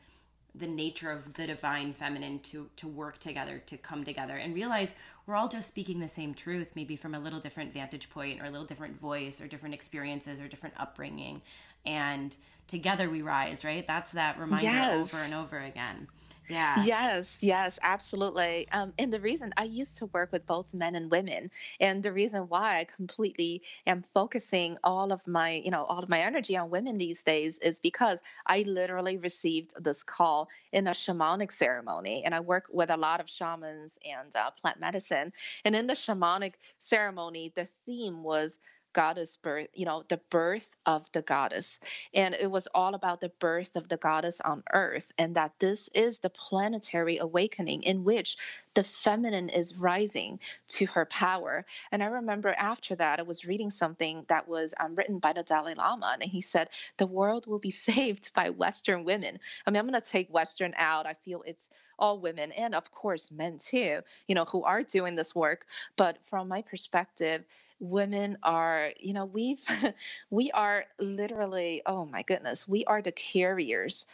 the 0.58 0.66
nature 0.66 1.10
of 1.10 1.34
the 1.34 1.46
divine 1.46 1.92
feminine 1.92 2.38
to 2.40 2.68
to 2.76 2.88
work 2.88 3.18
together 3.18 3.62
to 3.66 3.76
come 3.76 4.04
together 4.04 4.36
and 4.36 4.54
realize 4.54 4.94
we're 5.26 5.36
all 5.36 5.48
just 5.48 5.68
speaking 5.68 6.00
the 6.00 6.08
same 6.08 6.34
truth 6.34 6.72
maybe 6.74 6.96
from 6.96 7.14
a 7.14 7.18
little 7.18 7.40
different 7.40 7.72
vantage 7.72 8.08
point 8.10 8.40
or 8.40 8.44
a 8.44 8.50
little 8.50 8.66
different 8.66 8.98
voice 8.98 9.40
or 9.40 9.48
different 9.48 9.74
experiences 9.74 10.40
or 10.40 10.48
different 10.48 10.74
upbringing. 10.78 11.42
And 11.84 12.34
together 12.66 13.10
we 13.10 13.22
rise 13.22 13.64
right? 13.64 13.86
That's 13.86 14.12
that 14.12 14.38
reminder 14.38 14.64
yes. 14.64 15.14
over 15.14 15.22
and 15.24 15.34
over 15.34 15.58
again 15.58 16.08
yeah. 16.48 16.84
Yes, 16.84 17.38
yes, 17.42 17.78
absolutely. 17.82 18.68
Um, 18.70 18.92
and 18.98 19.12
the 19.12 19.20
reason 19.20 19.52
I 19.56 19.64
used 19.64 19.98
to 19.98 20.06
work 20.06 20.30
with 20.30 20.46
both 20.46 20.72
men 20.74 20.94
and 20.94 21.10
women, 21.10 21.50
and 21.80 22.02
the 22.02 22.12
reason 22.12 22.48
why 22.48 22.78
I 22.78 22.84
completely 22.84 23.62
am 23.86 24.04
focusing 24.14 24.76
all 24.84 25.10
of 25.12 25.26
my, 25.26 25.62
you 25.64 25.70
know, 25.70 25.84
all 25.84 26.02
of 26.02 26.08
my 26.08 26.20
energy 26.20 26.56
on 26.56 26.70
women 26.70 26.98
these 26.98 27.22
days 27.22 27.58
is 27.58 27.80
because 27.80 28.20
I 28.46 28.62
literally 28.62 29.16
received 29.16 29.72
this 29.82 30.02
call 30.02 30.48
in 30.72 30.86
a 30.86 30.90
shamanic 30.92 31.50
ceremony, 31.50 32.24
and 32.24 32.34
I 32.34 32.40
work 32.40 32.64
with 32.70 32.90
a 32.90 32.96
lot 32.96 33.20
of 33.20 33.30
shamans 33.30 33.98
and 34.04 34.34
uh, 34.36 34.50
plant 34.60 34.78
medicine. 34.78 35.32
And 35.64 35.74
in 35.74 35.86
the 35.86 35.94
shamanic 35.94 36.54
ceremony, 36.78 37.52
the 37.54 37.68
theme 37.86 38.22
was 38.22 38.58
goddess 38.96 39.36
birth, 39.36 39.68
you 39.74 39.84
know, 39.84 40.02
the 40.08 40.16
birth 40.30 40.70
of 40.86 41.04
the 41.12 41.20
goddess. 41.20 41.78
And 42.14 42.34
it 42.34 42.50
was 42.50 42.66
all 42.74 42.94
about 42.94 43.20
the 43.20 43.28
birth 43.28 43.76
of 43.76 43.88
the 43.88 43.98
goddess 43.98 44.40
on 44.40 44.62
earth, 44.72 45.06
and 45.18 45.34
that 45.34 45.52
this 45.58 45.90
is 45.92 46.18
the 46.18 46.30
planetary 46.30 47.18
awakening 47.18 47.82
in 47.82 48.04
which 48.04 48.38
the 48.72 48.82
feminine 48.82 49.50
is 49.50 49.76
rising 49.76 50.40
to 50.68 50.86
her 50.86 51.04
power. 51.04 51.66
And 51.92 52.02
I 52.02 52.06
remember 52.06 52.48
after 52.48 52.94
that, 52.94 53.18
I 53.20 53.24
was 53.24 53.44
reading 53.44 53.68
something 53.68 54.24
that 54.28 54.48
was 54.48 54.74
um, 54.80 54.94
written 54.94 55.18
by 55.18 55.34
the 55.34 55.42
Dalai 55.42 55.74
Lama, 55.74 56.16
and 56.18 56.30
he 56.30 56.40
said, 56.40 56.70
The 56.96 57.06
world 57.06 57.46
will 57.46 57.58
be 57.58 57.70
saved 57.90 58.32
by 58.32 58.48
Western 58.48 59.04
women. 59.04 59.38
I 59.66 59.70
mean, 59.70 59.78
I'm 59.78 59.88
going 59.90 60.00
to 60.00 60.10
take 60.10 60.32
Western 60.32 60.72
out. 60.74 61.04
I 61.04 61.16
feel 61.22 61.42
it's 61.44 61.68
all 61.98 62.18
women 62.18 62.50
and, 62.52 62.74
of 62.74 62.90
course, 62.90 63.30
men 63.30 63.58
too, 63.58 64.00
you 64.26 64.34
know, 64.34 64.44
who 64.46 64.64
are 64.64 64.82
doing 64.82 65.16
this 65.16 65.34
work. 65.34 65.66
But 65.96 66.16
from 66.24 66.48
my 66.48 66.62
perspective, 66.62 67.44
women 67.78 68.38
are 68.42 68.90
you 69.00 69.12
know 69.12 69.26
we've 69.26 69.62
we 70.30 70.50
are 70.52 70.84
literally 70.98 71.82
oh 71.86 72.04
my 72.04 72.22
goodness 72.22 72.66
we 72.66 72.84
are 72.84 73.02
the 73.02 73.12
carriers 73.12 74.06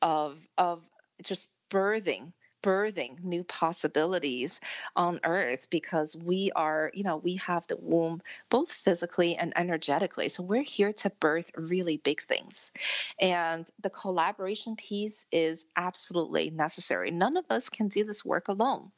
of 0.00 0.38
of 0.56 0.82
just 1.22 1.48
birthing 1.70 2.32
birthing 2.62 3.22
new 3.22 3.44
possibilities 3.44 4.60
on 4.94 5.20
earth 5.24 5.68
because 5.68 6.16
we 6.16 6.50
are, 6.54 6.90
you 6.94 7.02
know, 7.02 7.16
we 7.16 7.36
have 7.36 7.66
the 7.66 7.76
womb 7.76 8.22
both 8.48 8.72
physically 8.72 9.36
and 9.36 9.52
energetically. 9.56 10.28
So 10.28 10.42
we're 10.42 10.62
here 10.62 10.92
to 10.92 11.10
birth 11.10 11.50
really 11.56 11.96
big 11.96 12.22
things. 12.22 12.70
And 13.20 13.66
the 13.82 13.90
collaboration 13.90 14.76
piece 14.76 15.26
is 15.32 15.66
absolutely 15.76 16.50
necessary. 16.50 17.10
None 17.10 17.36
of 17.36 17.44
us 17.50 17.68
can 17.68 17.88
do 17.88 18.04
this 18.04 18.24
work 18.24 18.48
alone 18.48 18.92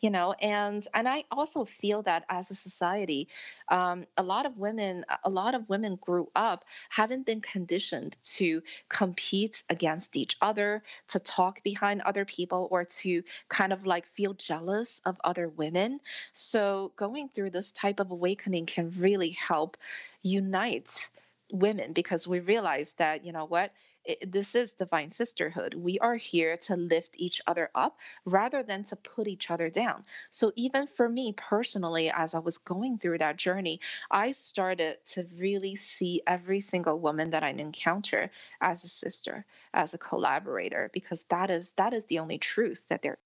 you 0.00 0.10
know 0.10 0.34
and 0.40 0.86
and 0.94 1.08
i 1.08 1.24
also 1.30 1.64
feel 1.64 2.02
that 2.02 2.24
as 2.28 2.50
a 2.50 2.54
society 2.54 3.28
um, 3.68 4.04
a 4.16 4.22
lot 4.22 4.46
of 4.46 4.56
women 4.58 5.04
a 5.24 5.30
lot 5.30 5.54
of 5.54 5.68
women 5.68 5.96
grew 5.96 6.28
up 6.34 6.64
having 6.88 7.22
been 7.22 7.40
conditioned 7.40 8.16
to 8.22 8.62
compete 8.88 9.62
against 9.68 10.16
each 10.16 10.36
other 10.40 10.82
to 11.08 11.18
talk 11.18 11.62
behind 11.62 12.00
other 12.02 12.24
people 12.24 12.68
or 12.70 12.84
to 12.84 13.22
kind 13.48 13.72
of 13.72 13.86
like 13.86 14.06
feel 14.06 14.34
jealous 14.34 15.00
of 15.04 15.20
other 15.22 15.48
women. 15.48 16.00
So 16.32 16.92
going 16.96 17.28
through 17.28 17.50
this 17.50 17.72
type 17.72 18.00
of 18.00 18.10
awakening 18.10 18.66
can 18.66 18.92
really 18.98 19.30
help 19.30 19.76
unite 20.22 21.08
women 21.52 21.92
because 21.92 22.26
we 22.26 22.40
realize 22.40 22.94
that 22.94 23.24
you 23.24 23.32
know 23.32 23.44
what 23.44 23.72
it, 24.06 24.32
this 24.32 24.54
is 24.54 24.72
divine 24.72 25.10
sisterhood. 25.10 25.74
We 25.74 25.98
are 25.98 26.16
here 26.16 26.56
to 26.56 26.76
lift 26.76 27.16
each 27.18 27.40
other 27.46 27.70
up 27.74 27.98
rather 28.24 28.62
than 28.62 28.84
to 28.84 28.96
put 28.96 29.26
each 29.26 29.50
other 29.50 29.70
down. 29.70 30.04
So, 30.30 30.52
even 30.56 30.86
for 30.86 31.08
me 31.08 31.32
personally, 31.32 32.10
as 32.10 32.34
I 32.34 32.38
was 32.38 32.58
going 32.58 32.98
through 32.98 33.18
that 33.18 33.36
journey, 33.36 33.80
I 34.10 34.32
started 34.32 35.04
to 35.12 35.26
really 35.36 35.76
see 35.76 36.22
every 36.26 36.60
single 36.60 36.98
woman 36.98 37.30
that 37.30 37.42
I 37.42 37.50
encounter 37.50 38.30
as 38.60 38.84
a 38.84 38.88
sister, 38.88 39.44
as 39.72 39.94
a 39.94 39.98
collaborator, 39.98 40.90
because 40.92 41.24
that 41.24 41.50
is 41.50 41.72
that 41.72 41.92
is 41.92 42.06
the 42.06 42.20
only 42.20 42.38
truth 42.38 42.84
that 42.88 43.02
there 43.02 43.18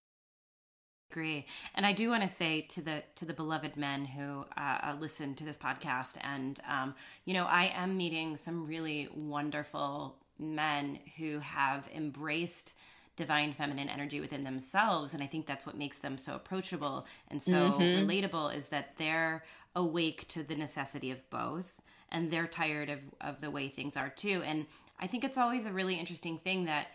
agree 1.10 1.44
and 1.74 1.84
i 1.84 1.92
do 1.92 2.08
want 2.08 2.22
to 2.22 2.28
say 2.28 2.60
to 2.60 2.80
the 2.80 3.02
to 3.16 3.24
the 3.24 3.34
beloved 3.34 3.76
men 3.76 4.04
who 4.04 4.44
uh, 4.56 4.78
uh, 4.82 4.96
listen 5.00 5.34
to 5.34 5.44
this 5.44 5.58
podcast 5.58 6.16
and 6.22 6.60
um, 6.68 6.94
you 7.24 7.34
know 7.34 7.46
i 7.46 7.72
am 7.74 7.96
meeting 7.96 8.36
some 8.36 8.64
really 8.64 9.08
wonderful 9.16 10.16
men 10.40 10.98
who 11.18 11.38
have 11.40 11.88
embraced 11.94 12.72
divine 13.16 13.52
feminine 13.52 13.88
energy 13.88 14.20
within 14.20 14.44
themselves 14.44 15.12
and 15.12 15.22
i 15.22 15.26
think 15.26 15.44
that's 15.44 15.66
what 15.66 15.76
makes 15.76 15.98
them 15.98 16.16
so 16.16 16.34
approachable 16.34 17.06
and 17.28 17.42
so 17.42 17.70
mm-hmm. 17.72 17.82
relatable 17.82 18.54
is 18.54 18.68
that 18.68 18.96
they're 18.96 19.44
awake 19.76 20.26
to 20.28 20.42
the 20.42 20.56
necessity 20.56 21.10
of 21.10 21.28
both 21.28 21.82
and 22.10 22.30
they're 22.30 22.46
tired 22.46 22.88
of, 22.88 23.00
of 23.20 23.40
the 23.40 23.50
way 23.50 23.68
things 23.68 23.96
are 23.96 24.08
too 24.08 24.42
and 24.46 24.66
i 24.98 25.06
think 25.06 25.22
it's 25.22 25.36
always 25.36 25.66
a 25.66 25.72
really 25.72 25.96
interesting 25.96 26.38
thing 26.38 26.64
that 26.64 26.88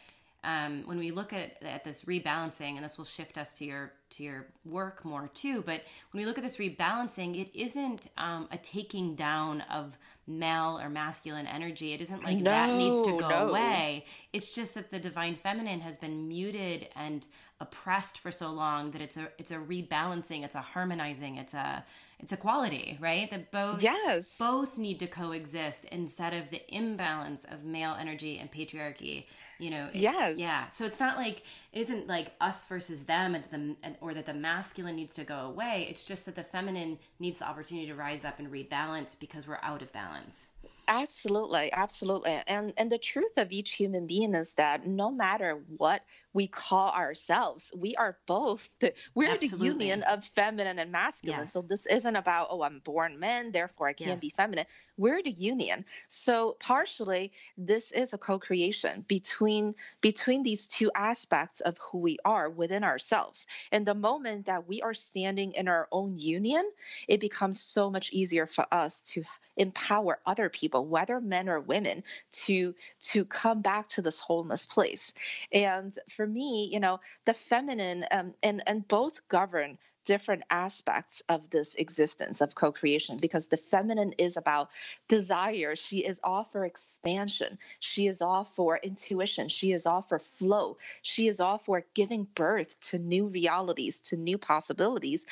um, 0.44 0.84
when 0.86 1.00
we 1.00 1.10
look 1.10 1.34
at, 1.34 1.58
at 1.64 1.84
this 1.84 2.04
rebalancing 2.04 2.76
and 2.76 2.86
this 2.86 3.00
will 3.00 3.06
shift 3.06 3.38
us 3.38 3.54
to 3.56 3.66
your 3.66 3.94
to 4.12 4.24
your 4.24 4.48
work 4.66 5.06
more 5.06 5.30
too 5.34 5.62
but 5.66 5.84
when 6.12 6.24
we 6.24 6.26
look 6.26 6.38
at 6.38 6.44
this 6.44 6.58
rebalancing 6.58 7.40
it 7.40 7.56
isn't 7.56 8.08
um, 8.18 8.48
a 8.52 8.58
taking 8.58 9.16
down 9.16 9.62
of 9.62 9.98
male 10.28 10.80
or 10.82 10.90
masculine 10.90 11.48
energy. 11.48 11.94
It 11.94 12.02
isn't 12.02 12.24
like 12.24 12.38
no, 12.38 12.50
that 12.50 12.78
needs 12.78 13.08
to 13.08 13.20
go 13.20 13.30
no. 13.30 13.50
away. 13.50 14.06
It's 14.34 14.54
just 14.54 14.74
that 14.74 14.90
the 14.90 15.00
divine 15.00 15.36
feminine 15.36 15.82
has 15.82 15.98
been 15.98 16.28
muted 16.28 16.88
and 16.96 17.26
oppressed 17.60 18.18
for 18.18 18.32
so 18.32 18.50
long 18.50 18.92
that 18.92 19.02
it's 19.02 19.18
a 19.18 19.30
it's 19.38 19.52
a 19.52 19.56
rebalancing, 19.56 20.44
it's 20.44 20.56
a 20.56 20.62
harmonizing, 20.62 21.38
it's 21.38 21.54
a 21.54 21.86
it's 22.20 22.32
equality, 22.32 22.98
right? 23.00 23.30
That 23.30 23.52
both 23.52 23.84
yes. 23.84 24.38
both 24.38 24.78
need 24.78 25.00
to 25.00 25.08
coexist 25.08 25.86
instead 25.86 26.34
of 26.34 26.50
the 26.50 26.62
imbalance 26.74 27.46
of 27.46 27.64
male 27.64 27.96
energy 28.00 28.38
and 28.38 28.52
patriarchy. 28.52 29.26
You 29.60 29.72
know, 29.72 29.90
it, 29.94 29.96
yes, 29.96 30.38
yeah. 30.38 30.68
So 30.70 30.86
it's 30.86 31.00
not 31.00 31.18
like 31.18 31.44
it 31.72 31.80
isn't 31.80 32.08
like 32.08 32.34
us 32.42 32.66
versus 32.66 33.06
them, 33.06 33.36
and 33.36 33.44
the 33.52 33.96
or 34.02 34.14
that 34.14 34.26
the 34.26 34.34
masculine 34.34 34.96
needs 34.96 35.14
to 35.16 35.24
go 35.24 35.40
away. 35.40 35.88
It's 35.90 36.04
just 36.04 36.26
that 36.26 36.36
the 36.36 36.44
feminine 36.44 37.00
needs 37.20 37.40
the 37.40 37.48
opportunity 37.48 37.88
to 37.88 37.96
rise 37.96 38.26
up 38.26 38.40
and 38.40 38.52
rebalance 38.52 39.18
because 39.18 39.48
we're 39.48 39.60
out 39.62 39.82
of 39.82 39.94
balance. 39.94 40.48
Absolutely, 40.88 41.72
absolutely. 41.74 42.40
And 42.48 42.74
and 42.78 42.92
the 42.92 42.98
truth 42.98 43.38
of 43.38 43.52
each 43.52 43.72
human 43.72 44.06
being 44.08 44.36
is 44.36 44.54
that 44.56 44.86
no 44.86 45.12
matter 45.12 45.62
what 45.78 46.02
we 46.34 46.48
call 46.48 46.92
ourselves, 46.92 47.72
we 47.76 47.96
are 47.96 48.18
both 48.28 48.70
the, 48.80 48.94
we're 49.16 49.30
absolutely. 49.30 49.58
the 49.58 49.74
union 49.74 50.04
of 50.04 50.24
feminine 50.24 50.78
and 50.80 50.92
masculine. 50.92 51.42
Yes. 51.42 51.54
So 51.54 51.62
this 51.62 51.86
isn't 51.86 52.16
about 52.16 52.48
oh 52.52 52.62
I'm 52.62 52.80
born 52.80 53.20
man, 53.20 53.52
therefore 53.52 53.88
I 53.88 53.94
can't 53.94 54.10
yeah. 54.10 54.16
be 54.16 54.30
feminine. 54.30 54.66
We're 54.98 55.22
the 55.22 55.32
union. 55.32 55.86
So 56.08 56.56
partially 56.60 57.32
this 57.58 57.92
is 57.92 58.14
a 58.14 58.18
co-creation 58.18 59.06
between 59.08 59.76
between 60.02 60.44
these 60.44 60.68
two 60.68 60.92
aspects 60.96 61.62
of 61.62 61.78
who 61.78 62.00
we 62.00 62.18
are 62.24 62.50
within 62.50 62.84
ourselves. 62.84 63.46
And 63.72 63.86
the 63.86 63.96
moment 63.96 64.46
that 64.46 64.68
we 64.68 64.82
are 64.82 64.94
standing 64.94 65.54
in 65.54 65.68
our 65.68 65.88
own 65.92 66.18
union, 66.18 66.64
it 67.08 67.20
becomes 67.20 67.60
so 67.60 67.90
much 67.90 68.12
easier 68.12 68.48
for 68.48 68.66
us 68.72 69.00
to 69.12 69.24
empower 69.58 70.20
other 70.26 70.50
people, 70.50 70.86
whether 70.86 71.22
men 71.22 71.50
or 71.50 71.60
women, 71.60 72.04
to 72.32 72.76
to 73.00 73.26
come 73.26 73.62
back 73.62 73.88
to 73.88 74.02
this 74.02 74.20
wholeness 74.20 74.66
place. 74.66 75.14
And 75.52 75.94
for 76.10 76.26
me, 76.26 76.70
you 76.72 76.80
know, 76.80 77.00
the 77.26 77.34
feminine 77.34 78.06
um, 78.12 78.34
and 78.44 78.64
and 78.68 78.88
both 78.88 79.28
govern 79.28 79.78
different 80.06 80.44
aspects 80.50 81.22
of 81.28 81.50
this 81.50 81.76
existence 81.76 82.42
of 82.42 82.56
co-creation 82.56 83.18
because 83.18 83.48
the 83.48 83.58
feminine 83.58 84.14
is 84.14 84.38
about 84.38 84.70
desire. 85.08 85.76
She 85.76 86.06
is 86.06 86.20
all 86.24 86.44
for 86.44 86.66
expansion. 86.66 87.58
She 87.80 88.08
is 88.08 88.22
all 88.22 88.44
for 88.44 88.78
intuition. 88.78 89.50
She 89.50 89.72
is 89.72 89.86
all 89.86 90.02
for 90.02 90.20
flow. 90.20 90.78
She 91.02 91.28
is 91.28 91.40
all 91.40 91.58
for 91.58 91.84
giving 91.94 92.28
birth 92.36 92.80
to 92.92 93.00
new 93.00 93.28
realities 93.28 94.00
to 94.02 94.18
new 94.18 94.38
possibilities. 94.38 95.26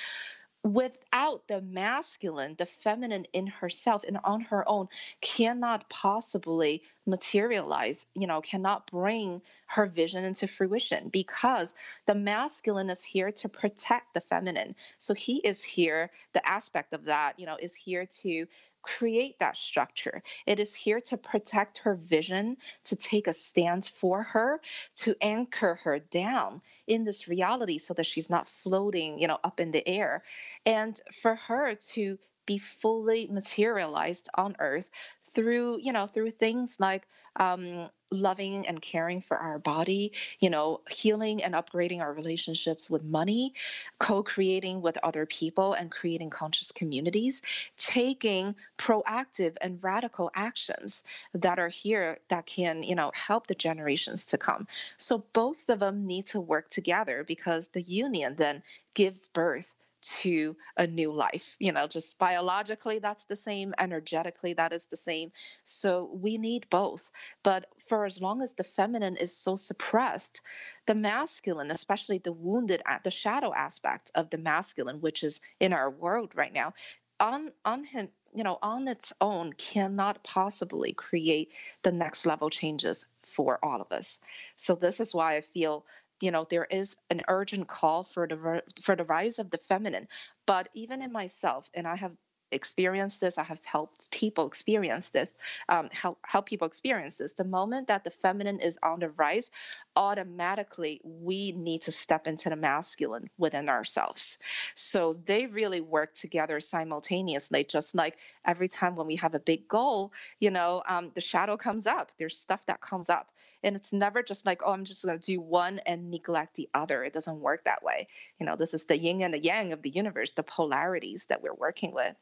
Without 0.64 1.46
the 1.50 1.62
masculine, 1.62 2.56
the 2.58 2.66
feminine 2.66 3.26
in 3.34 3.48
herself 3.48 4.06
and 4.08 4.18
on 4.24 4.42
her 4.42 4.68
own 4.68 4.88
cannot 5.20 5.90
possibly 5.90 6.84
materialize, 7.06 8.06
you 8.14 8.28
know, 8.28 8.42
cannot 8.42 8.88
bring 8.88 9.42
her 9.68 9.86
vision 9.86 10.24
into 10.24 10.48
fruition 10.48 11.10
because 11.10 11.74
the 12.06 12.16
masculine 12.16 12.90
is 12.90 13.04
here 13.04 13.32
to 13.32 13.50
protect 13.50 14.14
the 14.14 14.22
feminine. 14.22 14.76
So 14.98 15.14
he 15.14 15.38
is 15.38 15.64
here, 15.64 16.12
the 16.34 16.48
aspect 16.48 16.94
of 16.94 17.06
that, 17.06 17.40
you 17.40 17.46
know, 17.46 17.58
is 17.60 17.76
here 17.76 18.06
to 18.22 18.48
create 18.82 19.40
that 19.40 19.58
structure. 19.58 20.22
It 20.46 20.60
is 20.60 20.76
here 20.76 21.00
to 21.06 21.18
protect 21.18 21.80
her 21.80 21.96
vision, 21.96 22.58
to 22.86 22.96
take 22.96 23.28
a 23.28 23.34
stand 23.34 23.86
for 23.86 24.24
her, 24.24 24.62
to 24.98 25.16
anchor 25.22 25.80
her 25.84 26.00
down 26.00 26.62
in 26.86 27.06
this 27.06 27.28
reality 27.28 27.78
so 27.78 27.94
that 27.94 28.06
she's 28.06 28.30
not 28.30 28.50
floating, 28.50 29.20
you 29.20 29.28
know, 29.28 29.40
up 29.44 29.60
in 29.60 29.72
the 29.72 29.88
air. 29.88 30.24
And 30.66 31.00
for 31.14 31.36
her 31.36 31.76
to 31.94 32.20
be 32.46 32.58
fully 32.58 33.28
materialized 33.28 34.30
on 34.36 34.56
earth 34.60 34.90
through 35.26 35.80
you 35.80 35.94
know 35.94 36.08
through 36.08 36.32
things 36.32 36.80
like 36.80 37.08
um, 37.36 37.90
loving 38.12 38.68
and 38.68 38.80
caring 38.80 39.22
for 39.22 39.36
our 39.36 39.58
body 39.58 40.12
you 40.40 40.50
know 40.50 40.82
healing 40.90 41.44
and 41.44 41.56
upgrading 41.56 42.02
our 42.02 42.14
relationships 42.14 42.90
with 42.90 43.04
money 43.04 43.54
co-creating 43.98 44.82
with 44.82 45.00
other 45.02 45.26
people 45.26 45.74
and 45.74 45.90
creating 45.90 46.30
conscious 46.30 46.72
communities 46.72 47.42
taking 47.76 48.56
proactive 48.78 49.58
and 49.62 49.80
radical 49.82 50.30
actions 50.36 51.04
that 51.34 51.58
are 51.58 51.70
here 51.70 52.20
that 52.28 52.46
can 52.46 52.84
you 52.84 52.94
know 52.94 53.12
help 53.14 53.48
the 53.48 53.56
generations 53.56 54.26
to 54.26 54.38
come. 54.38 54.68
So 54.98 55.24
both 55.34 55.70
of 55.70 55.80
them 55.80 56.06
need 56.06 56.28
to 56.28 56.40
work 56.40 56.70
together 56.70 57.24
because 57.24 57.70
the 57.70 57.82
union 57.82 58.36
then 58.38 58.64
gives 58.94 59.28
birth 59.28 59.74
to 60.04 60.56
a 60.78 60.88
new 60.88 61.12
life. 61.12 61.56
You 61.60 61.72
know, 61.72 61.88
just 61.88 62.18
biologically, 62.18 63.00
that's 63.00 63.26
the 63.26 63.36
same, 63.36 63.74
energetically, 63.80 64.54
that 64.54 64.74
is 64.74 64.86
the 64.88 64.98
same. 64.98 65.32
So 65.64 66.10
we 66.14 66.38
need 66.38 66.70
both. 66.70 67.10
But 67.44 67.66
for 67.88 68.06
as 68.06 68.22
long 68.22 68.42
as 68.42 68.54
the 68.54 68.64
feminine 68.64 69.18
is 69.18 69.36
so 69.36 69.56
suppressed, 69.56 70.42
the 70.86 70.96
masculine, 70.96 71.72
especially 71.72 72.20
the 72.20 72.34
wounded, 72.34 72.82
the 73.04 73.12
shadow 73.12 73.54
aspect 73.54 74.12
of 74.16 74.30
the 74.30 74.38
masculine, 74.38 75.02
which 75.02 75.24
is 75.24 75.42
in 75.60 75.74
our 75.74 75.90
world 75.90 76.34
right 76.36 76.54
now, 76.54 76.74
on 77.20 77.52
on 77.64 77.84
him 77.84 78.10
you 78.36 78.44
know 78.44 78.58
on 78.62 78.88
its 78.88 79.14
own 79.22 79.54
cannot 79.54 80.24
possibly 80.24 80.94
create 80.94 81.52
the 81.84 81.92
next 81.92 82.26
level 82.26 82.50
changes 82.50 83.06
for 83.22 83.60
all 83.64 83.82
of 83.82 83.92
us 83.92 84.20
so 84.58 84.76
this 84.76 85.00
is 85.00 85.14
why 85.14 85.36
i 85.36 85.42
feel 85.42 85.86
you 86.22 86.32
know 86.32 86.46
there 86.50 86.66
is 86.66 86.96
an 87.10 87.22
urgent 87.28 87.68
call 87.68 88.04
for 88.04 88.28
the 88.28 88.62
for 88.82 88.96
the 88.96 89.06
rise 89.06 89.40
of 89.40 89.50
the 89.52 89.58
feminine. 89.58 90.08
But 90.46 90.70
even 90.74 91.02
in 91.02 91.12
myself 91.12 91.70
and 91.74 91.88
i 91.88 91.96
have 91.96 92.14
experienced 92.52 93.20
this 93.20 93.38
i 93.38 93.44
have 93.44 93.60
helped 93.66 94.12
people 94.12 94.48
experience 94.48 95.10
this 95.10 95.30
um, 95.70 95.90
help, 95.92 96.20
help 96.26 96.46
people 96.46 96.68
experience 96.68 97.18
this. 97.18 97.34
The 97.34 97.44
moment 97.44 97.88
that 97.88 98.04
the 98.04 98.12
feminine 98.12 98.60
is 98.60 98.78
on 98.82 99.00
the 99.00 99.10
rise 99.10 99.50
automatically 99.96 101.02
we 101.04 101.52
need 101.52 101.84
to 101.84 101.92
step 101.92 102.28
into 102.28 102.50
the 102.50 102.56
masculine 102.56 103.30
within 103.38 103.70
ourselves. 103.70 104.38
So 104.76 105.14
they 105.26 105.46
really 105.46 105.82
work 105.82 106.14
together 106.14 106.60
simultaneously 106.60 107.64
just 107.64 107.96
like 107.96 108.18
every 108.46 108.68
time 108.68 108.96
when 108.96 109.08
we 109.08 109.18
have 109.18 109.36
a 109.36 109.40
big 109.40 109.68
goal 109.68 110.14
you 110.40 110.52
know 110.52 110.84
um, 110.88 111.12
the 111.14 111.22
shadow 111.22 111.58
comes 111.58 111.88
up 111.88 112.12
there's 112.18 112.38
stuff 112.38 112.66
that 112.68 112.82
comes 112.82 113.10
up. 113.10 113.30
And 113.64 113.76
it's 113.76 113.94
never 113.94 114.24
just 114.24 114.46
like 114.46 114.62
oh 114.66 114.72
i'm 114.72 114.86
just 114.86 115.04
going 115.04 115.20
to 115.20 115.26
do 115.26 115.40
one 115.42 115.80
and 115.80 116.12
neglect 116.12 116.56
the 116.56 116.70
other. 116.74 117.04
It 117.04 117.14
doesn't 117.14 117.40
work 117.40 117.66
that 117.66 117.84
way. 117.84 118.08
You 118.40 118.46
know 118.46 118.56
this 118.56 118.74
is 118.74 118.86
the 118.86 118.98
yin 118.98 119.22
and 119.22 119.34
the 119.34 119.40
yang 119.40 119.74
of 119.74 119.82
the 119.82 119.90
universe 119.90 120.34
the 120.34 120.44
polarities 120.44 121.28
that 121.28 121.42
we're 121.42 121.54
working 121.54 121.94
with 121.94 122.16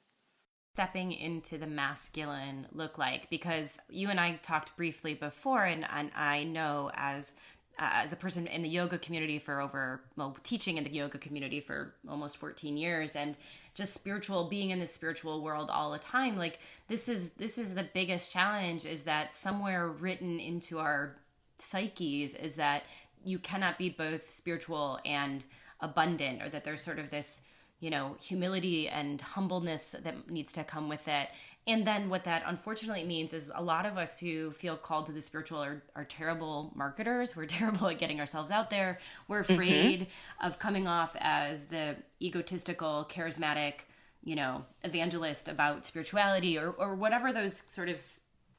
stepping 0.74 1.12
into 1.12 1.58
the 1.58 1.68
masculine 1.68 2.68
look 2.74 2.98
like? 2.98 3.30
Because 3.30 3.80
you 3.90 4.10
and 4.10 4.20
i 4.20 4.34
talked 4.44 4.76
briefly 4.78 5.14
before 5.14 5.64
and, 5.64 5.86
and 5.94 6.12
i 6.16 6.44
know 6.44 6.92
as 6.94 7.34
uh, 7.80 7.90
as 7.94 8.14
a 8.14 8.16
person 8.16 8.48
in 8.48 8.62
the 8.62 8.70
yoga 8.70 8.98
community 8.98 9.40
for 9.40 9.62
over 9.62 10.02
well 10.16 10.38
teaching 10.44 10.78
in 10.78 10.84
the 10.84 10.90
yoga 10.92 11.18
community 11.18 11.60
for 11.60 11.94
almost 12.08 12.38
14 12.38 12.78
years 12.78 13.16
and 13.16 13.36
just 13.74 13.94
spiritual 13.94 14.46
being 14.46 14.70
in 14.70 14.80
the 14.80 14.88
spiritual 14.88 15.42
world 15.42 15.70
all 15.72 15.92
the 15.92 16.00
time 16.00 16.36
like 16.36 16.60
this 16.88 17.08
is 17.08 17.32
this 17.32 17.58
is 17.58 17.76
the 17.76 17.88
biggest 17.94 18.32
challenge 18.32 18.86
is 18.86 19.04
that 19.04 19.34
somewhere 19.34 19.88
written 19.88 20.40
into 20.40 20.80
our 20.80 21.18
psyches 21.58 22.36
is 22.36 22.56
that 22.56 22.84
you 23.24 23.40
cannot 23.40 23.78
be 23.78 23.90
both 23.90 24.30
spiritual 24.30 25.00
and 25.06 25.46
abundant 25.80 26.42
or 26.42 26.50
that 26.50 26.64
there's 26.64 26.82
sort 26.82 27.00
of 27.00 27.10
this 27.10 27.42
you 27.82 27.90
know 27.90 28.16
humility 28.22 28.88
and 28.88 29.20
humbleness 29.20 29.94
that 30.02 30.30
needs 30.30 30.54
to 30.54 30.64
come 30.64 30.88
with 30.88 31.08
it 31.10 31.30
and 31.68 31.86
then 31.86 32.10
what 32.10 32.24
that 32.24 32.42
unfortunately 32.46 33.04
means 33.04 33.34
is 33.34 33.52
a 33.54 33.62
lot 33.62 33.86
of 33.86 33.98
us 33.98 34.20
who 34.20 34.52
feel 34.52 34.76
called 34.76 35.06
to 35.06 35.12
the 35.12 35.22
spiritual 35.22 35.60
are, 35.60 35.84
are 35.96 36.06
terrible 36.06 36.72
marketers 36.76 37.36
we're 37.36 37.46
terrible 37.60 37.88
at 37.88 37.98
getting 37.98 38.20
ourselves 38.20 38.52
out 38.52 38.70
there 38.70 39.00
we're 39.28 39.44
mm-hmm. 39.44 39.54
afraid 39.54 40.00
mm-hmm. 40.02 40.48
of 40.48 40.60
coming 40.60 40.88
off 40.88 41.16
as 41.20 41.66
the 41.66 41.98
egotistical 42.22 43.06
charismatic 43.12 43.82
you 44.24 44.36
know 44.36 44.66
evangelist 44.84 45.48
about 45.48 45.86
spirituality 45.86 46.58
or, 46.58 46.70
or 46.70 46.96
whatever 46.96 47.34
those 47.34 47.64
sort 47.68 47.90
of 47.90 48.00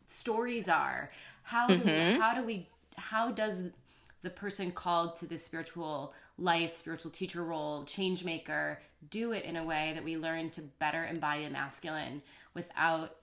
stories 0.07 0.69
are 0.69 1.11
how 1.45 1.69
do 1.69 1.79
mm-hmm. 1.79 2.21
how 2.21 2.35
do 2.35 2.43
we 2.43 2.69
how 2.97 3.31
does 3.31 3.71
the 4.23 4.31
person 4.31 4.71
called 4.71 5.15
to 5.17 5.27
the 5.27 5.37
spiritual 5.37 6.15
life, 6.43 6.77
spiritual 6.77 7.11
teacher 7.11 7.43
role, 7.43 7.85
change 7.85 8.25
maker 8.25 8.81
do 9.09 9.33
it 9.33 9.45
in 9.45 9.57
a 9.57 9.65
way 9.65 9.93
that 9.95 10.05
we 10.05 10.17
learn 10.17 10.51
to 10.51 10.61
better 10.61 11.05
embody 11.05 11.45
the 11.45 11.51
masculine 11.51 12.23
without 12.55 13.17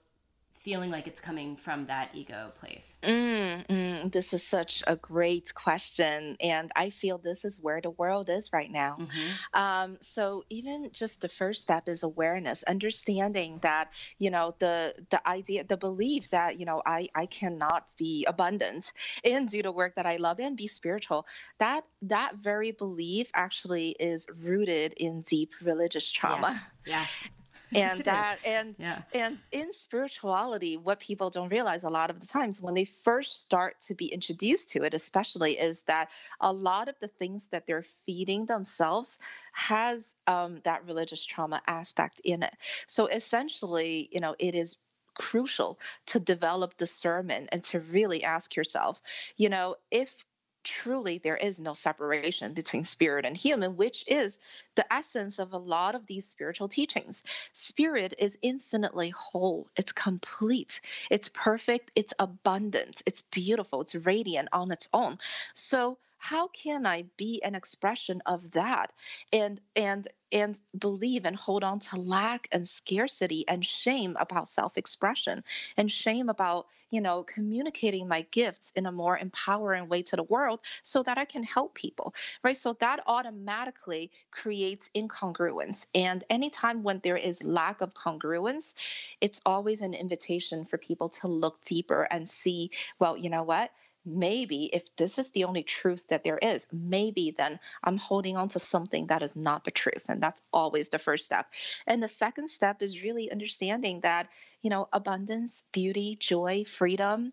feeling 0.62 0.90
like 0.90 1.06
it's 1.06 1.20
coming 1.20 1.56
from 1.56 1.86
that 1.86 2.10
ego 2.12 2.50
place? 2.58 2.98
Mm, 3.02 3.66
mm, 3.66 4.12
this 4.12 4.34
is 4.34 4.46
such 4.46 4.82
a 4.86 4.96
great 4.96 5.54
question. 5.54 6.36
And 6.40 6.70
I 6.76 6.90
feel 6.90 7.18
this 7.18 7.44
is 7.44 7.58
where 7.60 7.80
the 7.80 7.90
world 7.90 8.28
is 8.28 8.52
right 8.52 8.70
now. 8.70 8.96
Mm-hmm. 9.00 9.58
Um, 9.60 9.96
so, 10.00 10.44
even 10.50 10.90
just 10.92 11.22
the 11.22 11.28
first 11.28 11.62
step 11.62 11.88
is 11.88 12.02
awareness, 12.02 12.62
understanding 12.62 13.58
that, 13.62 13.90
you 14.18 14.30
know, 14.30 14.54
the, 14.58 14.94
the 15.10 15.26
idea, 15.26 15.64
the 15.64 15.76
belief 15.76 16.30
that, 16.30 16.60
you 16.60 16.66
know, 16.66 16.82
I, 16.84 17.08
I 17.14 17.26
cannot 17.26 17.86
be 17.96 18.26
abundant 18.26 18.92
and 19.24 19.48
do 19.48 19.62
the 19.62 19.72
work 19.72 19.94
that 19.96 20.06
I 20.06 20.16
love 20.16 20.40
and 20.40 20.56
be 20.56 20.66
spiritual. 20.66 21.26
That, 21.58 21.84
that 22.02 22.36
very 22.36 22.72
belief 22.72 23.30
actually 23.34 23.90
is 23.98 24.26
rooted 24.28 24.92
in 24.92 25.22
deep 25.22 25.52
religious 25.62 26.10
trauma. 26.10 26.60
Yes. 26.84 27.22
yes 27.24 27.39
and 27.74 28.04
that 28.04 28.38
and 28.44 28.74
yeah. 28.78 29.02
and 29.12 29.38
in 29.52 29.72
spirituality 29.72 30.76
what 30.76 31.00
people 31.00 31.30
don't 31.30 31.50
realize 31.50 31.84
a 31.84 31.90
lot 31.90 32.10
of 32.10 32.20
the 32.20 32.26
times 32.26 32.60
when 32.60 32.74
they 32.74 32.84
first 32.84 33.40
start 33.40 33.80
to 33.80 33.94
be 33.94 34.06
introduced 34.06 34.70
to 34.70 34.82
it 34.82 34.94
especially 34.94 35.58
is 35.58 35.82
that 35.82 36.10
a 36.40 36.52
lot 36.52 36.88
of 36.88 36.94
the 37.00 37.08
things 37.08 37.48
that 37.48 37.66
they're 37.66 37.84
feeding 38.06 38.46
themselves 38.46 39.18
has 39.52 40.14
um, 40.26 40.60
that 40.64 40.86
religious 40.86 41.24
trauma 41.24 41.60
aspect 41.66 42.20
in 42.24 42.42
it 42.42 42.54
so 42.86 43.06
essentially 43.06 44.08
you 44.12 44.20
know 44.20 44.34
it 44.38 44.54
is 44.54 44.76
crucial 45.14 45.78
to 46.06 46.20
develop 46.20 46.76
discernment 46.76 47.48
and 47.52 47.62
to 47.62 47.80
really 47.80 48.24
ask 48.24 48.56
yourself 48.56 49.00
you 49.36 49.48
know 49.48 49.76
if 49.90 50.24
truly 50.64 51.18
there 51.18 51.36
is 51.36 51.60
no 51.60 51.72
separation 51.72 52.54
between 52.54 52.84
spirit 52.84 53.24
and 53.24 53.36
human, 53.36 53.76
which 53.76 54.04
is 54.06 54.38
the 54.74 54.92
essence 54.92 55.38
of 55.38 55.52
a 55.52 55.58
lot 55.58 55.94
of 55.94 56.06
these 56.06 56.26
spiritual 56.26 56.68
teachings. 56.68 57.22
Spirit 57.52 58.14
is 58.18 58.38
infinitely 58.42 59.10
whole, 59.10 59.68
it's 59.76 59.92
complete, 59.92 60.80
it's 61.10 61.28
perfect, 61.28 61.90
it's 61.94 62.14
abundant, 62.18 63.02
it's 63.06 63.22
beautiful, 63.22 63.80
it's 63.80 63.94
radiant 63.94 64.48
on 64.52 64.70
its 64.70 64.88
own. 64.92 65.18
So, 65.54 65.98
how 66.22 66.48
can 66.48 66.86
I 66.86 67.06
be 67.16 67.42
an 67.42 67.54
expression 67.54 68.22
of 68.26 68.52
that? 68.52 68.92
And 69.32 69.58
and 69.74 70.06
and 70.30 70.60
believe 70.78 71.24
and 71.24 71.34
hold 71.34 71.64
on 71.64 71.80
to 71.80 71.96
lack 71.96 72.46
and 72.52 72.68
scarcity 72.68 73.44
and 73.48 73.64
shame 73.66 74.16
about 74.20 74.46
self-expression 74.46 75.42
and 75.76 75.90
shame 75.90 76.28
about 76.28 76.66
you 76.90 77.00
know 77.00 77.24
communicating 77.24 78.06
my 78.06 78.26
gifts 78.30 78.70
in 78.76 78.84
a 78.86 78.92
more 78.92 79.16
empowering 79.16 79.88
way 79.88 80.02
to 80.02 80.16
the 80.16 80.22
world 80.22 80.60
so 80.82 81.02
that 81.02 81.16
I 81.18 81.24
can 81.24 81.42
help 81.42 81.74
people 81.74 82.14
right? 82.44 82.56
So 82.56 82.74
that 82.74 83.00
automatically 83.06 84.10
creates 84.30 84.90
incongruence. 84.94 85.86
And 85.94 86.22
anytime 86.28 86.82
when 86.82 87.00
there 87.02 87.16
is 87.16 87.42
lack 87.42 87.80
of 87.80 87.94
congruence 87.94 88.74
it's 89.22 89.40
always 89.46 89.80
an 89.80 89.94
invitation 89.94 90.66
for 90.66 90.76
people 90.76 91.08
to 91.08 91.28
look 91.28 91.60
deeper 91.62 92.06
and 92.08 92.28
see 92.28 92.70
well 92.98 93.16
you 93.16 93.30
know 93.30 93.42
what 93.42 93.70
maybe 94.04 94.64
if 94.72 94.84
this 94.96 95.18
is 95.18 95.30
the 95.30 95.44
only 95.44 95.62
truth 95.62 96.08
that 96.08 96.24
there 96.24 96.38
is, 96.38 96.66
maybe 96.72 97.34
then 97.36 97.60
I'm 97.82 97.98
holding 97.98 98.36
on 98.36 98.48
to 98.50 98.58
something 98.58 99.08
that 99.08 99.22
is 99.22 99.36
not 99.36 99.64
the 99.64 99.70
truth. 99.70 100.06
And 100.08 100.22
that's 100.22 100.42
always 100.52 100.88
the 100.88 100.98
first 100.98 101.24
step. 101.24 101.46
And 101.86 102.02
the 102.02 102.08
second 102.08 102.50
step 102.50 102.82
is 102.82 103.02
really 103.02 103.30
understanding 103.30 104.00
that, 104.00 104.28
you 104.62 104.70
know, 104.70 104.88
abundance, 104.92 105.64
beauty, 105.72 106.16
joy, 106.18 106.64
freedom, 106.64 107.32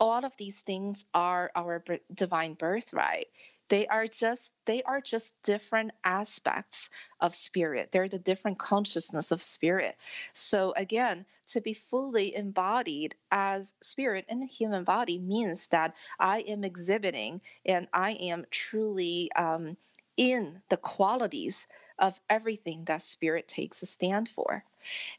all 0.00 0.24
of 0.24 0.36
these 0.36 0.60
things 0.60 1.04
are 1.12 1.50
our 1.56 1.84
divine 2.12 2.54
birthright 2.54 3.26
they 3.68 3.86
are 3.86 4.06
just 4.06 4.50
they 4.64 4.82
are 4.82 5.00
just 5.00 5.34
different 5.42 5.92
aspects 6.04 6.90
of 7.20 7.34
spirit. 7.34 7.90
They're 7.92 8.08
the 8.08 8.18
different 8.18 8.58
consciousness 8.58 9.30
of 9.30 9.42
spirit. 9.42 9.96
So 10.32 10.72
again 10.76 11.26
to 11.48 11.60
be 11.60 11.74
fully 11.74 12.34
embodied 12.34 13.14
as 13.30 13.74
spirit 13.82 14.26
in 14.28 14.42
a 14.42 14.46
human 14.46 14.84
body 14.84 15.18
means 15.18 15.66
that 15.68 15.94
i 16.18 16.40
am 16.40 16.62
exhibiting 16.64 17.40
and 17.64 17.88
i 17.92 18.12
am 18.12 18.44
truly 18.50 19.30
um, 19.34 19.76
in 20.16 20.60
the 20.68 20.76
qualities 20.76 21.66
of 21.98 22.18
everything 22.28 22.84
that 22.84 23.02
spirit 23.02 23.48
takes 23.48 23.82
a 23.82 23.86
stand 23.86 24.28
for. 24.28 24.64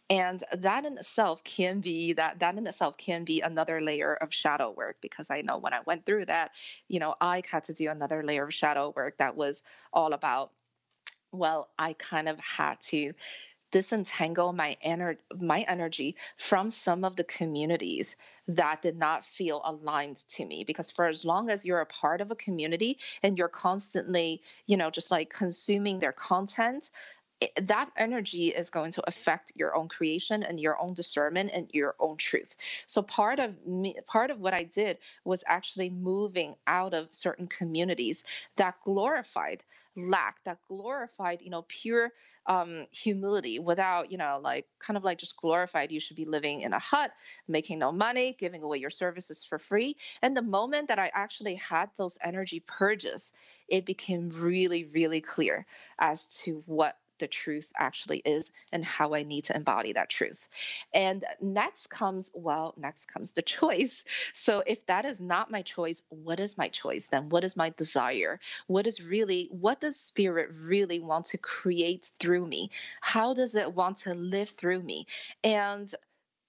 And 0.10 0.44
that 0.54 0.86
in 0.86 0.98
itself 0.98 1.44
can 1.44 1.82
be 1.82 2.14
that 2.14 2.40
that 2.40 2.58
in 2.58 2.66
itself 2.66 2.98
can 2.98 3.24
be 3.24 3.42
another 3.42 3.82
layer 3.82 4.14
of 4.14 4.34
shadow 4.34 4.72
work 4.72 4.98
because 5.02 5.30
i 5.30 5.42
know 5.42 5.58
when 5.58 5.74
i 5.74 5.82
went 5.86 6.06
through 6.06 6.26
that 6.26 6.52
you 6.88 7.00
know 7.00 7.14
i 7.22 7.44
had 7.52 7.66
to 7.66 7.74
do 7.74 7.90
another 7.90 8.24
layer 8.24 8.46
of 8.46 8.54
shadow 8.54 8.92
work 8.96 9.18
that 9.18 9.36
was 9.36 9.62
all 9.94 10.14
about 10.14 10.52
well 11.32 11.70
i 11.78 11.94
kind 11.94 12.28
of 12.28 12.40
had 12.40 12.80
to 12.82 13.14
disentangle 13.72 14.54
my 14.54 14.78
ener- 14.86 15.18
my 15.38 15.62
energy 15.62 16.16
from 16.38 16.72
some 16.72 17.04
of 17.04 17.16
the 17.16 17.24
communities 17.24 18.18
that 18.48 18.82
did 18.82 18.98
not 18.98 19.26
feel 19.26 19.62
aligned 19.64 20.18
to 20.30 20.46
me. 20.46 20.64
Because 20.64 20.92
for 20.92 21.08
as 21.08 21.24
long 21.24 21.50
as 21.50 21.66
you're 21.66 21.82
a 21.82 21.86
part 21.86 22.22
of 22.22 22.32
a 22.32 22.36
community 22.36 22.98
and 23.22 23.38
you're 23.38 23.48
constantly 23.48 24.42
you 24.66 24.78
know 24.78 24.90
just 24.90 25.12
like 25.12 25.30
consuming 25.30 26.00
their 26.00 26.12
content 26.12 26.90
that 27.62 27.90
energy 27.96 28.50
is 28.50 28.70
going 28.70 28.92
to 28.92 29.04
affect 29.08 29.54
your 29.56 29.76
own 29.76 29.88
creation 29.88 30.44
and 30.44 30.60
your 30.60 30.80
own 30.80 30.94
discernment 30.94 31.52
and 31.54 31.70
your 31.72 31.96
own 32.00 32.18
truth. 32.18 32.56
So 32.86 33.02
part 33.02 33.40
of 33.40 33.66
me, 33.66 33.96
part 34.08 34.30
of 34.30 34.40
what 34.40 34.54
I 34.54 34.64
did 34.64 34.98
was 35.24 35.44
actually 35.48 35.90
moving 35.90 36.56
out 36.68 36.94
of 36.94 37.14
certain 37.14 37.48
communities 37.48 38.26
that 38.58 38.76
glorified 38.84 39.64
lack, 39.96 40.44
that 40.44 40.60
glorified, 40.68 41.42
you 41.42 41.50
know, 41.50 41.64
pure 41.68 42.12
um, 42.46 42.88
humility 42.92 43.60
without, 43.60 44.12
you 44.12 44.18
know, 44.18 44.40
like 44.42 44.66
kind 44.80 44.98
of 44.98 45.04
like 45.04 45.20
just 45.20 45.38
glorified. 45.38 45.92
You 45.92 46.00
should 46.00 46.18
be 46.18 46.26
living 46.26 46.62
in 46.62 46.74
a 46.74 46.80
hut, 46.80 47.12
making 47.48 47.80
no 47.80 47.92
money, 47.92 48.36
giving 48.38 48.64
away 48.64 48.80
your 48.80 48.90
services 48.90 49.46
for 49.46 49.60
free. 49.60 49.96
And 50.22 50.36
the 50.36 50.42
moment 50.42 50.88
that 50.88 51.00
I 51.00 51.12
actually 51.14 51.56
had 51.56 51.90
those 51.96 52.18
energy 52.22 52.62
purges, 52.66 53.32
it 53.68 53.86
became 53.86 54.30
really, 54.30 54.86
really 54.86 55.22
clear 55.22 55.66
as 55.98 56.28
to 56.40 56.64
what 56.66 56.98
the 57.20 57.28
truth 57.28 57.72
actually 57.78 58.20
is 58.20 58.52
and 58.72 58.84
how 58.84 59.14
I 59.14 59.24
need 59.24 59.46
to 59.46 59.56
embody 59.56 59.94
that 59.94 60.10
truth. 60.10 60.48
And 60.94 61.24
next 61.42 61.88
comes, 61.88 62.32
well, 62.34 62.74
next 62.78 63.06
comes 63.06 63.34
the 63.34 63.42
choice. 63.60 64.04
So 64.34 64.64
if 64.66 64.86
that 64.88 65.06
is 65.06 65.22
not 65.22 65.52
my 65.52 65.62
choice, 65.62 66.02
what 66.10 66.40
is 66.40 66.58
my 66.58 66.70
choice 66.70 67.10
then? 67.10 67.30
What 67.30 67.44
is 67.44 67.56
my 67.56 67.70
desire? 67.72 68.40
What 68.68 68.88
is 68.88 69.02
really, 69.02 69.50
what 69.52 69.82
does 69.82 69.98
spirit 69.98 70.50
really 70.60 71.00
want 71.00 71.26
to 71.28 71.38
create 71.38 72.10
through 72.20 72.46
me? 72.46 72.72
How 73.02 73.34
does 73.34 73.56
it 73.56 73.74
want 73.74 73.98
to 73.98 74.14
live 74.14 74.50
through 74.50 74.82
me? 74.82 75.08
And 75.44 75.94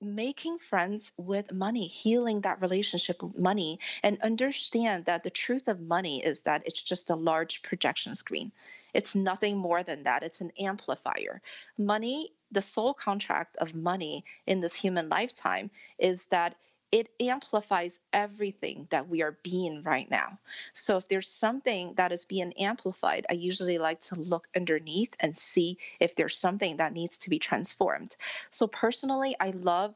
making 0.00 0.58
friends 0.58 1.12
with 1.16 1.52
money, 1.52 1.86
healing 1.86 2.40
that 2.40 2.62
relationship 2.62 3.22
with 3.22 3.38
money, 3.38 3.78
and 4.02 4.20
understand 4.22 5.04
that 5.04 5.22
the 5.22 5.30
truth 5.30 5.68
of 5.68 5.80
money 5.80 6.24
is 6.24 6.42
that 6.42 6.62
it's 6.64 6.82
just 6.82 7.10
a 7.10 7.14
large 7.14 7.62
projection 7.62 8.14
screen. 8.14 8.50
It's 8.95 9.14
nothing 9.14 9.57
more 9.57 9.82
than 9.82 10.05
that. 10.05 10.22
It's 10.22 10.41
an 10.41 10.53
amplifier. 10.59 11.43
Money, 11.78 12.32
the 12.51 12.62
sole 12.62 12.95
contract 12.95 13.57
of 13.57 13.74
money 13.74 14.24
in 14.47 14.61
this 14.61 14.74
human 14.74 15.09
lifetime 15.09 15.70
is 15.99 16.24
that 16.26 16.57
it 16.93 17.09
amplifies 17.20 18.01
everything 18.12 18.88
that 18.91 19.09
we 19.09 19.22
are 19.22 19.38
being 19.45 19.82
right 19.84 20.11
now. 20.11 20.38
So 20.72 20.97
if 20.97 21.07
there's 21.07 21.28
something 21.28 21.95
that 21.95 22.11
is 22.11 22.24
being 22.24 22.53
amplified, 22.55 23.26
I 23.30 23.34
usually 23.34 23.78
like 23.78 24.01
to 24.03 24.16
look 24.16 24.49
underneath 24.57 25.14
and 25.20 25.36
see 25.36 25.78
if 26.01 26.16
there's 26.16 26.36
something 26.36 26.78
that 26.78 26.93
needs 26.93 27.18
to 27.18 27.30
be 27.30 27.38
transformed. 27.38 28.16
So 28.51 28.66
personally, 28.66 29.36
I 29.38 29.51
love 29.51 29.95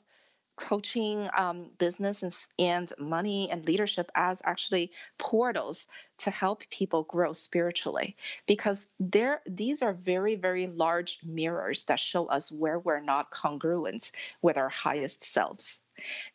coaching 0.56 1.28
um, 1.36 1.70
business 1.78 2.22
and, 2.22 2.34
and 2.58 2.92
money 2.98 3.50
and 3.50 3.66
leadership 3.66 4.10
as 4.14 4.42
actually 4.44 4.92
portals 5.18 5.86
to 6.18 6.30
help 6.30 6.68
people 6.70 7.02
grow 7.02 7.32
spiritually. 7.32 8.16
Because 8.46 8.86
there 9.00 9.40
these 9.46 9.82
are 9.82 9.92
very 9.92 10.34
very 10.34 10.66
large 10.66 11.18
mirrors 11.24 11.84
that 11.84 12.00
show 12.00 12.26
us 12.26 12.50
where 12.52 12.78
we're 12.78 13.00
not 13.00 13.30
congruent 13.30 14.10
with 14.42 14.56
our 14.56 14.68
highest 14.68 15.24
selves 15.24 15.80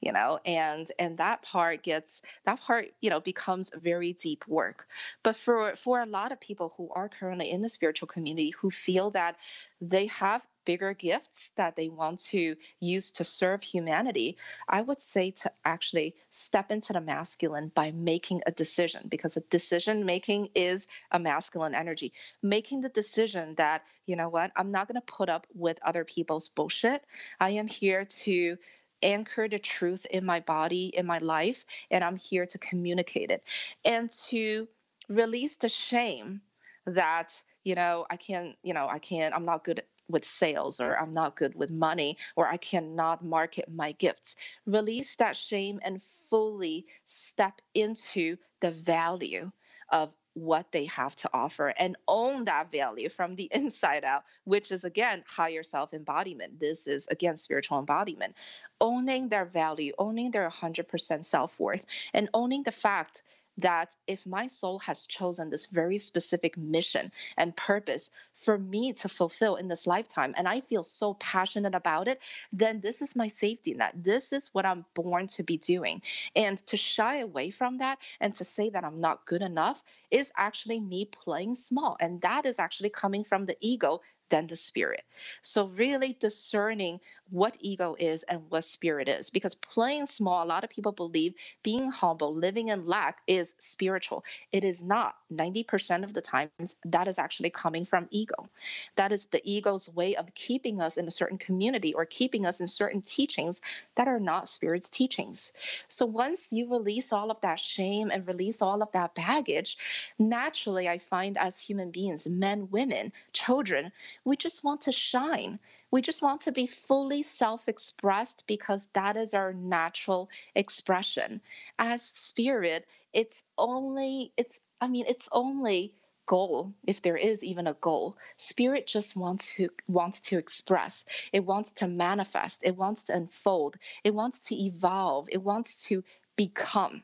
you 0.02 0.12
know? 0.12 0.40
And 0.46 0.90
and 0.98 1.18
that 1.18 1.42
part 1.42 1.84
gets 1.84 2.22
that 2.46 2.62
part 2.62 2.90
you 3.02 3.10
know 3.10 3.20
becomes 3.20 3.72
very 3.76 4.14
deep 4.14 4.48
work. 4.48 4.88
But 5.24 5.36
for 5.36 5.76
for 5.76 6.00
a 6.00 6.06
lot 6.06 6.32
of 6.32 6.40
people 6.40 6.74
who 6.78 6.90
are 6.94 7.10
currently 7.10 7.50
in 7.50 7.62
the 7.62 7.70
spiritual 7.70 8.08
community 8.08 8.52
who 8.52 8.72
feel 8.72 9.12
that 9.12 9.36
they 9.82 10.08
have 10.08 10.46
bigger 10.70 10.94
gifts 10.94 11.50
that 11.56 11.76
they 11.76 11.90
want 11.90 12.20
to 12.20 12.56
use 12.80 13.14
to 13.14 13.24
serve 13.24 13.64
humanity, 13.64 14.38
I 14.68 14.84
would 14.84 15.02
say 15.02 15.32
to 15.32 15.52
actually 15.66 16.14
step 16.30 16.70
into 16.70 16.94
the 16.94 17.02
masculine 17.02 17.72
by 17.74 17.90
making 17.90 18.44
a 18.46 18.52
decision 18.52 19.08
because 19.10 19.36
a 19.36 19.42
decision 19.42 20.06
making 20.06 20.50
is 20.54 20.86
a 21.10 21.18
masculine 21.18 21.74
energy. 21.74 22.14
Making 22.44 22.82
the 22.82 22.90
decision 22.90 23.56
that, 23.56 23.82
you 24.06 24.16
know 24.16 24.30
what, 24.30 24.52
I'm 24.56 24.70
not 24.70 24.88
going 24.88 25.02
to 25.02 25.14
put 25.14 25.28
up 25.28 25.48
with 25.56 25.80
other 25.82 26.06
people's 26.06 26.50
bullshit. 26.50 27.04
I 27.40 27.50
am 27.62 27.66
here 27.66 28.06
to 28.26 28.58
anchor 29.02 29.50
the 29.50 29.58
truth 29.58 30.06
in 30.06 30.24
my 30.24 30.40
body, 30.40 30.92
in 30.94 31.08
my 31.08 31.18
life, 31.18 31.66
and 31.90 32.04
I'm 32.04 32.18
here 32.18 32.46
to 32.46 32.60
communicate 32.60 33.32
it 33.32 33.44
and 33.84 34.12
to 34.30 34.68
release 35.10 35.56
the 35.56 35.70
shame 35.70 36.42
that 36.86 37.42
you 37.64 37.76
know 37.76 38.06
i 38.10 38.18
can't 38.18 38.56
you 38.64 38.74
know 38.74 38.88
i 38.88 39.00
can't 39.00 39.36
i'm 39.36 39.46
not 39.46 39.64
good 39.64 39.84
with 40.10 40.26
sales 40.26 40.80
or 40.80 40.98
I'm 40.98 41.14
not 41.14 41.36
good 41.36 41.56
with 41.56 41.72
money 41.72 42.18
or 42.36 42.48
I 42.48 42.58
cannot 42.58 43.24
market 43.24 43.72
my 43.72 43.94
gifts. 43.94 44.36
Release 44.66 45.16
that 45.16 45.38
shame 45.38 45.80
and 45.84 46.02
fully 46.30 46.88
step 47.06 47.62
into 47.74 48.38
the 48.60 48.72
value 48.72 49.52
of 49.90 50.12
what 50.34 50.72
they 50.72 50.86
have 50.86 51.16
to 51.18 51.30
offer 51.34 51.68
and 51.68 51.98
own 52.08 52.46
that 52.46 52.72
value 52.72 53.10
from 53.10 53.36
the 53.36 53.50
inside 53.52 54.04
out, 54.04 54.24
which 54.44 54.72
is 54.72 54.84
again 54.84 55.24
higher 55.28 55.64
self 55.64 55.94
embodiment. 55.94 56.60
This 56.60 56.88
is 56.88 57.08
again 57.08 57.38
spiritual 57.38 57.80
embodiment. 57.80 58.36
Owning 58.80 59.30
their 59.30 59.46
value, 59.46 59.94
owning 59.98 60.32
their 60.32 60.50
100% 60.50 61.26
self 61.26 61.60
worth, 61.60 61.86
and 62.14 62.30
owning 62.34 62.64
the 62.64 62.72
fact 62.72 63.24
that 63.62 63.96
if 64.08 64.26
my 64.26 64.48
soul 64.48 64.80
has 64.80 65.08
chosen 65.08 65.50
this 65.50 65.68
very 65.68 65.98
specific 65.98 66.58
mission 66.58 67.12
and 67.38 67.56
purpose 67.56 68.10
for 68.36 68.58
me 68.58 68.94
to 68.94 69.10
fulfill 69.10 69.56
in 69.56 69.68
this 69.68 69.88
lifetime, 69.88 70.34
and 70.38 70.48
I 70.48 70.62
feel 70.62 70.84
so 70.84 71.14
passionate 71.16 71.76
about 71.76 72.08
it, 72.08 72.20
then 72.54 72.80
this 72.80 73.02
is 73.02 73.16
my 73.16 73.28
safety 73.28 73.74
net. 73.74 73.94
This 73.96 74.34
is 74.34 74.50
what 74.54 74.66
I'm 74.66 74.86
born 74.94 75.28
to 75.28 75.44
be 75.44 75.58
doing. 75.58 76.02
And 76.36 76.64
to 76.68 76.78
shy 76.78 77.18
away 77.18 77.50
from 77.50 77.80
that 77.80 78.00
and 78.20 78.34
to 78.36 78.46
say 78.46 78.70
that 78.70 78.84
I'm 78.84 79.00
not 79.02 79.26
good 79.26 79.42
enough 79.42 79.82
is 80.12 80.32
actually 80.36 80.80
me 80.80 81.06
playing 81.06 81.56
small. 81.56 81.98
And 82.00 82.22
that 82.22 82.46
is 82.46 82.60
actually 82.60 82.90
coming 82.90 83.24
from 83.24 83.46
the 83.46 83.58
ego 83.62 84.02
than 84.30 84.48
the 84.48 84.56
spirit. 84.56 85.04
So, 85.42 85.68
really 85.68 86.16
discerning 86.20 87.00
what 87.30 87.58
ego 87.60 87.96
is 87.98 88.24
and 88.24 88.42
what 88.50 88.64
spirit 88.64 89.08
is. 89.08 89.30
Because 89.30 89.56
playing 89.56 90.06
small, 90.08 90.44
a 90.44 90.48
lot 90.48 90.64
of 90.64 90.70
people 90.70 90.92
believe 90.92 91.36
being 91.64 91.92
humble, 91.92 92.34
living 92.34 92.70
in 92.70 92.88
lack 92.88 93.20
is 93.28 93.54
spiritual. 93.60 94.24
It 94.52 94.64
is 94.64 94.84
not. 94.84 95.16
90% 95.32 96.04
of 96.04 96.14
the 96.14 96.22
times, 96.22 96.76
that 96.86 97.08
is 97.08 97.20
actually 97.20 97.52
coming 97.52 97.86
from 97.86 98.08
ego. 98.10 98.50
That 98.96 99.12
is 99.12 99.26
the 99.26 99.42
ego's 99.44 99.88
way 99.94 100.16
of 100.16 100.34
keeping 100.34 100.82
us 100.82 100.98
in 100.98 101.08
a 101.08 101.12
certain 101.12 101.38
community 101.38 101.94
or 101.94 102.06
keeping 102.06 102.46
us 102.46 102.60
in 102.60 102.68
certain 102.68 103.02
teachings 103.02 103.62
that 103.96 104.08
are 104.08 104.20
not 104.20 104.48
spirit's 104.48 104.90
teachings. 104.90 105.52
So, 105.88 106.06
once 106.06 106.52
you 106.52 106.70
release 106.70 107.14
all 107.14 107.32
of 107.32 107.42
that 107.42 107.60
shame 107.60 108.10
and 108.12 108.28
release 108.28 108.62
all 108.62 108.82
of 108.82 108.92
that 108.94 109.14
baggage, 109.14 109.78
naturally, 110.18 110.90
I 110.90 110.98
find 110.98 111.38
as 111.38 111.60
human 111.60 111.92
beings, 111.92 112.28
men, 112.28 112.70
women, 112.72 113.14
children, 113.34 113.92
we 114.26 114.38
just 114.38 114.64
want 114.64 114.82
to 114.82 114.92
shine. 114.92 115.60
We 115.92 116.02
just 116.02 116.22
want 116.22 116.42
to 116.42 116.52
be 116.52 116.68
fully 116.68 117.24
self 117.24 117.68
expressed 117.68 118.46
because 118.48 118.88
that 118.94 119.18
is 119.18 119.34
our 119.34 119.54
natural 119.54 120.30
expression. 120.56 121.42
As 121.78 122.02
spirit, 122.02 122.86
it's 123.14 123.44
only, 123.58 124.34
it's, 124.38 124.60
I 124.82 124.88
mean, 124.88 125.06
it's 125.08 125.30
only 125.32 125.94
goal 126.30 126.76
if 126.86 127.02
there 127.02 127.18
is 127.18 127.44
even 127.44 127.66
a 127.66 127.74
goal. 127.74 128.16
Spirit 128.38 128.86
just 128.86 129.16
wants 129.16 129.56
to 129.56 129.70
wants 129.88 130.22
to 130.22 130.38
express. 130.38 131.04
It 131.34 131.44
wants 131.44 131.72
to 131.74 131.88
manifest. 131.88 132.62
It 132.64 132.78
wants 132.78 133.06
to 133.06 133.16
unfold. 133.16 133.78
It 134.04 134.14
wants 134.14 134.42
to 134.42 134.56
evolve. 134.56 135.28
It 135.32 135.42
wants 135.42 135.88
to 135.88 136.04
become. 136.36 137.04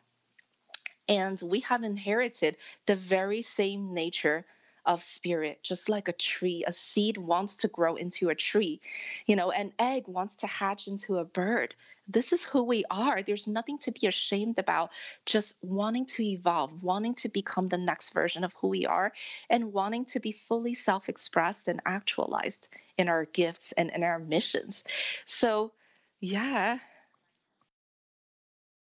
And 1.08 1.42
we 1.42 1.62
have 1.62 1.84
inherited 1.84 2.56
the 2.86 2.96
very 2.96 3.42
same 3.42 3.94
nature 3.94 4.46
of 4.86 5.04
spirit, 5.04 5.62
just 5.64 5.90
like 5.90 6.08
a 6.08 6.14
tree. 6.14 6.64
A 6.66 6.72
seed 6.72 7.18
wants 7.18 7.58
to 7.58 7.68
grow 7.68 7.96
into 7.96 8.30
a 8.30 8.36
tree, 8.36 8.82
you 9.26 9.36
know, 9.36 9.52
an 9.52 9.74
egg 9.80 10.08
wants 10.08 10.38
to 10.38 10.48
hatch 10.48 10.88
into 10.88 11.18
a 11.18 11.26
bird. 11.26 11.76
This 12.08 12.34
is 12.34 12.44
who 12.44 12.64
we 12.64 12.86
are. 12.90 13.24
There's 13.24 13.48
nothing 13.48 13.80
to 13.80 13.92
be 13.92 14.06
ashamed 14.08 14.60
about, 14.60 14.92
just 15.26 15.56
wanting 15.62 16.06
to 16.06 16.24
evolve, 16.24 16.84
wanting 16.84 17.16
to 17.16 17.30
become 17.30 17.68
the 17.68 17.80
next 17.80 18.14
version 18.14 18.44
of 18.44 18.54
who 18.62 18.68
we 18.68 18.86
are, 18.86 19.12
and 19.50 19.74
wanting 19.74 20.06
to 20.06 20.20
be 20.20 20.32
fully 20.32 20.76
self 20.76 21.10
expressed 21.10 21.68
and 21.68 21.82
actualized 21.86 22.68
in 22.98 23.10
our 23.10 23.26
gifts 23.26 23.72
and 23.72 23.90
in 23.90 24.04
our 24.04 24.20
missions. 24.20 24.84
So, 25.26 25.72
yeah, 26.20 26.78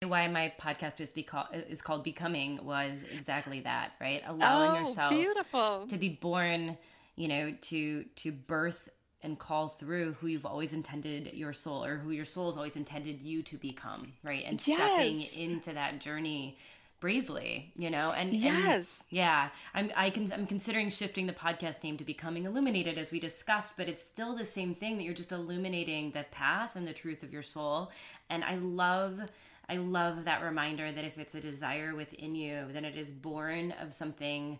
why 0.08 0.26
my 0.28 0.50
podcast 0.58 0.98
is, 1.00 1.10
beca- 1.10 1.52
is 1.68 1.82
called 1.82 2.04
Becoming 2.04 2.64
was 2.64 3.04
exactly 3.12 3.60
that, 3.60 3.92
right? 4.00 4.22
Allowing 4.26 4.70
oh, 4.70 4.88
yourself 4.88 5.10
beautiful. 5.10 5.86
to 5.88 5.98
be 5.98 6.08
born, 6.08 6.78
you 7.16 7.28
know, 7.28 7.52
to 7.60 8.04
to 8.16 8.32
birth 8.32 8.88
and 9.22 9.38
call 9.38 9.68
through 9.68 10.14
who 10.14 10.26
you've 10.26 10.46
always 10.46 10.72
intended 10.72 11.34
your 11.34 11.52
soul 11.52 11.84
or 11.84 11.96
who 11.96 12.12
your 12.12 12.24
soul's 12.24 12.56
always 12.56 12.76
intended 12.76 13.20
you 13.20 13.42
to 13.42 13.58
become, 13.58 14.14
right? 14.24 14.42
And 14.46 14.66
yes. 14.66 14.78
stepping 14.78 15.44
into 15.50 15.74
that 15.74 15.98
journey 15.98 16.56
bravely, 17.00 17.70
you 17.76 17.90
know, 17.90 18.10
and 18.12 18.32
yes, 18.32 19.04
and 19.10 19.18
yeah, 19.18 19.50
I'm 19.74 19.90
I 19.94 20.08
can 20.08 20.32
I'm 20.32 20.46
considering 20.46 20.88
shifting 20.88 21.26
the 21.26 21.34
podcast 21.34 21.84
name 21.84 21.98
to 21.98 22.04
becoming 22.04 22.46
illuminated 22.46 22.96
as 22.96 23.10
we 23.10 23.20
discussed, 23.20 23.74
but 23.76 23.86
it's 23.86 24.00
still 24.00 24.34
the 24.34 24.46
same 24.46 24.72
thing 24.72 24.96
that 24.96 25.02
you're 25.02 25.12
just 25.12 25.30
illuminating 25.30 26.12
the 26.12 26.24
path 26.30 26.74
and 26.74 26.88
the 26.88 26.94
truth 26.94 27.22
of 27.22 27.34
your 27.34 27.42
soul, 27.42 27.90
and 28.30 28.42
I 28.44 28.54
love 28.54 29.28
I 29.70 29.76
love 29.76 30.24
that 30.24 30.42
reminder 30.42 30.90
that 30.90 31.04
if 31.04 31.16
it's 31.16 31.36
a 31.36 31.40
desire 31.40 31.94
within 31.94 32.34
you, 32.34 32.66
then 32.72 32.84
it 32.84 32.96
is 32.96 33.12
born 33.12 33.72
of 33.80 33.94
something 33.94 34.58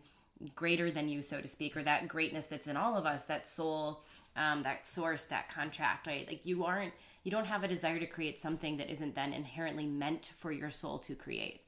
greater 0.55 0.89
than 0.89 1.09
you, 1.09 1.21
so 1.21 1.41
to 1.41 1.49
speak, 1.49 1.77
or 1.77 1.83
that 1.83 2.07
greatness 2.07 2.47
that's 2.47 2.69
in 2.69 2.77
all 2.77 2.97
of 2.97 3.07
us, 3.07 3.25
that 3.25 3.49
soul, 3.49 4.03
um, 4.37 4.63
that 4.63 4.87
source, 4.87 5.25
that 5.25 5.53
contract, 5.53 6.07
right? 6.07 6.29
Like 6.29 6.47
you 6.47 6.65
aren't, 6.65 6.93
you 7.25 7.33
don't 7.33 7.47
have 7.47 7.65
a 7.65 7.69
desire 7.69 7.99
to 7.99 8.07
create 8.07 8.41
something 8.41 8.77
that 8.77 8.89
isn't 8.89 9.17
then 9.17 9.33
inherently 9.33 9.85
meant 9.85 10.31
for 10.37 10.53
your 10.53 10.71
soul 10.71 10.99
to 11.01 11.17
create. 11.17 11.63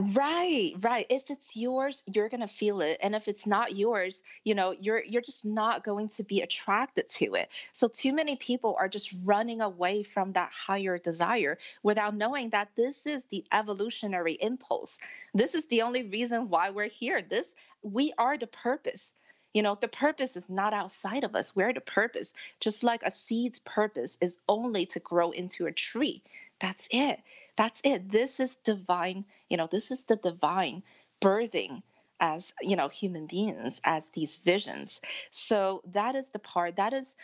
Right, 0.00 0.74
right. 0.80 1.06
If 1.10 1.28
it's 1.28 1.56
yours, 1.56 2.04
you're 2.06 2.28
going 2.28 2.42
to 2.42 2.46
feel 2.46 2.82
it. 2.82 2.98
And 3.02 3.16
if 3.16 3.26
it's 3.26 3.48
not 3.48 3.76
yours, 3.76 4.22
you 4.44 4.54
know, 4.54 4.70
you're 4.70 5.02
you're 5.04 5.22
just 5.22 5.44
not 5.44 5.82
going 5.82 6.10
to 6.10 6.22
be 6.22 6.40
attracted 6.40 7.08
to 7.08 7.34
it. 7.34 7.50
So 7.72 7.88
too 7.88 8.12
many 8.12 8.36
people 8.36 8.76
are 8.78 8.88
just 8.88 9.12
running 9.24 9.60
away 9.60 10.04
from 10.04 10.34
that 10.34 10.52
higher 10.52 10.98
desire 10.98 11.58
without 11.82 12.14
knowing 12.14 12.50
that 12.50 12.68
this 12.76 13.06
is 13.08 13.24
the 13.24 13.44
evolutionary 13.52 14.34
impulse. 14.34 15.00
This 15.34 15.56
is 15.56 15.66
the 15.66 15.82
only 15.82 16.04
reason 16.04 16.48
why 16.48 16.70
we're 16.70 16.88
here. 16.88 17.20
This 17.20 17.56
we 17.82 18.12
are 18.16 18.38
the 18.38 18.46
purpose. 18.46 19.14
You 19.52 19.62
know, 19.62 19.74
the 19.74 19.88
purpose 19.88 20.36
is 20.36 20.48
not 20.48 20.74
outside 20.74 21.24
of 21.24 21.34
us. 21.34 21.56
We're 21.56 21.72
the 21.72 21.80
purpose. 21.80 22.34
Just 22.60 22.84
like 22.84 23.02
a 23.02 23.10
seed's 23.10 23.58
purpose 23.58 24.16
is 24.20 24.38
only 24.48 24.86
to 24.86 25.00
grow 25.00 25.32
into 25.32 25.66
a 25.66 25.72
tree. 25.72 26.18
That's 26.60 26.88
it. 26.92 27.18
That's 27.58 27.82
it. 27.84 28.10
This 28.10 28.40
is 28.40 28.56
divine, 28.64 29.26
you 29.50 29.58
know, 29.58 29.66
this 29.66 29.90
is 29.90 30.04
the 30.06 30.16
divine 30.16 30.84
birthing 31.20 31.82
as, 32.20 32.54
you 32.62 32.76
know, 32.76 32.88
human 32.88 33.26
beings, 33.26 33.82
as 33.84 34.10
these 34.10 34.36
visions. 34.38 35.02
So 35.32 35.82
that 35.92 36.16
is 36.16 36.30
the 36.30 36.38
part, 36.38 36.76
that 36.76 36.94
is, 36.94 37.16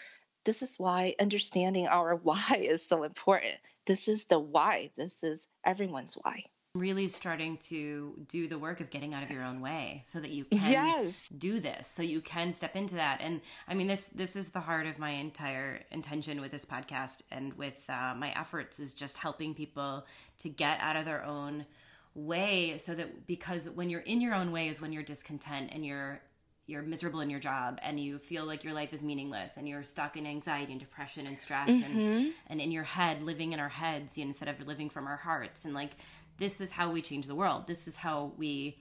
this 0.44 0.62
is 0.62 0.78
why 0.78 1.14
understanding 1.20 1.86
our 1.86 2.16
why 2.22 2.58
is 2.60 2.86
so 2.86 3.04
important. 3.04 3.54
This 3.86 4.08
is 4.08 4.26
the 4.26 4.40
why. 4.40 4.90
This 4.96 5.24
is 5.24 5.48
everyone's 5.64 6.14
why 6.14 6.44
really 6.74 7.06
starting 7.06 7.56
to 7.56 8.14
do 8.28 8.48
the 8.48 8.58
work 8.58 8.80
of 8.80 8.90
getting 8.90 9.14
out 9.14 9.22
of 9.22 9.30
your 9.30 9.44
own 9.44 9.60
way 9.60 10.02
so 10.04 10.18
that 10.18 10.30
you 10.30 10.44
can 10.44 10.72
yes. 10.72 11.28
do 11.28 11.60
this 11.60 11.86
so 11.86 12.02
you 12.02 12.20
can 12.20 12.52
step 12.52 12.74
into 12.74 12.96
that 12.96 13.20
and 13.20 13.40
i 13.68 13.74
mean 13.74 13.86
this 13.86 14.06
this 14.06 14.34
is 14.34 14.48
the 14.48 14.58
heart 14.58 14.84
of 14.84 14.98
my 14.98 15.10
entire 15.10 15.80
intention 15.92 16.40
with 16.40 16.50
this 16.50 16.64
podcast 16.64 17.18
and 17.30 17.54
with 17.54 17.78
uh, 17.88 18.12
my 18.16 18.32
efforts 18.36 18.80
is 18.80 18.92
just 18.92 19.18
helping 19.18 19.54
people 19.54 20.04
to 20.36 20.48
get 20.48 20.80
out 20.80 20.96
of 20.96 21.04
their 21.04 21.24
own 21.24 21.64
way 22.16 22.76
so 22.76 22.92
that 22.92 23.24
because 23.24 23.70
when 23.70 23.88
you're 23.88 24.00
in 24.00 24.20
your 24.20 24.34
own 24.34 24.50
way 24.50 24.66
is 24.66 24.80
when 24.80 24.92
you're 24.92 25.02
discontent 25.04 25.70
and 25.72 25.86
you're 25.86 26.20
you're 26.66 26.82
miserable 26.82 27.20
in 27.20 27.28
your 27.28 27.40
job 27.40 27.78
and 27.82 28.00
you 28.00 28.18
feel 28.18 28.46
like 28.46 28.64
your 28.64 28.72
life 28.72 28.92
is 28.92 29.02
meaningless 29.02 29.56
and 29.56 29.68
you're 29.68 29.82
stuck 29.82 30.16
in 30.16 30.26
anxiety 30.26 30.72
and 30.72 30.80
depression 30.80 31.26
and 31.26 31.38
stress 31.38 31.68
mm-hmm. 31.68 31.98
and 31.98 32.32
and 32.48 32.60
in 32.60 32.72
your 32.72 32.84
head 32.84 33.22
living 33.22 33.52
in 33.52 33.60
our 33.60 33.68
heads 33.68 34.16
instead 34.16 34.48
of 34.48 34.66
living 34.66 34.88
from 34.88 35.06
our 35.06 35.18
hearts 35.18 35.64
and 35.64 35.74
like 35.74 35.92
this 36.38 36.60
is 36.60 36.72
how 36.72 36.90
we 36.90 37.02
change 37.02 37.26
the 37.26 37.34
world. 37.34 37.66
This 37.66 37.86
is 37.86 37.96
how 37.96 38.32
we 38.36 38.78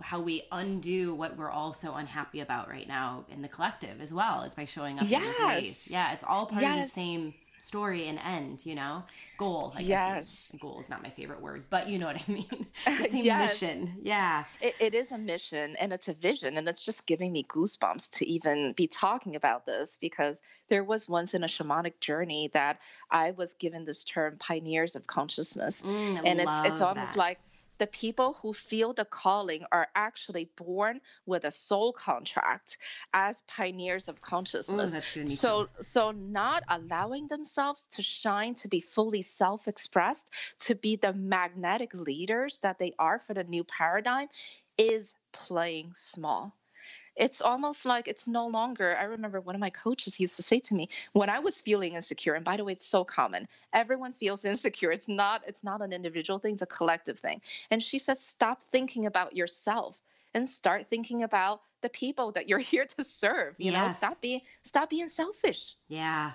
how 0.00 0.20
we 0.20 0.42
undo 0.50 1.14
what 1.14 1.36
we're 1.36 1.50
all 1.50 1.72
so 1.72 1.94
unhappy 1.94 2.40
about 2.40 2.68
right 2.68 2.88
now 2.88 3.24
in 3.30 3.42
the 3.42 3.48
collective 3.48 4.00
as 4.00 4.12
well 4.12 4.42
is 4.42 4.54
by 4.54 4.64
showing 4.64 4.98
up 4.98 5.04
yes. 5.08 5.22
in 5.22 5.28
these 5.28 5.40
ways. 5.40 5.88
Yeah, 5.90 6.12
it's 6.12 6.24
all 6.24 6.46
part 6.46 6.62
yes. 6.62 6.76
of 6.76 6.82
the 6.82 6.88
same 6.88 7.34
story 7.62 8.08
and 8.08 8.18
end, 8.18 8.66
you 8.66 8.74
know? 8.74 9.04
Goal. 9.38 9.72
I 9.76 9.80
yes. 9.80 10.54
goal 10.60 10.80
is 10.80 10.90
not 10.90 11.02
my 11.02 11.10
favorite 11.10 11.40
word, 11.40 11.64
but 11.70 11.88
you 11.88 11.98
know 11.98 12.06
what 12.06 12.16
I 12.16 12.24
mean. 12.32 12.66
the 12.84 13.04
same 13.08 13.24
yes. 13.24 13.62
mission. 13.62 13.94
Yeah. 14.02 14.44
It, 14.60 14.74
it 14.80 14.94
is 14.94 15.12
a 15.12 15.18
mission 15.18 15.76
and 15.76 15.92
it's 15.92 16.08
a 16.08 16.14
vision. 16.14 16.58
And 16.58 16.68
it's 16.68 16.84
just 16.84 17.06
giving 17.06 17.32
me 17.32 17.44
goosebumps 17.44 18.18
to 18.18 18.26
even 18.26 18.72
be 18.72 18.88
talking 18.88 19.36
about 19.36 19.64
this 19.64 19.96
because 20.00 20.42
there 20.68 20.82
was 20.82 21.08
once 21.08 21.34
in 21.34 21.44
a 21.44 21.46
shamanic 21.46 22.00
journey 22.00 22.50
that 22.52 22.80
I 23.10 23.30
was 23.30 23.54
given 23.54 23.84
this 23.84 24.04
term 24.04 24.36
pioneers 24.38 24.96
of 24.96 25.06
consciousness. 25.06 25.82
Mm, 25.82 26.22
and 26.24 26.40
it's 26.40 26.62
it's 26.64 26.80
almost 26.80 27.12
that. 27.12 27.18
like 27.18 27.38
the 27.78 27.86
people 27.86 28.34
who 28.42 28.52
feel 28.52 28.92
the 28.92 29.04
calling 29.04 29.64
are 29.72 29.88
actually 29.94 30.48
born 30.56 31.00
with 31.26 31.44
a 31.44 31.50
soul 31.50 31.92
contract 31.92 32.78
as 33.12 33.40
pioneers 33.48 34.08
of 34.08 34.16
oh, 34.16 34.20
consciousness. 34.22 35.16
Ooh, 35.16 35.26
so, 35.26 35.66
so 35.80 36.10
not 36.10 36.62
allowing 36.68 37.28
themselves 37.28 37.86
to 37.92 38.02
shine, 38.02 38.54
to 38.56 38.68
be 38.68 38.80
fully 38.80 39.22
self-expressed, 39.22 40.28
to 40.60 40.74
be 40.74 40.96
the 40.96 41.12
magnetic 41.12 41.94
leaders 41.94 42.58
that 42.60 42.78
they 42.78 42.94
are 42.98 43.18
for 43.18 43.34
the 43.34 43.44
new 43.44 43.64
paradigm, 43.64 44.28
is 44.78 45.14
playing 45.32 45.92
small 45.96 46.54
it's 47.16 47.42
almost 47.42 47.84
like 47.84 48.08
it's 48.08 48.26
no 48.26 48.46
longer. 48.46 48.96
I 48.96 49.04
remember 49.04 49.40
one 49.40 49.54
of 49.54 49.60
my 49.60 49.70
coaches 49.70 50.18
used 50.18 50.36
to 50.36 50.42
say 50.42 50.60
to 50.60 50.74
me 50.74 50.88
when 51.12 51.28
I 51.28 51.40
was 51.40 51.60
feeling 51.60 51.94
insecure, 51.94 52.34
and 52.34 52.44
by 52.44 52.56
the 52.56 52.64
way, 52.64 52.72
it's 52.72 52.86
so 52.86 53.04
common. 53.04 53.48
Everyone 53.72 54.12
feels 54.12 54.44
insecure. 54.44 54.90
It's 54.90 55.08
not. 55.08 55.42
It's 55.46 55.62
not 55.62 55.82
an 55.82 55.92
individual 55.92 56.38
thing. 56.38 56.54
It's 56.54 56.62
a 56.62 56.66
collective 56.66 57.18
thing. 57.18 57.40
And 57.70 57.82
she 57.82 57.98
said, 57.98 58.18
stop 58.18 58.62
thinking 58.70 59.06
about 59.06 59.36
yourself 59.36 59.98
and 60.34 60.48
start 60.48 60.88
thinking 60.88 61.22
about 61.22 61.60
the 61.82 61.88
people 61.88 62.32
that 62.32 62.48
you're 62.48 62.58
here 62.72 62.86
to 62.86 63.04
serve. 63.04 63.54
You 63.58 63.72
yes. 63.72 63.82
know, 63.82 63.92
stop 63.92 64.20
being 64.20 64.40
stop 64.62 64.90
being 64.90 65.08
selfish. 65.08 65.74
Yeah. 65.88 66.32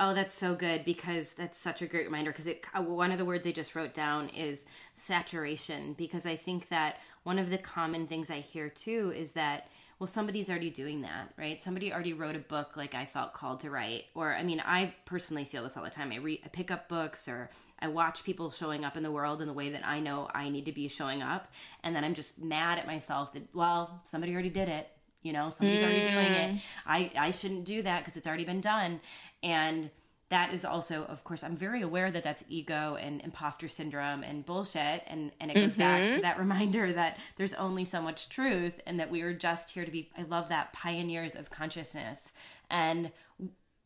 Oh, 0.00 0.12
that's 0.12 0.34
so 0.34 0.56
good 0.56 0.84
because 0.84 1.34
that's 1.34 1.56
such 1.56 1.80
a 1.80 1.86
great 1.86 2.06
reminder. 2.06 2.32
Because 2.32 2.48
uh, 2.48 2.82
one 2.82 3.12
of 3.12 3.18
the 3.18 3.24
words 3.24 3.46
I 3.46 3.52
just 3.52 3.76
wrote 3.76 3.94
down 3.94 4.28
is 4.28 4.64
saturation. 4.94 5.92
Because 5.92 6.26
I 6.26 6.34
think 6.34 6.68
that 6.68 6.98
one 7.22 7.38
of 7.38 7.48
the 7.48 7.58
common 7.58 8.06
things 8.06 8.28
I 8.28 8.40
hear 8.40 8.68
too 8.68 9.12
is 9.16 9.32
that 9.32 9.68
well, 9.98 10.06
somebody's 10.06 10.50
already 10.50 10.70
doing 10.70 11.02
that, 11.02 11.32
right? 11.36 11.62
Somebody 11.62 11.92
already 11.92 12.12
wrote 12.12 12.36
a 12.36 12.40
book 12.40 12.76
like 12.76 12.94
I 12.94 13.04
felt 13.04 13.32
called 13.32 13.60
to 13.60 13.70
write. 13.70 14.04
Or, 14.14 14.34
I 14.34 14.42
mean, 14.42 14.62
I 14.64 14.94
personally 15.04 15.44
feel 15.44 15.62
this 15.62 15.76
all 15.76 15.84
the 15.84 15.90
time. 15.90 16.12
I 16.12 16.16
read, 16.16 16.40
I 16.44 16.48
pick 16.48 16.70
up 16.70 16.88
books 16.88 17.28
or 17.28 17.50
I 17.78 17.88
watch 17.88 18.24
people 18.24 18.50
showing 18.50 18.84
up 18.84 18.96
in 18.96 19.02
the 19.02 19.12
world 19.12 19.40
in 19.40 19.46
the 19.46 19.52
way 19.52 19.70
that 19.70 19.86
I 19.86 20.00
know 20.00 20.28
I 20.34 20.48
need 20.48 20.64
to 20.66 20.72
be 20.72 20.88
showing 20.88 21.22
up. 21.22 21.48
And 21.82 21.94
then 21.94 22.04
I'm 22.04 22.14
just 22.14 22.40
mad 22.40 22.78
at 22.78 22.86
myself 22.86 23.32
that, 23.34 23.54
well, 23.54 24.02
somebody 24.04 24.32
already 24.32 24.50
did 24.50 24.68
it. 24.68 24.88
You 25.22 25.32
know, 25.32 25.50
somebody's 25.50 25.80
mm. 25.80 25.84
already 25.84 26.04
doing 26.04 26.32
it. 26.32 26.54
Mm. 26.54 26.60
I, 26.86 27.10
I 27.16 27.30
shouldn't 27.30 27.64
do 27.64 27.82
that 27.82 28.00
because 28.00 28.16
it's 28.16 28.26
already 28.26 28.44
been 28.44 28.60
done. 28.60 29.00
And 29.42 29.90
that 30.34 30.52
is 30.52 30.64
also, 30.64 31.04
of 31.04 31.22
course, 31.22 31.44
I'm 31.44 31.56
very 31.56 31.80
aware 31.80 32.10
that 32.10 32.24
that's 32.24 32.42
ego 32.48 32.98
and 33.00 33.22
imposter 33.22 33.68
syndrome 33.68 34.24
and 34.24 34.44
bullshit. 34.44 35.04
And, 35.06 35.30
and 35.38 35.48
it 35.48 35.54
goes 35.54 35.70
mm-hmm. 35.70 35.80
back 35.80 36.12
to 36.12 36.22
that 36.22 36.38
reminder 36.40 36.92
that 36.92 37.20
there's 37.36 37.54
only 37.54 37.84
so 37.84 38.02
much 38.02 38.28
truth 38.28 38.80
and 38.84 38.98
that 38.98 39.12
we 39.12 39.22
are 39.22 39.32
just 39.32 39.70
here 39.70 39.84
to 39.84 39.92
be, 39.92 40.10
I 40.18 40.22
love 40.22 40.48
that, 40.48 40.72
pioneers 40.72 41.36
of 41.36 41.50
consciousness. 41.50 42.32
And 42.68 43.12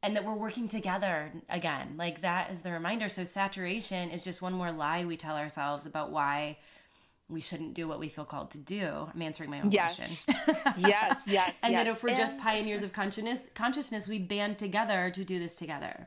and 0.02 0.14
that 0.14 0.24
we're 0.24 0.32
working 0.32 0.68
together 0.68 1.32
again. 1.50 1.94
Like 1.96 2.22
that 2.22 2.50
is 2.50 2.62
the 2.62 2.70
reminder. 2.70 3.10
So 3.10 3.24
saturation 3.24 4.10
is 4.10 4.24
just 4.24 4.40
one 4.40 4.54
more 4.54 4.72
lie 4.72 5.04
we 5.04 5.18
tell 5.18 5.36
ourselves 5.36 5.84
about 5.84 6.12
why 6.12 6.56
we 7.28 7.40
shouldn't 7.42 7.74
do 7.74 7.86
what 7.86 7.98
we 7.98 8.08
feel 8.08 8.24
called 8.24 8.52
to 8.52 8.58
do. 8.58 9.08
I'm 9.12 9.20
answering 9.20 9.50
my 9.50 9.60
own 9.60 9.70
yes. 9.70 10.24
question. 10.24 10.56
yes, 10.78 11.24
yes. 11.26 11.58
and 11.62 11.72
yes. 11.72 11.84
that 11.84 11.90
if 11.90 12.02
we're 12.02 12.10
and... 12.10 12.18
just 12.18 12.38
pioneers 12.38 12.82
of 12.82 12.92
consciousness, 12.92 13.42
consciousness, 13.54 14.08
we 14.08 14.18
band 14.18 14.56
together 14.56 15.10
to 15.10 15.24
do 15.24 15.38
this 15.38 15.54
together. 15.54 16.06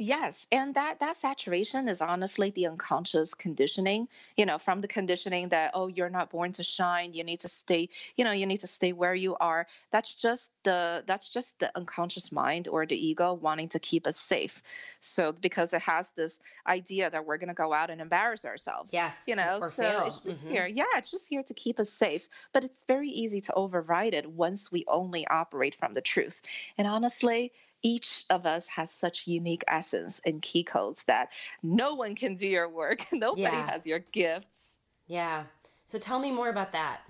Yes, 0.00 0.46
and 0.52 0.76
that 0.76 1.00
that 1.00 1.16
saturation 1.16 1.88
is 1.88 2.00
honestly 2.00 2.50
the 2.50 2.68
unconscious 2.68 3.34
conditioning, 3.34 4.06
you 4.36 4.46
know, 4.46 4.58
from 4.58 4.80
the 4.80 4.86
conditioning 4.86 5.48
that 5.48 5.72
oh 5.74 5.88
you're 5.88 6.08
not 6.08 6.30
born 6.30 6.52
to 6.52 6.62
shine, 6.62 7.14
you 7.14 7.24
need 7.24 7.40
to 7.40 7.48
stay, 7.48 7.88
you 8.16 8.24
know, 8.24 8.30
you 8.30 8.46
need 8.46 8.60
to 8.60 8.68
stay 8.68 8.92
where 8.92 9.14
you 9.14 9.36
are. 9.36 9.66
That's 9.90 10.14
just 10.14 10.52
the 10.62 11.02
that's 11.04 11.28
just 11.28 11.58
the 11.58 11.76
unconscious 11.76 12.30
mind 12.30 12.68
or 12.68 12.86
the 12.86 12.96
ego 12.96 13.34
wanting 13.34 13.70
to 13.70 13.80
keep 13.80 14.06
us 14.06 14.16
safe. 14.16 14.62
So 15.00 15.32
because 15.32 15.74
it 15.74 15.82
has 15.82 16.12
this 16.12 16.38
idea 16.64 17.10
that 17.10 17.26
we're 17.26 17.38
going 17.38 17.48
to 17.48 17.54
go 17.54 17.72
out 17.72 17.90
and 17.90 18.00
embarrass 18.00 18.44
ourselves. 18.44 18.92
Yes. 18.92 19.16
You 19.26 19.34
know, 19.34 19.58
so 19.62 19.82
fail. 19.82 20.06
it's 20.06 20.22
just 20.22 20.44
mm-hmm. 20.44 20.54
here. 20.54 20.66
Yeah, 20.68 20.84
it's 20.96 21.10
just 21.10 21.28
here 21.28 21.42
to 21.42 21.54
keep 21.54 21.80
us 21.80 21.90
safe, 21.90 22.28
but 22.52 22.62
it's 22.62 22.84
very 22.84 23.08
easy 23.08 23.40
to 23.42 23.54
override 23.54 24.14
it 24.14 24.30
once 24.30 24.70
we 24.70 24.84
only 24.86 25.26
operate 25.26 25.74
from 25.74 25.92
the 25.94 26.00
truth. 26.00 26.40
And 26.76 26.86
honestly, 26.86 27.52
each 27.82 28.24
of 28.30 28.46
us 28.46 28.66
has 28.68 28.90
such 28.90 29.26
unique 29.26 29.64
essence 29.68 30.20
and 30.24 30.42
key 30.42 30.64
codes 30.64 31.04
that 31.04 31.30
no 31.62 31.94
one 31.94 32.14
can 32.14 32.34
do 32.34 32.46
your 32.46 32.68
work. 32.68 33.06
Nobody 33.12 33.42
yeah. 33.42 33.70
has 33.70 33.86
your 33.86 34.00
gifts. 34.00 34.76
Yeah. 35.06 35.44
So 35.86 35.98
tell 35.98 36.18
me 36.18 36.30
more 36.32 36.48
about 36.48 36.72
that. 36.72 37.00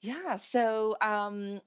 Yeah. 0.00 0.36
So 0.36 0.96
um, 1.00 1.60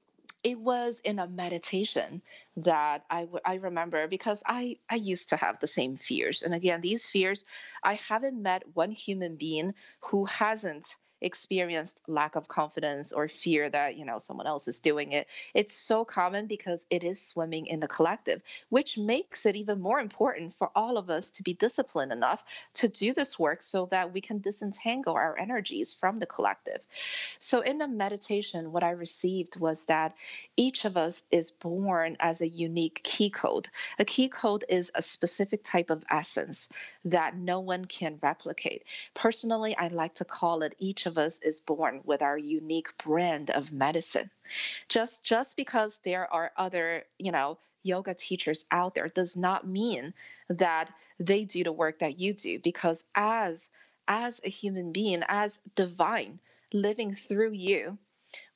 it 0.43 0.60
was 0.60 1.02
in 1.04 1.20
a 1.20 1.28
meditation 1.28 2.22
that 2.58 3.04
I, 3.10 3.22
w- 3.22 3.41
I 3.43 3.56
remember 3.56 4.08
because 4.08 4.41
I, 4.45 4.78
I 4.89 4.95
used 4.95 5.30
to 5.30 5.38
have 5.38 5.60
the 5.60 5.68
same 5.68 5.97
fears. 5.97 6.41
And 6.41 6.54
again, 6.54 6.82
these 6.82 7.06
fears, 7.06 7.45
I 7.84 7.95
haven't 7.95 8.41
met 8.41 8.64
one 8.74 8.91
human 8.91 9.36
being 9.36 9.74
who 10.06 10.26
hasn't 10.26 10.95
experienced 11.22 12.01
lack 12.07 12.36
of 12.36 12.47
confidence 12.47 13.11
or 13.11 13.28
fear 13.28 13.70
that 13.70 13.97
you 13.97 14.05
know 14.05 14.17
someone 14.20 14.47
else 14.47 14.67
is 14.67 14.80
doing 14.80 15.11
it. 15.11 15.28
It's 15.53 15.74
so 15.74 16.05
common 16.05 16.47
because 16.47 16.86
it 16.89 17.03
is 17.03 17.26
swimming 17.26 17.67
in 17.67 17.80
the 17.80 17.88
collective 17.88 18.41
which 18.70 18.97
makes 18.97 19.45
it 19.45 19.55
even 19.55 19.80
more 19.80 19.99
important 19.99 20.53
for 20.53 20.72
all 20.76 20.97
of 20.97 21.09
us 21.09 21.32
to 21.32 21.43
be 21.43 21.53
disciplined 21.53 22.11
enough 22.11 22.43
to 22.74 22.88
do 22.88 23.13
this 23.13 23.38
work 23.38 23.61
so 23.61 23.88
that 23.88 24.13
we 24.13 24.22
can 24.22 24.39
disentangle 24.39 25.13
our 25.13 25.38
energies 25.38 25.93
from 25.93 26.20
the 26.20 26.26
collective. 26.26 26.80
So 27.39 27.61
in 27.61 27.78
the 27.78 27.88
meditation 27.88 28.72
what 28.72 28.84
i 28.84 28.91
received 28.91 29.59
was 29.59 29.86
that 29.86 30.15
each 30.57 30.86
of 30.86 30.97
us 30.97 31.24
is 31.32 31.51
born 31.51 32.17
as 32.20 32.41
a 32.41 32.47
unique 32.47 33.01
key 33.03 33.30
code. 33.30 33.67
A 33.97 34.05
key 34.05 34.30
code 34.30 34.65
is 34.70 34.91
a 34.93 35.01
specific 35.01 35.63
type 35.63 35.89
of 35.89 36.03
essence 36.09 36.70
that 37.05 37.36
no 37.36 37.59
one 37.59 37.86
can 37.86 38.20
replicate. 38.22 38.84
Personally 39.13 39.76
i 39.78 39.88
like 39.88 40.15
to 40.15 40.26
call 40.26 40.61
it 40.63 40.76
each 40.80 41.05
of 41.10 41.18
us 41.18 41.39
is 41.39 41.60
born 41.60 42.01
with 42.05 42.22
our 42.22 42.38
unique 42.38 42.97
brand 42.97 43.51
of 43.51 43.74
medicine. 43.74 44.32
Just 44.88 45.24
just 45.24 45.57
because 45.57 45.99
there 46.03 46.32
are 46.32 46.51
other, 46.55 47.03
you 47.18 47.32
know, 47.34 47.57
yoga 47.84 48.14
teachers 48.14 48.66
out 48.72 48.95
there 48.95 49.07
does 49.07 49.36
not 49.36 49.68
mean 49.68 50.14
that 50.49 50.91
they 51.20 51.43
do 51.45 51.64
the 51.64 51.72
work 51.72 51.99
that 51.99 52.20
you 52.20 52.34
do 52.34 52.60
because 52.60 53.03
as 53.16 53.70
as 54.07 54.41
a 54.43 54.49
human 54.49 54.91
being, 54.91 55.24
as 55.28 55.60
divine 55.76 56.39
living 56.74 57.14
through 57.14 57.51
you, 57.51 57.97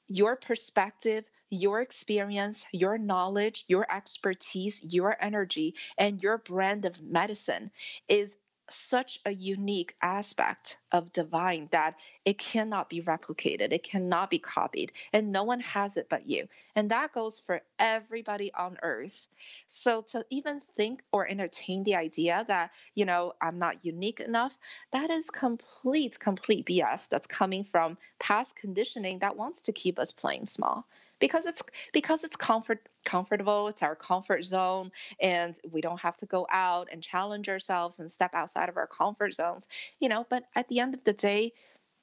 your 0.07 0.35
perspective, 0.35 1.25
your 1.49 1.81
experience, 1.81 2.65
your 2.71 2.97
knowledge, 2.97 3.65
your 3.67 3.85
expertise, 3.91 4.83
your 4.83 5.15
energy, 5.19 5.75
and 5.97 6.21
your 6.23 6.37
brand 6.39 6.85
of 6.85 7.01
medicine 7.01 7.71
is 8.07 8.37
such 8.69 9.19
a 9.25 9.31
unique 9.31 9.95
aspect 10.01 10.77
of 10.91 11.11
divine 11.11 11.67
that 11.71 11.95
it 12.25 12.37
cannot 12.37 12.89
be 12.89 13.01
replicated, 13.01 13.71
it 13.71 13.83
cannot 13.83 14.29
be 14.29 14.39
copied, 14.39 14.91
and 15.11 15.31
no 15.31 15.43
one 15.43 15.59
has 15.61 15.97
it 15.97 16.07
but 16.09 16.27
you. 16.27 16.47
And 16.75 16.91
that 16.91 17.13
goes 17.13 17.39
for 17.39 17.61
everybody 17.77 18.53
on 18.53 18.77
earth. 18.81 19.27
So 19.67 20.03
to 20.07 20.25
even 20.29 20.61
think 20.75 21.01
or 21.11 21.27
entertain 21.27 21.83
the 21.83 21.95
idea 21.95 22.45
that, 22.47 22.71
you 22.95 23.05
know, 23.05 23.33
I'm 23.41 23.59
not 23.59 23.85
unique 23.85 24.19
enough, 24.19 24.57
that 24.91 25.09
is 25.09 25.29
complete, 25.29 26.19
complete 26.19 26.65
BS 26.65 27.09
that's 27.09 27.27
coming 27.27 27.65
from 27.65 27.97
past 28.19 28.55
conditioning 28.55 29.19
that 29.19 29.35
wants 29.35 29.63
to 29.63 29.73
keep 29.73 29.99
us 29.99 30.11
playing 30.11 30.45
small 30.45 30.85
because 31.23 31.45
it's 31.45 31.63
because 31.93 32.23
it's 32.23 32.35
comfort 32.35 32.87
comfortable 33.05 33.69
it's 33.69 33.81
our 33.81 33.95
comfort 33.95 34.43
zone 34.43 34.91
and 35.21 35.57
we 35.71 35.79
don't 35.79 36.01
have 36.01 36.17
to 36.17 36.25
go 36.25 36.45
out 36.51 36.89
and 36.91 37.01
challenge 37.01 37.47
ourselves 37.47 37.99
and 37.99 38.11
step 38.11 38.33
outside 38.33 38.67
of 38.67 38.75
our 38.75 38.87
comfort 38.87 39.33
zones 39.33 39.67
you 39.99 40.09
know 40.09 40.25
but 40.29 40.43
at 40.53 40.67
the 40.67 40.79
end 40.79 40.93
of 40.93 41.03
the 41.05 41.13
day 41.13 41.53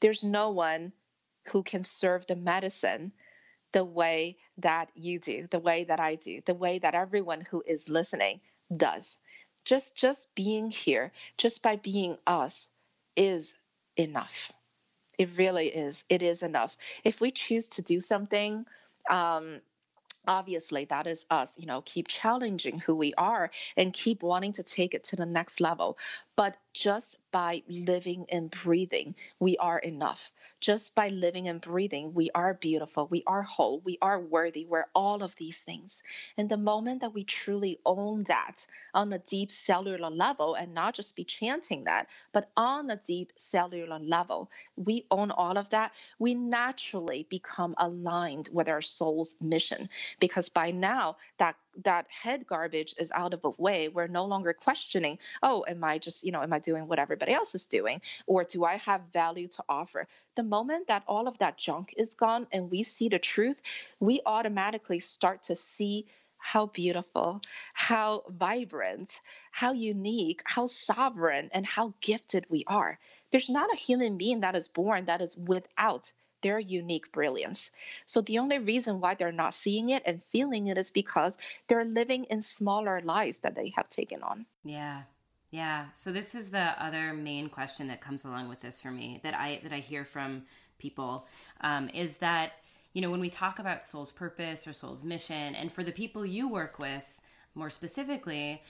there's 0.00 0.24
no 0.24 0.50
one 0.50 0.92
who 1.52 1.62
can 1.62 1.82
serve 1.82 2.26
the 2.26 2.36
medicine 2.36 3.12
the 3.72 3.84
way 3.84 4.36
that 4.58 4.88
you 4.94 5.18
do 5.18 5.46
the 5.50 5.58
way 5.58 5.84
that 5.84 6.00
I 6.00 6.14
do 6.14 6.40
the 6.46 6.54
way 6.54 6.78
that 6.78 6.94
everyone 6.94 7.42
who 7.42 7.62
is 7.66 7.88
listening 7.88 8.40
does. 8.74 9.18
Just 9.64 9.96
just 9.96 10.26
being 10.34 10.70
here 10.70 11.12
just 11.36 11.62
by 11.62 11.76
being 11.76 12.16
us 12.26 12.68
is 13.16 13.54
enough. 13.96 14.52
It 15.18 15.28
really 15.36 15.68
is. 15.68 16.04
It 16.08 16.22
is 16.22 16.42
enough. 16.42 16.76
If 17.04 17.20
we 17.20 17.30
choose 17.30 17.68
to 17.70 17.82
do 17.82 18.00
something 18.00 18.64
um, 19.10 19.60
obviously 20.26 20.84
that 20.84 21.06
is 21.06 21.24
us 21.30 21.56
you 21.58 21.66
know 21.66 21.80
keep 21.80 22.06
challenging 22.06 22.78
who 22.78 22.94
we 22.94 23.14
are 23.14 23.50
and 23.76 23.92
keep 23.92 24.22
wanting 24.22 24.52
to 24.52 24.62
take 24.62 24.94
it 24.94 25.04
to 25.04 25.16
the 25.16 25.26
next 25.26 25.60
level. 25.60 25.98
But 26.36 26.56
just 26.72 27.18
by 27.32 27.62
living 27.68 28.26
and 28.30 28.50
breathing, 28.50 29.14
we 29.38 29.56
are 29.58 29.78
enough. 29.78 30.32
Just 30.60 30.94
by 30.94 31.08
living 31.08 31.48
and 31.48 31.60
breathing, 31.60 32.14
we 32.14 32.30
are 32.34 32.54
beautiful, 32.54 33.06
we 33.08 33.22
are 33.26 33.42
whole, 33.42 33.80
we 33.80 33.98
are 34.02 34.20
worthy, 34.20 34.64
we're 34.64 34.86
all 34.94 35.22
of 35.22 35.36
these 35.36 35.62
things. 35.62 36.02
And 36.38 36.48
the 36.48 36.56
moment 36.56 37.02
that 37.02 37.14
we 37.14 37.24
truly 37.24 37.80
own 37.86 38.24
that 38.24 38.66
on 38.94 39.12
a 39.12 39.18
deep 39.18 39.50
cellular 39.50 40.10
level, 40.10 40.54
and 40.54 40.74
not 40.74 40.94
just 40.94 41.16
be 41.16 41.24
chanting 41.24 41.84
that, 41.84 42.08
but 42.32 42.50
on 42.56 42.90
a 42.90 42.96
deep 42.96 43.32
cellular 43.36 43.98
level, 43.98 44.50
we 44.76 45.06
own 45.10 45.30
all 45.30 45.58
of 45.58 45.70
that, 45.70 45.92
we 46.18 46.34
naturally 46.34 47.26
become 47.30 47.74
aligned 47.78 48.48
with 48.52 48.68
our 48.68 48.82
soul's 48.82 49.36
mission. 49.40 49.88
Because 50.20 50.48
by 50.48 50.72
now, 50.72 51.16
that 51.38 51.56
that 51.84 52.06
head 52.10 52.46
garbage 52.46 52.94
is 52.98 53.12
out 53.12 53.34
of 53.34 53.42
the 53.42 53.50
way 53.58 53.88
we're 53.88 54.08
no 54.08 54.26
longer 54.26 54.52
questioning 54.54 55.18
oh 55.42 55.64
am 55.68 55.84
i 55.84 55.98
just 55.98 56.24
you 56.24 56.32
know 56.32 56.42
am 56.42 56.52
i 56.52 56.59
doing 56.62 56.86
what 56.86 56.98
everybody 56.98 57.32
else 57.32 57.54
is 57.54 57.66
doing 57.66 58.00
or 58.26 58.44
do 58.44 58.64
i 58.64 58.76
have 58.76 59.00
value 59.12 59.48
to 59.48 59.62
offer 59.68 60.06
the 60.36 60.42
moment 60.42 60.88
that 60.88 61.02
all 61.06 61.28
of 61.28 61.38
that 61.38 61.58
junk 61.58 61.94
is 61.96 62.14
gone 62.14 62.46
and 62.52 62.70
we 62.70 62.82
see 62.82 63.08
the 63.08 63.18
truth 63.18 63.60
we 63.98 64.20
automatically 64.24 65.00
start 65.00 65.42
to 65.44 65.56
see 65.56 66.06
how 66.40 66.66
beautiful, 66.66 67.40
how 67.74 68.24
vibrant, 68.28 69.20
how 69.52 69.72
unique, 69.72 70.42
how 70.44 70.66
sovereign, 70.66 71.50
and 71.52 71.64
how 71.66 71.92
gifted 72.00 72.46
we 72.48 72.64
are. 72.66 72.98
There's 73.30 73.50
not 73.50 73.72
a 73.72 73.76
human 73.76 74.16
being 74.16 74.40
that 74.40 74.56
is 74.56 74.66
born 74.66 75.04
that 75.04 75.20
is 75.20 75.36
without 75.36 76.10
their 76.42 76.58
unique 76.58 77.12
brilliance. 77.12 77.70
So 78.06 78.22
the 78.22 78.38
only 78.38 78.58
reason 78.58 79.00
why 79.00 79.14
they're 79.14 79.30
not 79.32 79.52
seeing 79.52 79.90
it 79.90 80.02
and 80.06 80.24
feeling 80.32 80.68
it 80.68 80.78
is 80.78 80.90
because 80.90 81.36
they're 81.68 81.84
living 81.84 82.24
in 82.24 82.40
smaller 82.40 83.02
lives 83.02 83.40
that 83.40 83.54
they 83.54 83.72
have 83.76 83.90
taken 83.90 84.22
on. 84.22 84.46
Yeah. 84.64 85.02
Yeah. 85.50 85.86
So 85.96 86.12
this 86.12 86.34
is 86.34 86.50
the 86.50 86.74
other 86.82 87.12
main 87.12 87.48
question 87.48 87.88
that 87.88 88.00
comes 88.00 88.24
along 88.24 88.48
with 88.48 88.60
this 88.60 88.78
for 88.78 88.90
me 88.90 89.20
that 89.24 89.34
I 89.34 89.60
that 89.62 89.72
I 89.72 89.78
hear 89.78 90.04
from 90.04 90.44
people 90.78 91.26
um, 91.60 91.88
is 91.90 92.16
that 92.18 92.52
you 92.92 93.02
know 93.02 93.10
when 93.10 93.20
we 93.20 93.30
talk 93.30 93.58
about 93.58 93.82
soul's 93.82 94.12
purpose 94.12 94.66
or 94.66 94.72
soul's 94.72 95.02
mission, 95.02 95.54
and 95.54 95.72
for 95.72 95.82
the 95.82 95.92
people 95.92 96.24
you 96.24 96.48
work 96.48 96.78
with 96.78 97.20
more 97.54 97.70
specifically, 97.70 98.62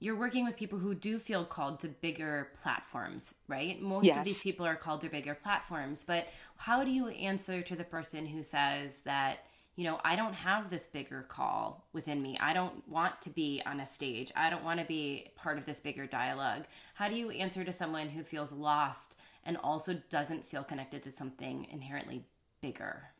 you're 0.00 0.16
working 0.16 0.44
with 0.44 0.56
people 0.56 0.78
who 0.78 0.94
do 0.94 1.18
feel 1.18 1.44
called 1.44 1.80
to 1.80 1.88
bigger 1.88 2.50
platforms, 2.62 3.34
right? 3.48 3.80
Most 3.82 4.04
yes. 4.06 4.18
of 4.18 4.24
these 4.24 4.42
people 4.42 4.64
are 4.64 4.76
called 4.76 5.00
to 5.00 5.08
bigger 5.08 5.34
platforms, 5.34 6.04
but 6.06 6.28
how 6.56 6.84
do 6.84 6.90
you 6.90 7.08
answer 7.08 7.62
to 7.62 7.74
the 7.74 7.84
person 7.84 8.26
who 8.26 8.42
says 8.42 9.00
that, 9.00 9.44
you 9.78 9.84
know, 9.84 10.00
I 10.02 10.16
don't 10.16 10.34
have 10.34 10.70
this 10.70 10.86
bigger 10.86 11.22
call 11.22 11.86
within 11.92 12.20
me. 12.20 12.36
I 12.40 12.52
don't 12.52 12.82
want 12.88 13.22
to 13.22 13.30
be 13.30 13.62
on 13.64 13.78
a 13.78 13.86
stage. 13.86 14.32
I 14.34 14.50
don't 14.50 14.64
want 14.64 14.80
to 14.80 14.84
be 14.84 15.28
part 15.36 15.56
of 15.56 15.66
this 15.66 15.78
bigger 15.78 16.04
dialogue. 16.04 16.64
How 16.94 17.08
do 17.08 17.14
you 17.14 17.30
answer 17.30 17.62
to 17.62 17.72
someone 17.72 18.08
who 18.08 18.24
feels 18.24 18.50
lost 18.50 19.14
and 19.44 19.56
also 19.56 20.02
doesn't 20.10 20.46
feel 20.46 20.64
connected 20.64 21.04
to 21.04 21.12
something 21.12 21.68
inherently 21.70 22.24
bigger? 22.60 23.10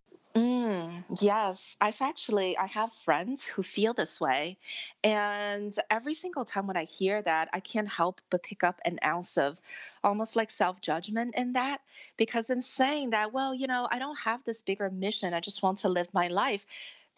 Mm, 0.69 1.03
yes, 1.23 1.79
I've 1.81 2.03
actually 2.03 2.59
I 2.59 2.67
have 2.67 2.93
friends 3.05 3.43
who 3.43 3.63
feel 3.63 3.95
this 3.95 4.21
way, 4.21 4.59
and 5.03 5.75
every 5.89 6.13
single 6.13 6.45
time 6.45 6.67
when 6.67 6.77
I 6.77 6.85
hear 6.85 7.23
that, 7.23 7.49
I 7.55 7.61
can't 7.61 7.89
help 7.89 8.21
but 8.29 8.43
pick 8.43 8.63
up 8.63 8.79
an 8.85 8.99
ounce 9.03 9.39
of 9.39 9.57
almost 10.05 10.37
like 10.37 10.51
self 10.51 10.83
judgment 10.83 11.37
in 11.37 11.55
that 11.55 11.81
because 12.19 12.51
in 12.51 12.61
saying 12.61 13.11
that, 13.11 13.33
well, 13.33 13.55
you 13.55 13.67
know, 13.67 13.89
I 13.91 13.99
don't 13.99 14.19
have 14.19 14.45
this 14.45 14.61
bigger 14.61 14.91
mission. 14.91 15.33
I 15.33 15.41
just 15.41 15.63
want 15.63 15.79
to 15.79 15.89
live 15.89 16.13
my 16.13 16.29
life 16.29 16.67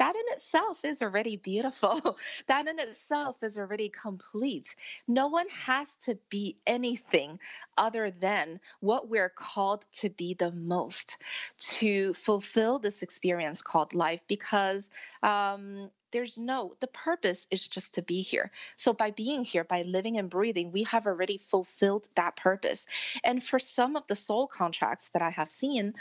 that 0.00 0.16
in 0.16 0.22
itself 0.32 0.82
is 0.82 1.02
already 1.02 1.36
beautiful. 1.36 2.16
that 2.46 2.66
in 2.66 2.78
itself 2.78 3.36
is 3.42 3.58
already 3.58 3.90
complete. 3.90 4.74
No 5.06 5.28
one 5.28 5.46
has 5.66 5.94
to 6.06 6.18
be 6.30 6.56
anything 6.66 7.38
other 7.76 8.10
than 8.10 8.60
what 8.80 9.10
we're 9.10 9.28
called 9.28 9.84
to 9.92 10.08
be 10.08 10.32
the 10.32 10.52
most 10.52 11.18
to 11.58 12.14
fulfill 12.14 12.78
this 12.78 13.02
experience 13.02 13.60
called 13.60 13.92
life 13.92 14.22
because 14.26 14.88
um, 15.22 15.90
there's 16.12 16.38
no 16.38 16.72
the 16.80 16.86
purpose 16.86 17.46
is 17.50 17.66
just 17.66 17.94
to 17.94 18.02
be 18.02 18.22
here 18.22 18.50
so 18.76 18.92
by 18.92 19.10
being 19.10 19.44
here 19.44 19.64
by 19.64 19.82
living 19.82 20.18
and 20.18 20.30
breathing 20.30 20.72
we 20.72 20.84
have 20.84 21.06
already 21.06 21.38
fulfilled 21.38 22.06
that 22.16 22.36
purpose 22.36 22.86
and 23.24 23.42
for 23.42 23.58
some 23.58 23.96
of 23.96 24.06
the 24.06 24.16
soul 24.16 24.46
contracts 24.46 25.10
that 25.10 25.22
i 25.22 25.30
have 25.30 25.50
seen 25.50 25.94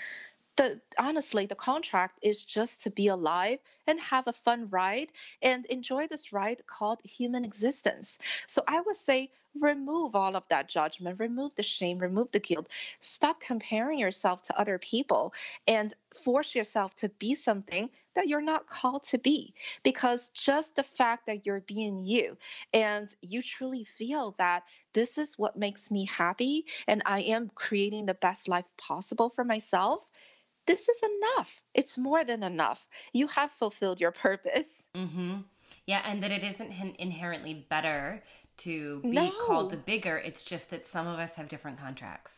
the 0.60 0.82
honestly 0.97 1.45
the 1.45 1.55
contract 1.55 2.20
is 2.22 2.43
just 2.43 2.84
to 2.84 2.89
be 2.91 3.07
alive 3.07 3.60
and 3.88 3.97
have 4.01 4.28
a 4.28 4.34
fun 4.34 4.68
ride 4.70 5.07
and 5.41 5.66
enjoy 5.68 6.05
this 6.07 6.34
ride 6.34 6.62
called 6.68 6.99
human 7.03 7.45
existence. 7.45 8.20
So 8.45 8.62
i 8.68 8.82
would 8.82 8.97
say 8.97 9.32
remove 9.57 10.16
all 10.16 10.36
of 10.36 10.47
that 10.49 10.68
judgment 10.68 11.20
remove 11.20 11.55
the 11.55 11.64
shame 11.64 11.97
remove 11.97 12.30
the 12.32 12.41
guilt. 12.41 12.68
Stop 12.99 13.39
comparing 13.39 13.99
yourself 13.99 14.41
to 14.43 14.60
other 14.60 14.78
people 14.78 15.34
and 15.66 15.93
force 16.26 16.53
yourself 16.53 16.93
to 16.95 17.07
be 17.07 17.36
something 17.36 17.89
that 18.16 18.28
you're 18.28 18.41
not 18.41 18.68
called 18.68 19.03
to 19.05 19.18
be 19.18 19.53
because 19.82 20.30
just 20.30 20.76
the 20.76 20.84
fact 20.84 21.28
that 21.28 21.45
you're 21.45 21.62
being 21.62 22.05
you 22.05 22.38
and 22.74 23.07
you 23.22 23.41
truly 23.41 23.86
feel 23.86 24.36
that 24.39 24.64
this 24.93 25.18
is 25.18 25.39
what 25.39 25.55
makes 25.55 25.89
me 25.89 26.05
happy 26.05 26.66
and 26.88 27.01
i 27.05 27.22
am 27.22 27.49
creating 27.55 28.05
the 28.05 28.14
best 28.14 28.49
life 28.49 28.66
possible 28.78 29.30
for 29.30 29.45
myself 29.45 30.03
this 30.70 30.88
is 30.88 31.01
enough. 31.01 31.63
It's 31.74 31.97
more 31.97 32.24
than 32.24 32.43
enough. 32.43 32.88
You 33.11 33.26
have 33.26 33.49
fulfilled 33.53 33.99
your 33.99 34.11
purpose. 34.11 34.86
Mm-hmm. 34.93 35.38
Yeah, 35.88 36.03
and 36.05 36.22
that 36.22 36.30
it 36.30 36.43
isn't 36.43 36.72
inherently 36.99 37.65
better 37.67 38.22
to 38.57 39.01
be 39.01 39.09
no. 39.09 39.32
called 39.47 39.72
to 39.72 39.78
bigger. 39.78 40.17
It's 40.17 40.43
just 40.43 40.70
that 40.70 40.86
some 40.86 41.07
of 41.07 41.17
us 41.17 41.38
have 41.38 41.49
different 41.49 41.80
contracts. 41.80 42.38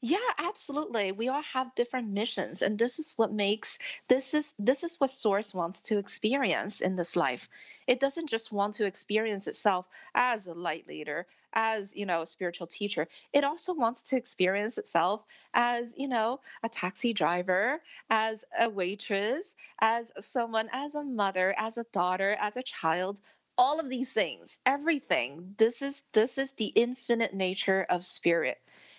Yeah, 0.00 0.18
absolutely. 0.38 1.10
We 1.12 1.26
all 1.28 1.42
have 1.42 1.74
different 1.74 2.08
missions 2.10 2.62
and 2.62 2.78
this 2.78 2.98
is 3.00 3.14
what 3.16 3.32
makes 3.32 3.78
this 4.08 4.32
is 4.34 4.52
this 4.58 4.84
is 4.84 4.98
what 5.00 5.10
source 5.10 5.52
wants 5.52 5.82
to 5.82 5.98
experience 5.98 6.80
in 6.80 6.94
this 6.96 7.16
life. 7.16 7.48
It 7.88 7.98
doesn't 8.00 8.28
just 8.28 8.52
want 8.52 8.74
to 8.74 8.86
experience 8.86 9.46
itself 9.48 9.86
as 10.14 10.46
a 10.46 10.54
light 10.54 10.86
leader, 10.86 11.26
as, 11.52 11.94
you 11.96 12.06
know, 12.06 12.22
a 12.22 12.26
spiritual 12.26 12.68
teacher. 12.68 13.08
It 13.32 13.42
also 13.42 13.74
wants 13.74 14.04
to 14.04 14.16
experience 14.16 14.78
itself 14.78 15.24
as, 15.52 15.94
you 15.96 16.06
know, 16.08 16.40
a 16.62 16.68
taxi 16.68 17.12
driver, 17.12 17.80
as 18.08 18.44
a 18.58 18.68
waitress, 18.70 19.56
as 19.80 20.12
someone 20.20 20.68
as 20.72 20.94
a 20.94 21.02
mother, 21.04 21.52
as 21.58 21.76
a 21.76 21.84
daughter, 21.92 22.36
as 22.40 22.56
a 22.56 22.62
child, 22.62 23.20
all 23.56 23.80
of 23.80 23.88
these 23.88 24.12
things 24.12 24.56
everything 24.64 25.52
this 25.58 25.82
is 25.82 26.00
this 26.12 26.38
is 26.38 26.52
the 26.52 26.66
infinite 26.66 27.34
nature 27.34 27.84
of 27.90 28.04
spirit 28.04 28.56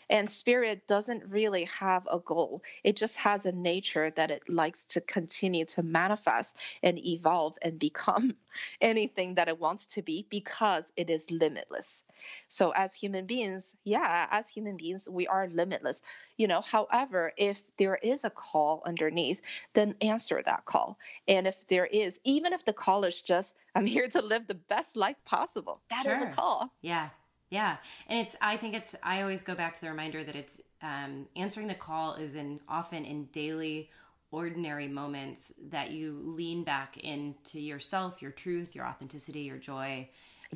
and 0.10 0.30
spirit 0.30 0.88
doesn't 0.88 1.26
really 1.30 1.66
have 1.66 2.08
a 2.12 2.20
goal, 2.20 2.64
it 2.84 2.96
just 2.96 3.18
has 3.18 3.46
a 3.46 3.52
nature 3.52 4.10
that 4.12 4.32
it 4.32 4.50
likes 4.50 4.86
to 4.86 5.02
continue 5.02 5.66
to 5.66 5.84
manifest 5.84 6.58
and 6.82 6.98
evolve 6.98 7.58
and 7.62 7.80
become 7.80 8.36
anything 8.82 9.36
that 9.36 9.48
it 9.48 9.60
wants 9.60 9.86
to 9.88 10.02
be 10.02 10.26
because 10.30 10.92
it 10.96 11.10
is 11.10 11.30
limitless. 11.30 12.04
So, 12.48 12.72
as 12.72 12.94
human 12.94 13.26
beings, 13.26 13.76
yeah, 13.84 14.28
as 14.32 14.50
human 14.50 14.78
beings, 14.78 15.08
we 15.08 15.28
are 15.28 15.48
limitless. 15.48 16.02
You 16.38 16.48
know, 16.48 16.62
however, 16.62 17.32
if 17.38 17.62
there 17.78 17.96
is 17.96 18.26
a 18.26 18.30
call 18.30 18.82
underneath, 18.86 19.42
then 19.74 19.96
answer 20.02 20.42
that 20.44 20.66
call. 20.66 20.98
And 21.28 21.48
if 21.48 21.68
there 21.68 21.86
is, 21.86 22.20
even 22.24 22.54
if 22.54 22.66
the 22.66 22.74
call 22.74 23.04
is 23.04 23.22
just, 23.22 23.56
I'm 23.76 23.86
here 23.86 24.08
to 24.10 24.22
live 24.22 24.48
the 24.48 24.56
best 24.56 24.96
life 24.96 25.18
possible, 25.26 25.82
that 25.90 26.04
sure. 26.04 26.16
is 26.16 26.22
a 26.22 26.28
call. 26.28 26.74
Yeah. 26.82 27.10
Yeah. 27.50 27.78
And 28.08 28.20
it's, 28.20 28.36
I 28.42 28.58
think 28.58 28.76
it's, 28.76 28.96
I 29.02 29.22
always 29.22 29.44
go 29.44 29.56
back 29.56 29.74
to 29.74 29.82
the 29.82 29.90
reminder 29.90 30.24
that 30.24 30.36
it's 30.36 30.62
um, 30.82 31.28
answering 31.36 31.68
the 31.68 31.74
call 31.74 32.14
is 32.14 32.36
in 32.36 32.60
often 32.68 33.06
in 33.06 33.26
daily, 33.26 33.90
ordinary 34.32 34.88
moments 34.88 35.52
that 35.70 35.90
you 35.90 36.20
lean 36.24 36.64
back 36.64 36.98
into 36.98 37.60
yourself, 37.60 38.22
your 38.22 38.32
truth, 38.32 38.76
your 38.76 38.86
authenticity, 38.86 39.42
your 39.42 39.58
joy. 39.58 40.08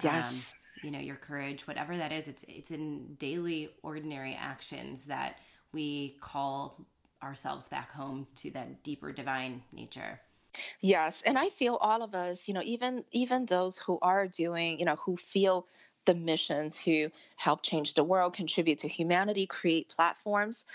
Yes. 0.01 0.55
Um, 0.55 0.59
you 0.83 0.91
know, 0.91 0.99
your 0.99 1.15
courage, 1.15 1.65
whatever 1.65 1.97
that 1.97 2.11
is, 2.11 2.27
it's, 2.27 2.45
it's 2.47 2.69
in 2.69 3.15
daily, 3.15 3.69
ordinary 3.81 4.35
actions 4.39 5.05
that 5.05 5.39
we 5.71 6.17
call 6.19 6.85
ourselves 7.23 7.67
back 7.67 7.91
home 7.91 8.27
to 8.35 8.51
that 8.51 8.83
deeper 8.83 9.11
divine 9.11 9.63
nature. 9.71 10.19
Yes, 10.81 11.23
and 11.23 11.37
I 11.37 11.49
feel 11.49 11.75
all 11.75 12.03
of 12.03 12.13
us, 12.13 12.47
you 12.47 12.53
know, 12.53 12.61
even 12.63 13.03
even 13.11 13.47
those 13.47 13.79
who 13.79 13.97
are 14.01 14.27
doing, 14.27 14.77
you 14.77 14.85
know, 14.85 14.97
who 14.97 15.17
feel 15.17 15.65
the 16.05 16.13
mission 16.15 16.69
to 16.69 17.09
help 17.35 17.63
change 17.63 17.93
the 17.93 18.03
world, 18.03 18.33
contribute 18.33 18.79
to 18.79 18.87
humanity, 18.87 19.47
create 19.47 19.89
platforms, 19.89 20.65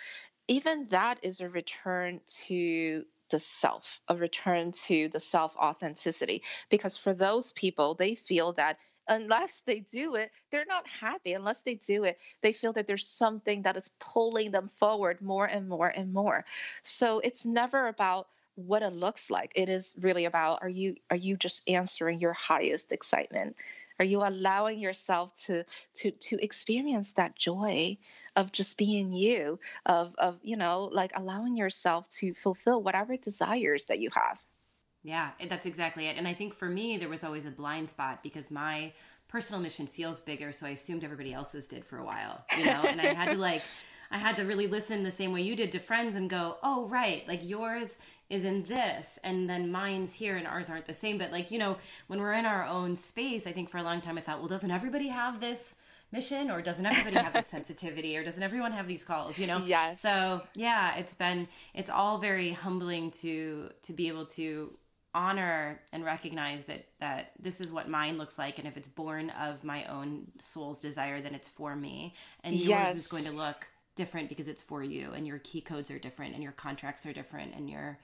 even 0.48 0.88
that 0.88 1.18
is 1.22 1.40
a 1.40 1.48
return 1.48 2.20
to 2.46 3.04
the 3.30 3.38
self, 3.38 4.00
a 4.08 4.16
return 4.16 4.72
to 4.72 5.08
the 5.08 5.20
self 5.20 5.54
authenticity. 5.56 6.42
Because 6.70 6.96
for 6.96 7.12
those 7.12 7.52
people, 7.52 7.94
they 7.94 8.14
feel 8.14 8.54
that 8.54 8.78
unless 9.06 9.60
they 9.60 9.80
do 9.80 10.14
it, 10.14 10.30
they're 10.50 10.66
not 10.66 10.86
happy. 10.88 11.34
Unless 11.34 11.62
they 11.62 11.74
do 11.74 12.04
it, 12.04 12.18
they 12.42 12.52
feel 12.52 12.72
that 12.74 12.86
there's 12.86 13.06
something 13.06 13.62
that 13.62 13.76
is 13.76 13.90
pulling 13.98 14.50
them 14.50 14.70
forward 14.76 15.20
more 15.20 15.46
and 15.46 15.68
more 15.68 15.88
and 15.88 16.12
more. 16.12 16.44
So 16.82 17.20
it's 17.20 17.44
never 17.44 17.88
about 17.88 18.28
what 18.54 18.82
it 18.82 18.92
looks 18.92 19.30
like. 19.30 19.52
It 19.54 19.68
is 19.68 19.94
really 20.00 20.24
about 20.24 20.62
are 20.62 20.68
you 20.68 20.96
are 21.10 21.16
you 21.16 21.36
just 21.36 21.68
answering 21.68 22.20
your 22.20 22.32
highest 22.32 22.92
excitement? 22.92 23.56
Are 23.98 24.04
you 24.04 24.22
allowing 24.22 24.78
yourself 24.78 25.34
to 25.46 25.64
to 25.96 26.10
to 26.10 26.42
experience 26.42 27.12
that 27.12 27.36
joy 27.36 27.98
of 28.36 28.52
just 28.52 28.78
being 28.78 29.12
you, 29.12 29.58
of 29.84 30.14
of 30.18 30.38
you 30.42 30.56
know, 30.56 30.88
like 30.92 31.12
allowing 31.14 31.56
yourself 31.56 32.08
to 32.10 32.34
fulfill 32.34 32.82
whatever 32.82 33.16
desires 33.16 33.86
that 33.86 33.98
you 33.98 34.10
have? 34.10 34.40
Yeah, 35.02 35.30
that's 35.48 35.66
exactly 35.66 36.06
it. 36.06 36.16
And 36.16 36.28
I 36.28 36.34
think 36.34 36.54
for 36.54 36.68
me, 36.68 36.96
there 36.98 37.08
was 37.08 37.24
always 37.24 37.46
a 37.46 37.50
blind 37.50 37.88
spot 37.88 38.22
because 38.22 38.50
my 38.50 38.92
personal 39.28 39.60
mission 39.60 39.86
feels 39.86 40.20
bigger, 40.20 40.52
so 40.52 40.66
I 40.66 40.70
assumed 40.70 41.04
everybody 41.04 41.32
else's 41.32 41.68
did 41.68 41.84
for 41.84 41.98
a 41.98 42.04
while, 42.04 42.44
you 42.56 42.64
know, 42.64 42.82
and 42.82 43.00
I 43.00 43.06
had 43.14 43.30
to 43.30 43.36
like. 43.50 43.62
I 44.10 44.16
had 44.16 44.38
to 44.38 44.44
really 44.44 44.66
listen 44.66 45.02
the 45.02 45.10
same 45.10 45.32
way 45.32 45.42
you 45.42 45.54
did 45.54 45.70
to 45.72 45.78
friends 45.78 46.14
and 46.14 46.30
go, 46.30 46.56
oh, 46.62 46.88
right, 46.88 47.28
like 47.28 47.46
yours 47.46 47.98
is 48.30 48.44
in 48.44 48.62
this 48.64 49.18
and 49.24 49.48
then 49.48 49.70
mine's 49.70 50.14
here 50.14 50.36
and 50.36 50.46
ours 50.46 50.68
aren't 50.68 50.86
the 50.86 50.92
same. 50.92 51.18
But 51.18 51.32
like 51.32 51.50
you 51.50 51.58
know 51.58 51.78
when 52.06 52.20
we're 52.20 52.34
in 52.34 52.46
our 52.46 52.64
own 52.64 52.96
space 52.96 53.46
i 53.46 53.52
think 53.52 53.70
for 53.70 53.78
a 53.78 53.82
long 53.82 54.00
time 54.00 54.18
i 54.18 54.20
thought 54.20 54.38
well 54.38 54.48
doesn't 54.48 54.70
everybody 54.70 55.08
have 55.08 55.40
this 55.40 55.74
mission? 56.12 56.50
Or 56.50 56.62
doesn't 56.62 56.84
everybody 56.84 57.16
have 57.16 57.32
this 57.32 57.46
sensitivity? 57.58 58.16
Or 58.16 58.24
doesn't 58.24 58.42
everyone 58.42 58.72
have 58.72 58.86
these 58.88 59.04
calls 59.04 59.38
you 59.38 59.46
know? 59.46 59.58
Yes. 59.64 60.00
So 60.00 60.42
yeah 60.54 60.96
it's 60.96 61.14
been 61.14 61.48
it's 61.74 61.90
all 61.90 62.18
very 62.18 62.50
humbling 62.50 63.10
to 63.22 63.70
to 63.82 63.92
be 63.92 64.08
able 64.08 64.26
to 64.26 64.76
honor 65.14 65.80
and 65.92 66.04
recognize 66.04 66.64
that 66.64 66.86
that 67.00 67.32
this 67.38 67.60
is 67.60 67.72
what 67.72 67.88
mine 67.88 68.18
looks 68.18 68.38
like 68.38 68.58
and 68.58 68.68
if 68.68 68.76
it's 68.76 68.88
born 68.88 69.30
of 69.30 69.64
my 69.64 69.84
own 69.86 70.26
soul's 70.38 70.80
desire 70.80 71.20
then 71.20 71.34
it's 71.34 71.48
for 71.48 71.74
me. 71.74 72.14
And 72.44 72.54
yours 72.54 72.68
yes. 72.68 72.96
is 72.96 73.06
going 73.06 73.24
to 73.24 73.32
look 73.32 73.66
different 73.96 74.28
because 74.28 74.46
it's 74.46 74.62
for 74.62 74.82
you 74.82 75.10
and 75.12 75.26
your 75.26 75.38
key 75.38 75.60
codes 75.60 75.90
are 75.90 75.98
different 75.98 76.34
and 76.34 76.42
your 76.42 76.52
contracts 76.52 77.04
are 77.04 77.12
different 77.12 77.54
and 77.54 77.68
your 77.68 77.98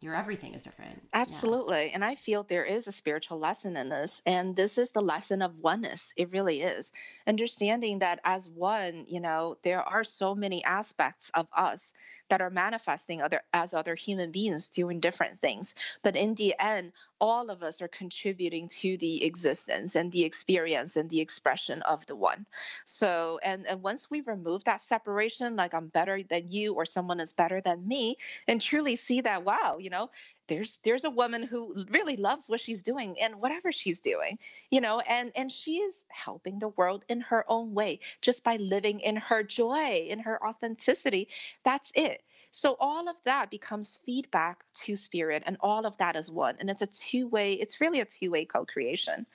your 0.00 0.14
everything 0.14 0.52
is 0.52 0.62
different. 0.62 1.02
Absolutely. 1.14 1.86
Yeah. 1.86 1.90
And 1.94 2.04
I 2.04 2.16
feel 2.16 2.42
there 2.42 2.64
is 2.64 2.86
a 2.86 2.92
spiritual 2.92 3.38
lesson 3.38 3.76
in 3.76 3.88
this. 3.88 4.20
And 4.26 4.54
this 4.54 4.76
is 4.76 4.90
the 4.90 5.00
lesson 5.00 5.40
of 5.40 5.58
oneness. 5.58 6.12
It 6.16 6.32
really 6.32 6.60
is. 6.60 6.92
Understanding 7.26 8.00
that 8.00 8.20
as 8.22 8.48
one, 8.48 9.06
you 9.08 9.20
know, 9.20 9.56
there 9.62 9.82
are 9.82 10.04
so 10.04 10.34
many 10.34 10.62
aspects 10.62 11.30
of 11.34 11.46
us 11.56 11.94
that 12.28 12.42
are 12.42 12.50
manifesting 12.50 13.22
other 13.22 13.40
as 13.54 13.72
other 13.72 13.94
human 13.94 14.32
beings 14.32 14.68
doing 14.68 15.00
different 15.00 15.40
things. 15.40 15.74
But 16.02 16.14
in 16.14 16.34
the 16.34 16.54
end, 16.58 16.92
all 17.20 17.50
of 17.50 17.62
us 17.62 17.82
are 17.82 17.88
contributing 17.88 18.68
to 18.68 18.96
the 18.98 19.24
existence 19.24 19.94
and 19.96 20.12
the 20.12 20.24
experience 20.24 20.96
and 20.96 21.08
the 21.08 21.20
expression 21.20 21.82
of 21.82 22.04
the 22.06 22.16
one. 22.16 22.46
So, 22.84 23.38
and, 23.42 23.66
and 23.66 23.82
once 23.82 24.10
we 24.10 24.20
remove 24.20 24.64
that 24.64 24.80
separation, 24.80 25.56
like 25.56 25.74
I'm 25.74 25.88
better 25.88 26.22
than 26.22 26.48
you 26.50 26.74
or 26.74 26.84
someone 26.84 27.20
is 27.20 27.32
better 27.32 27.60
than 27.60 27.86
me, 27.86 28.16
and 28.46 28.60
truly 28.60 28.96
see 28.96 29.22
that, 29.22 29.44
wow, 29.44 29.76
you 29.78 29.90
know, 29.90 30.10
there's 30.48 30.78
there's 30.84 31.04
a 31.04 31.10
woman 31.10 31.42
who 31.42 31.84
really 31.90 32.16
loves 32.16 32.48
what 32.48 32.60
she's 32.60 32.82
doing 32.82 33.16
and 33.20 33.36
whatever 33.36 33.72
she's 33.72 34.00
doing 34.00 34.38
you 34.70 34.80
know 34.80 35.00
and 35.00 35.32
and 35.34 35.50
she 35.50 35.78
is 35.78 36.04
helping 36.08 36.58
the 36.58 36.68
world 36.68 37.04
in 37.08 37.20
her 37.20 37.44
own 37.48 37.74
way 37.74 38.00
just 38.20 38.44
by 38.44 38.56
living 38.56 39.00
in 39.00 39.16
her 39.16 39.42
joy 39.42 40.06
in 40.08 40.20
her 40.20 40.44
authenticity 40.46 41.28
that's 41.64 41.92
it 41.94 42.22
so 42.56 42.74
all 42.80 43.10
of 43.10 43.22
that 43.24 43.50
becomes 43.50 44.00
feedback 44.06 44.64
to 44.72 44.96
spirit 44.96 45.42
and 45.44 45.58
all 45.60 45.84
of 45.84 45.98
that 45.98 46.16
is 46.16 46.30
one. 46.30 46.56
And 46.58 46.70
it's 46.70 46.80
a 46.80 46.86
two-way 46.86 47.52
it's 47.52 47.82
really 47.82 48.00
a 48.00 48.06
two-way 48.06 48.46
co-creation. 48.46 49.26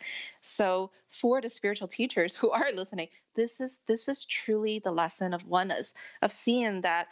So 0.42 0.90
for 1.08 1.40
the 1.40 1.52
spiritual 1.52 1.88
teachers 1.88 2.36
who 2.40 2.50
are 2.50 2.72
listening 2.74 3.10
this 3.36 3.62
is 3.62 3.80
this 3.86 4.10
is 4.10 4.26
truly 4.26 4.80
the 4.80 4.92
lesson 4.92 5.36
of 5.36 5.46
oneness 5.46 5.94
of 6.24 6.32
seeing 6.32 6.82
that 6.82 7.10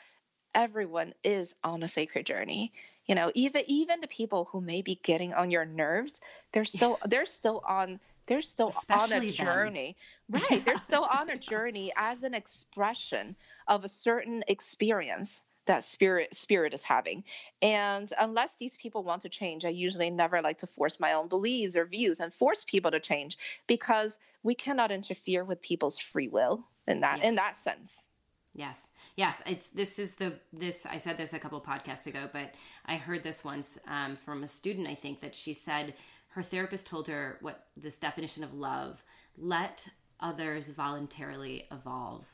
everyone 0.55 1.13
is 1.23 1.53
on 1.63 1.83
a 1.83 1.87
sacred 1.87 2.25
journey. 2.25 2.73
You 3.05 3.13
know 3.13 3.31
even 3.35 3.61
even 3.67 4.01
the 4.01 4.07
people 4.07 4.45
who 4.45 4.61
may 4.61 4.81
be 4.81 4.95
getting 4.95 5.33
on 5.33 5.51
your 5.51 5.65
nerves 5.65 6.21
they're 6.53 6.65
still 6.65 6.97
they're 7.05 7.27
still 7.27 7.61
on 7.67 7.99
they're 8.25 8.41
still 8.41 8.69
Especially 8.69 9.15
on 9.15 9.23
a 9.25 9.31
journey 9.31 9.95
them. 10.27 10.41
right 10.49 10.65
they're 10.65 10.79
still 10.79 11.03
on 11.03 11.29
a 11.29 11.37
journey 11.37 11.93
as 11.95 12.23
an 12.23 12.33
expression 12.33 13.35
of 13.67 13.83
a 13.83 13.87
certain 13.87 14.43
experience 14.47 15.43
that 15.69 15.83
spirit 15.83 16.35
spirit 16.35 16.73
is 16.73 16.81
having 16.81 17.23
and 17.61 18.11
unless 18.19 18.55
these 18.55 18.75
people 18.77 19.03
want 19.03 19.21
to 19.21 19.29
change 19.29 19.63
i 19.63 19.69
usually 19.69 20.09
never 20.09 20.41
like 20.41 20.57
to 20.57 20.67
force 20.67 20.99
my 20.99 21.13
own 21.13 21.27
beliefs 21.27 21.77
or 21.77 21.85
views 21.85 22.19
and 22.19 22.33
force 22.33 22.65
people 22.65 22.89
to 22.89 22.99
change 22.99 23.37
because 23.67 24.17
we 24.41 24.55
cannot 24.55 24.91
interfere 24.91 25.45
with 25.45 25.61
people's 25.61 25.99
free 25.99 26.27
will 26.27 26.65
in 26.87 27.01
that 27.01 27.17
yes. 27.17 27.25
in 27.27 27.35
that 27.35 27.55
sense 27.55 28.01
Yes. 28.55 28.89
Yes. 29.15 29.43
It's 29.45 29.69
this 29.69 29.99
is 29.99 30.15
the 30.15 30.33
this 30.51 30.85
I 30.85 30.97
said 30.97 31.17
this 31.17 31.33
a 31.33 31.39
couple 31.39 31.61
podcasts 31.61 32.07
ago, 32.07 32.27
but 32.33 32.55
I 32.83 32.97
heard 32.97 33.23
this 33.23 33.43
once 33.43 33.77
um, 33.87 34.15
from 34.15 34.41
a 34.41 34.47
student. 34.47 34.87
I 34.87 34.95
think 34.95 35.21
that 35.21 35.35
she 35.35 35.53
said 35.53 35.93
her 36.29 36.41
therapist 36.41 36.87
told 36.87 37.07
her 37.07 37.37
what 37.41 37.67
this 37.77 37.97
definition 37.97 38.43
of 38.43 38.53
love: 38.53 39.03
let 39.37 39.87
others 40.19 40.67
voluntarily 40.67 41.67
evolve, 41.71 42.25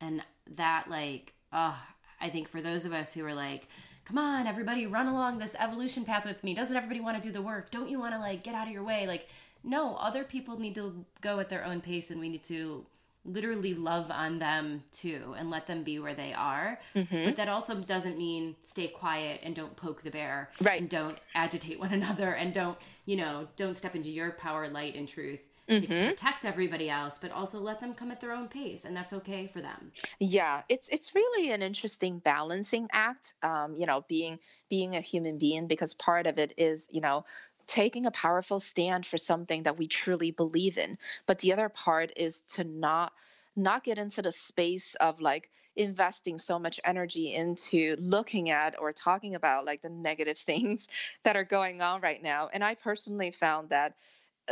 and 0.00 0.22
that 0.48 0.88
like, 0.88 1.34
oh, 1.52 1.82
I 2.20 2.28
think 2.28 2.48
for 2.48 2.60
those 2.60 2.84
of 2.84 2.92
us 2.92 3.14
who 3.14 3.24
are 3.24 3.34
like, 3.34 3.68
come 4.04 4.18
on, 4.18 4.46
everybody, 4.46 4.86
run 4.86 5.06
along 5.06 5.38
this 5.38 5.54
evolution 5.58 6.04
path 6.04 6.24
with 6.24 6.42
me. 6.42 6.54
Doesn't 6.54 6.76
everybody 6.76 7.00
want 7.00 7.16
to 7.16 7.22
do 7.22 7.32
the 7.32 7.42
work? 7.42 7.70
Don't 7.70 7.90
you 7.90 8.00
want 8.00 8.14
to 8.14 8.20
like 8.20 8.42
get 8.42 8.54
out 8.54 8.66
of 8.66 8.72
your 8.72 8.84
way? 8.84 9.06
Like, 9.06 9.28
no, 9.62 9.96
other 9.96 10.24
people 10.24 10.58
need 10.58 10.74
to 10.76 11.04
go 11.20 11.38
at 11.40 11.50
their 11.50 11.64
own 11.64 11.80
pace, 11.80 12.10
and 12.10 12.20
we 12.20 12.28
need 12.28 12.44
to 12.44 12.86
literally 13.24 13.74
love 13.74 14.10
on 14.10 14.38
them 14.38 14.82
too 14.90 15.34
and 15.36 15.50
let 15.50 15.66
them 15.66 15.82
be 15.82 15.98
where 15.98 16.14
they 16.14 16.32
are. 16.32 16.80
Mm-hmm. 16.94 17.24
But 17.24 17.36
that 17.36 17.48
also 17.48 17.74
doesn't 17.76 18.16
mean 18.16 18.56
stay 18.62 18.88
quiet 18.88 19.40
and 19.42 19.54
don't 19.54 19.76
poke 19.76 20.02
the 20.02 20.10
bear. 20.10 20.50
Right. 20.60 20.80
And 20.80 20.88
don't 20.88 21.18
agitate 21.34 21.78
one 21.78 21.92
another 21.92 22.32
and 22.32 22.52
don't, 22.54 22.78
you 23.04 23.16
know, 23.16 23.48
don't 23.56 23.76
step 23.76 23.94
into 23.94 24.10
your 24.10 24.30
power, 24.30 24.68
light, 24.68 24.94
and 24.94 25.06
truth. 25.06 25.42
Mm-hmm. 25.68 25.86
To 25.86 26.10
protect 26.10 26.44
everybody 26.44 26.88
else, 26.88 27.18
but 27.20 27.30
also 27.30 27.60
let 27.60 27.80
them 27.80 27.92
come 27.92 28.10
at 28.10 28.20
their 28.20 28.32
own 28.32 28.48
pace, 28.48 28.84
and 28.84 28.96
that's 28.96 29.12
okay 29.12 29.46
for 29.46 29.60
them. 29.60 29.92
Yeah, 30.18 30.62
it's 30.68 30.88
it's 30.88 31.14
really 31.14 31.50
an 31.50 31.60
interesting 31.62 32.20
balancing 32.20 32.88
act. 32.90 33.34
Um, 33.42 33.74
you 33.76 33.84
know, 33.84 34.04
being 34.08 34.38
being 34.70 34.96
a 34.96 35.00
human 35.00 35.38
being 35.38 35.66
because 35.66 35.92
part 35.92 36.26
of 36.26 36.38
it 36.38 36.54
is 36.56 36.88
you 36.90 37.02
know 37.02 37.26
taking 37.66 38.06
a 38.06 38.10
powerful 38.10 38.58
stand 38.58 39.04
for 39.04 39.18
something 39.18 39.64
that 39.64 39.78
we 39.78 39.86
truly 39.86 40.30
believe 40.30 40.78
in. 40.78 40.98
But 41.26 41.38
the 41.40 41.52
other 41.52 41.68
part 41.68 42.12
is 42.16 42.40
to 42.54 42.64
not 42.64 43.12
not 43.54 43.84
get 43.84 43.98
into 43.98 44.22
the 44.22 44.32
space 44.32 44.94
of 44.94 45.20
like 45.20 45.50
investing 45.76 46.38
so 46.38 46.58
much 46.58 46.80
energy 46.84 47.34
into 47.34 47.96
looking 48.00 48.50
at 48.50 48.78
or 48.80 48.92
talking 48.92 49.34
about 49.34 49.64
like 49.64 49.82
the 49.82 49.90
negative 49.90 50.38
things 50.38 50.88
that 51.22 51.36
are 51.36 51.44
going 51.44 51.80
on 51.80 52.00
right 52.00 52.22
now. 52.22 52.48
And 52.52 52.64
I 52.64 52.74
personally 52.74 53.30
found 53.30 53.70
that 53.70 53.94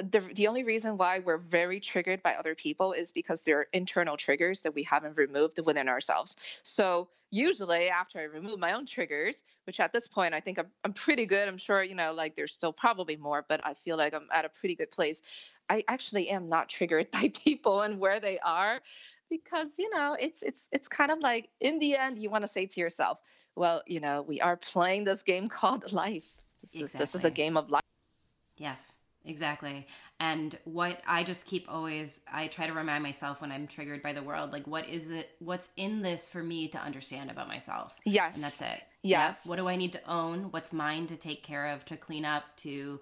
the 0.03 0.20
the 0.20 0.49
only 0.49 0.64
reason 0.64 0.97
why 0.97 1.20
we're 1.20 1.38
very 1.38 1.80
triggered 1.80 2.22
by 2.22 2.34
other 2.34 2.55
people 2.55 2.92
is 2.92 3.12
because 3.12 3.42
there 3.44 3.61
are 3.61 3.68
internal 3.72 4.16
triggers 4.16 4.62
that 4.62 4.74
we 4.74 4.82
haven't 4.82 5.16
removed 5.16 5.59
within 5.64 5.88
ourselves. 5.88 6.36
So 6.62 7.09
usually 7.30 7.88
after 7.88 8.18
I 8.18 8.24
remove 8.24 8.59
my 8.59 8.72
own 8.72 8.86
triggers, 8.86 9.42
which 9.64 9.80
at 9.80 9.92
this 9.92 10.09
point 10.09 10.34
I 10.34 10.40
think 10.40 10.59
I'm, 10.59 10.66
I'm 10.84 10.92
pretty 10.92 11.26
good. 11.26 11.49
I'm 11.49 11.59
sure 11.59 11.82
you 11.82 11.94
know 11.94 12.12
like 12.12 12.36
there's 12.36 12.53
still 12.53 12.72
probably 12.72 13.16
more, 13.16 13.44
but 13.49 13.61
I 13.64 13.74
feel 13.74 13.97
like 13.97 14.14
I'm 14.14 14.28
at 14.32 14.44
a 14.44 14.49
pretty 14.49 14.74
good 14.74 14.90
place. 14.90 15.22
I 15.68 15.84
actually 15.88 16.28
am 16.30 16.49
not 16.49 16.68
triggered 16.68 17.11
by 17.12 17.32
people 17.44 17.82
and 17.82 17.99
where 17.99 18.20
they 18.20 18.38
are 18.38 18.80
because 19.30 19.74
you 19.78 19.90
know 19.94 20.16
it's 20.18 20.42
it's 20.42 20.66
it's 20.72 20.88
kind 20.88 21.11
of 21.11 21.20
like 21.20 21.49
in 21.61 21.78
the 21.78 21.97
end 21.97 22.18
you 22.18 22.30
want 22.30 22.44
to 22.44 22.49
say 22.49 22.66
to 22.66 22.80
yourself, 22.80 23.18
well 23.55 23.82
you 23.86 24.01
know 24.01 24.22
we 24.22 24.40
are 24.40 24.57
playing 24.57 25.05
this 25.05 25.22
game 25.22 25.49
called 25.61 25.92
life. 25.92 26.36
This, 26.61 26.74
exactly. 26.74 27.05
is, 27.05 27.12
this 27.12 27.20
is 27.20 27.24
a 27.24 27.30
game 27.30 27.57
of 27.57 27.70
life. 27.70 27.82
Yes. 28.57 28.97
Exactly. 29.27 29.87
And 30.18 30.57
what 30.64 31.01
I 31.07 31.24
just 31.24 31.45
keep 31.47 31.70
always 31.70 32.20
I 32.33 32.47
try 32.47 32.66
to 32.66 32.72
remind 32.72 33.03
myself 33.03 33.41
when 33.41 33.53
I'm 33.53 33.66
triggered 33.66 34.01
by 34.01 34.12
the 34.12 34.22
world, 34.22 34.53
like 34.53 34.66
what 34.66 34.89
is 34.89 35.11
it 35.11 35.31
what's 35.41 35.68
in 35.77 36.03
this 36.03 36.29
for 36.29 36.43
me 36.43 36.68
to 36.68 36.79
understand 36.79 37.31
about 37.31 37.49
myself? 37.49 37.95
Yes. 38.05 38.37
And 38.37 38.45
that's 38.45 38.62
it. 38.62 38.83
Yes. 39.03 39.43
Yep. 39.45 39.51
What 39.51 39.57
do 39.57 39.68
I 39.68 39.77
need 39.77 39.93
to 39.93 40.11
own? 40.11 40.51
What's 40.53 40.72
mine 40.72 41.07
to 41.09 41.16
take 41.16 41.43
care 41.43 41.66
of, 41.66 41.85
to 41.87 41.97
clean 41.97 42.24
up, 42.24 42.45
to 42.59 43.01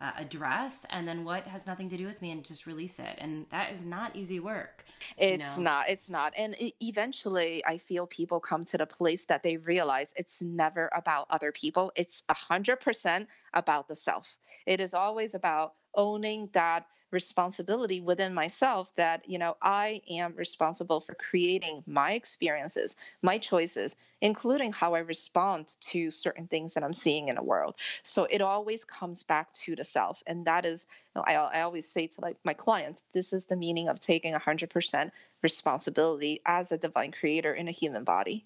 uh, 0.00 0.10
address 0.18 0.84
and 0.90 1.06
then 1.06 1.24
what 1.24 1.46
has 1.46 1.66
nothing 1.66 1.88
to 1.88 1.96
do 1.96 2.04
with 2.04 2.20
me 2.20 2.30
and 2.30 2.44
just 2.44 2.66
release 2.66 2.98
it 2.98 3.16
and 3.18 3.46
that 3.50 3.72
is 3.72 3.84
not 3.84 4.14
easy 4.14 4.40
work 4.40 4.84
it's 5.16 5.56
you 5.56 5.64
know? 5.64 5.70
not 5.70 5.88
it's 5.88 6.10
not 6.10 6.34
and 6.36 6.56
eventually 6.82 7.64
i 7.64 7.78
feel 7.78 8.06
people 8.06 8.40
come 8.40 8.64
to 8.64 8.76
the 8.76 8.86
place 8.86 9.26
that 9.26 9.42
they 9.42 9.56
realize 9.56 10.12
it's 10.16 10.42
never 10.42 10.90
about 10.94 11.26
other 11.30 11.52
people 11.52 11.92
it's 11.94 12.24
a 12.28 12.34
hundred 12.34 12.80
percent 12.80 13.28
about 13.54 13.86
the 13.86 13.94
self 13.94 14.36
it 14.66 14.80
is 14.80 14.94
always 14.94 15.34
about 15.34 15.74
owning 15.94 16.48
that 16.52 16.86
responsibility 17.10 18.00
within 18.00 18.34
myself 18.34 18.92
that 18.96 19.22
you 19.30 19.38
know 19.38 19.56
i 19.62 20.02
am 20.10 20.34
responsible 20.34 21.00
for 21.00 21.14
creating 21.14 21.82
my 21.86 22.12
experiences 22.12 22.96
my 23.22 23.38
choices 23.38 23.94
including 24.20 24.72
how 24.72 24.94
i 24.94 24.98
respond 24.98 25.68
to 25.80 26.10
certain 26.10 26.48
things 26.48 26.74
that 26.74 26.82
i'm 26.82 26.92
seeing 26.92 27.28
in 27.28 27.36
the 27.36 27.42
world. 27.42 27.74
So 28.02 28.24
it 28.24 28.40
always 28.40 28.84
comes 28.84 29.22
back 29.22 29.52
to 29.64 29.76
the 29.76 29.84
self 29.84 30.22
and 30.26 30.46
that 30.46 30.64
is 30.64 30.86
you 31.14 31.20
know, 31.20 31.24
I, 31.26 31.34
I 31.34 31.60
always 31.62 31.88
say 31.88 32.08
to 32.08 32.20
like 32.20 32.36
my 32.44 32.54
clients 32.54 33.04
this 33.12 33.32
is 33.32 33.46
the 33.46 33.56
meaning 33.56 33.88
of 33.88 34.00
taking 34.00 34.34
100% 34.34 35.10
responsibility 35.42 36.40
as 36.44 36.72
a 36.72 36.78
divine 36.78 37.12
creator 37.12 37.52
in 37.52 37.68
a 37.68 37.72
human 37.72 38.04
body. 38.04 38.44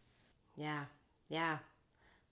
Yeah 0.57 0.85
yeah 1.29 1.59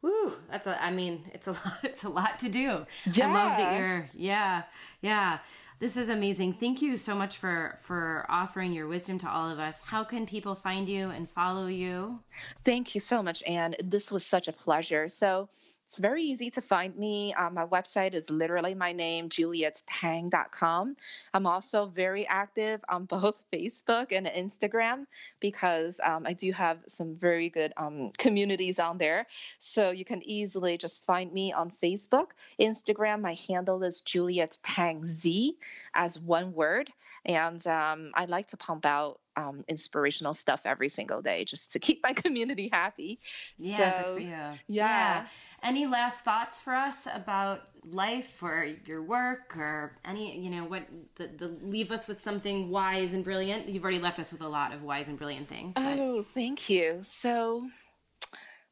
Woo, 0.07 0.35
that's 0.49 0.69
a 0.69 0.81
I 0.81 0.93
mean, 0.93 1.23
it's 1.35 1.49
a 1.49 1.53
lot 1.65 1.79
it's 1.83 2.05
a 2.05 2.09
lot 2.09 2.39
to 2.39 2.49
do. 2.49 2.87
Yeah. 3.11 3.29
I 3.29 3.33
love 3.33 3.59
that 3.59 3.81
you're 3.81 4.09
yeah, 4.15 4.63
yeah. 5.01 5.39
This 5.81 5.97
is 5.97 6.09
amazing. 6.09 6.55
Thank 6.55 6.81
you 6.81 6.97
so 6.97 7.17
much 7.17 7.37
for 7.37 7.79
for 7.83 8.25
offering 8.29 8.73
your 8.73 8.87
wisdom 8.87 9.19
to 9.19 9.29
all 9.29 9.51
of 9.51 9.59
us. 9.59 9.81
How 9.87 10.05
can 10.05 10.25
people 10.25 10.55
find 10.55 10.89
you 10.89 11.11
and 11.11 11.29
follow 11.29 11.67
you? 11.67 12.21
Thank 12.65 12.95
you 12.95 13.01
so 13.01 13.21
much, 13.21 13.43
Anne. 13.43 13.75
This 13.83 14.13
was 14.13 14.25
such 14.25 14.47
a 14.47 14.53
pleasure. 14.53 15.09
So 15.09 15.49
it's 15.87 15.99
very 15.99 16.25
easy 16.25 16.51
to 16.51 16.61
find 16.61 16.97
me. 16.97 17.33
Um, 17.33 17.55
my 17.55 17.65
website 17.65 18.15
is 18.15 18.29
literally 18.29 18.75
my 18.75 18.93
name, 18.93 19.29
juliettang.com. 19.29 20.97
I'm 21.33 21.47
also 21.47 21.87
very 21.87 22.27
active 22.27 22.81
on 22.89 23.05
both 23.17 23.45
Facebook 23.53 24.09
and 24.11 24.27
Instagram 24.27 25.07
because 25.39 26.01
um, 26.03 26.27
I 26.27 26.33
do 26.33 26.51
have 26.53 26.79
some 26.89 27.15
very 27.15 27.51
good 27.51 27.73
um, 27.77 28.11
communities 28.19 28.81
on 28.81 28.99
there. 28.99 29.27
So 29.59 29.91
you 29.91 30.05
can 30.05 30.23
easily 30.25 30.77
just 30.77 31.07
find 31.07 31.33
me 31.33 31.53
on 31.53 31.73
Facebook. 31.81 32.31
Instagram, 32.61 33.21
my 33.21 33.37
handle 33.49 33.83
is 33.85 34.01
Juliet 34.01 34.59
Tang 34.65 35.05
Z 35.05 35.57
as 35.95 36.19
one 36.19 36.53
word. 36.53 36.91
And 37.25 37.65
um, 37.67 38.11
I 38.15 38.25
like 38.25 38.49
to 38.49 38.57
pump 38.57 38.87
out 38.87 39.21
um, 39.37 39.65
inspirational 39.69 40.35
stuff 40.35 40.63
every 40.65 40.89
single 40.89 41.23
day 41.23 41.45
just 41.45 41.73
to 41.73 41.79
keep 41.79 42.03
my 42.03 42.13
community 42.25 42.69
happy. 42.73 43.21
Yeah, 43.59 43.77
so, 43.77 43.85
good 43.85 44.15
for 44.15 44.21
you. 44.21 44.29
Yeah. 44.29 44.59
yeah. 44.69 45.27
Any 45.63 45.87
last 45.87 46.23
thoughts 46.23 46.61
for 46.61 46.75
us 46.75 47.09
about 47.13 47.63
life 47.85 48.43
or 48.43 48.67
your 48.87 49.03
work 49.03 49.57
or 49.57 49.97
any, 50.05 50.39
you 50.39 50.51
know, 50.51 50.65
what 50.65 50.87
the, 51.17 51.29
the 51.29 51.49
leave 51.49 51.91
us 51.91 52.07
with 52.07 52.21
something 52.21 52.71
wise 52.71 53.13
and 53.13 53.25
brilliant? 53.25 53.69
You've 53.69 53.83
already 53.83 53.99
left 53.99 54.19
us 54.19 54.33
with 54.33 54.43
a 54.43 54.49
lot 54.49 54.73
of 54.73 54.83
wise 54.83 55.09
and 55.09 55.17
brilliant 55.17 55.49
things. 55.49 55.75
But... 55.75 55.99
Oh, 55.99 56.27
thank 56.35 56.69
you. 56.69 57.01
So 57.03 57.67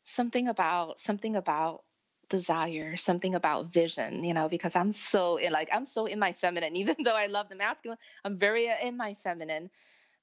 something 0.04 0.48
about 0.48 0.98
something 0.98 1.36
about 1.36 1.82
desire, 2.28 2.96
something 2.96 3.34
about 3.34 3.72
vision, 3.72 4.24
you 4.24 4.34
know, 4.34 4.48
because 4.48 4.76
I'm 4.76 4.92
so 4.92 5.36
in 5.36 5.52
like 5.52 5.68
I'm 5.72 5.86
so 5.86 6.06
in 6.06 6.18
my 6.18 6.32
feminine, 6.32 6.76
even 6.82 6.96
though 7.04 7.16
I 7.16 7.26
love 7.26 7.48
the 7.48 7.56
masculine, 7.56 7.98
I'm 8.24 8.38
very 8.38 8.68
uh, 8.68 8.76
in 8.82 8.96
my 8.96 9.14
feminine. 9.14 9.70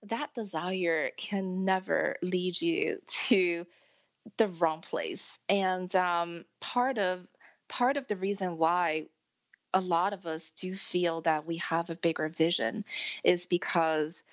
That 0.04 0.34
desire 0.34 1.12
can 1.16 1.64
never 1.64 2.18
lead 2.22 2.60
you 2.60 3.00
to 3.28 3.66
the 4.38 4.48
wrong 4.48 4.82
place. 4.82 5.40
And 5.50 5.94
um, 5.96 6.46
part 6.60 6.98
of 6.98 7.26
part 7.68 7.98
of 7.98 8.08
the 8.08 8.16
reason 8.16 8.58
why 8.58 9.08
a 9.74 9.82
lot 9.82 10.14
of 10.14 10.26
us 10.26 10.52
do 10.52 10.76
feel 10.76 11.22
that 11.22 11.46
we 11.46 11.58
have 11.58 11.90
a 11.90 11.96
bigger 11.96 12.30
vision 12.30 12.84
is 13.24 13.46
because 13.48 14.24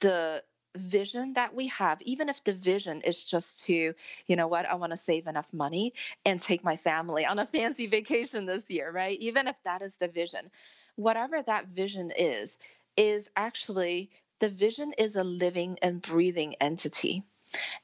the 0.00 0.42
vision 0.76 1.32
that 1.34 1.54
we 1.54 1.66
have, 1.68 2.00
even 2.02 2.28
if 2.28 2.44
the 2.44 2.52
vision 2.52 3.00
is 3.02 3.24
just 3.24 3.64
to, 3.66 3.94
you 4.26 4.36
know 4.36 4.46
what, 4.46 4.66
I 4.66 4.76
want 4.76 4.92
to 4.92 4.96
save 4.96 5.26
enough 5.26 5.52
money 5.52 5.94
and 6.24 6.40
take 6.40 6.62
my 6.62 6.76
family 6.76 7.26
on 7.26 7.38
a 7.38 7.46
fancy 7.46 7.86
vacation 7.88 8.46
this 8.46 8.70
year, 8.70 8.90
right? 8.90 9.18
Even 9.18 9.48
if 9.48 9.60
that 9.64 9.82
is 9.82 9.96
the 9.96 10.08
vision, 10.08 10.50
whatever 10.96 11.42
that 11.42 11.66
vision 11.68 12.12
is, 12.16 12.56
is 12.96 13.30
actually 13.36 14.10
the 14.40 14.50
vision 14.50 14.92
is 14.98 15.16
a 15.16 15.24
living 15.24 15.78
and 15.82 16.02
breathing 16.02 16.56
entity. 16.60 17.24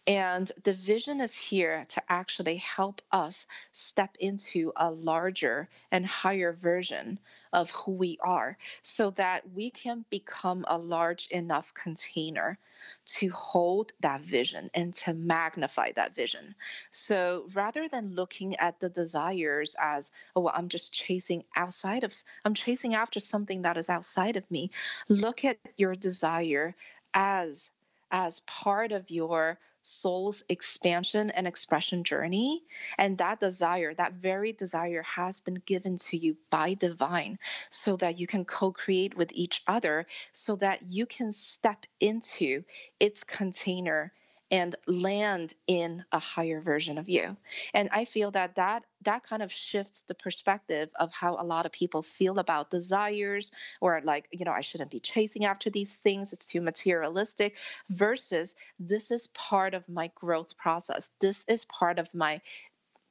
And 0.06 0.51
the 0.62 0.72
vision 0.72 1.20
is 1.20 1.34
here 1.34 1.84
to 1.90 2.02
actually 2.09 2.56
help 2.56 3.02
us 3.10 3.47
step 3.72 4.16
into 4.20 4.72
a 4.76 4.90
larger 4.90 5.68
and 5.90 6.06
higher 6.06 6.52
version 6.52 7.18
of 7.52 7.70
who 7.70 7.93
we 7.93 8.18
are 8.22 8.56
so 8.82 9.10
that 9.12 9.51
we 9.52 9.70
can 9.70 10.05
become 10.10 10.64
a 10.68 10.78
large 10.78 11.26
enough 11.28 11.74
container 11.74 12.59
to 13.06 13.30
hold 13.30 13.93
that 14.01 14.20
vision 14.20 14.70
and 14.74 14.94
to 14.94 15.14
magnify 15.14 15.90
that 15.93 16.14
vision. 16.14 16.55
So 16.90 17.47
rather 17.55 17.88
than 17.88 18.14
looking 18.14 18.56
at 18.56 18.78
the 18.78 18.90
desires 18.90 19.74
as, 19.80 20.12
oh, 20.36 20.43
well, 20.43 20.55
I'm 20.55 20.68
just 20.68 20.93
chasing 20.93 21.44
outside 21.56 22.05
of, 22.05 22.14
I'm 22.44 22.55
chasing 22.55 22.94
after 22.94 23.18
something 23.18 23.62
that 23.62 23.76
is 23.76 23.88
outside 23.88 24.36
of 24.36 24.48
me, 24.51 24.70
look 25.09 25.44
at 25.44 25.59
your 25.76 25.94
desire 25.94 26.74
as 27.14 27.70
as 28.16 28.40
part 28.40 28.93
of 28.93 29.10
your 29.10 29.59
soul's 29.82 30.43
expansion 30.48 31.30
and 31.30 31.47
expression 31.47 32.02
journey. 32.02 32.62
And 32.97 33.18
that 33.18 33.40
desire, 33.40 33.93
that 33.93 34.14
very 34.14 34.52
desire, 34.52 35.02
has 35.02 35.40
been 35.40 35.60
given 35.66 35.98
to 36.09 36.16
you 36.16 36.38
by 36.51 36.72
divine 36.72 37.38
so 37.68 37.98
that 37.98 38.18
you 38.18 38.26
can 38.26 38.47
co 38.47 38.72
create 38.72 39.14
with 39.14 39.32
each 39.34 39.62
other, 39.66 40.06
so 40.32 40.56
that 40.56 40.80
you 40.88 41.05
can 41.05 41.30
step 41.30 41.84
into 42.01 42.64
its 42.98 43.22
container 43.22 44.14
and 44.51 44.74
land 44.86 45.55
in 45.66 46.05
a 46.12 46.18
higher 46.18 46.60
version 46.60 46.98
of 46.98 47.09
you. 47.09 47.36
And 47.74 47.89
i 47.93 48.05
feel 48.05 48.31
that 48.32 48.56
that 48.56 48.85
that 49.02 49.24
kind 49.24 49.43
of 49.43 49.52
shifts 49.52 50.02
the 50.02 50.14
perspective 50.14 50.89
of 50.98 51.12
how 51.12 51.36
a 51.39 51.44
lot 51.44 51.66
of 51.66 51.73
people 51.73 52.02
feel 52.02 52.39
about 52.39 52.70
desires 52.70 53.52
or 53.81 54.01
like 54.05 54.27
you 54.32 54.44
know 54.44 54.52
i 54.52 54.60
shouldn't 54.60 54.90
be 54.90 55.01
chasing 55.01 55.44
after 55.44 55.70
these 55.70 55.93
things. 55.93 56.32
It's 56.32 56.47
too 56.47 56.60
materialistic 56.60 57.56
versus 57.90 58.55
this 58.78 59.10
is 59.10 59.28
part 59.28 59.74
of 59.74 59.89
my 59.89 60.10
growth 60.14 60.56
process. 60.56 61.10
This 61.20 61.44
is 61.48 61.64
part 61.64 61.98
of 61.98 62.12
my 62.14 62.40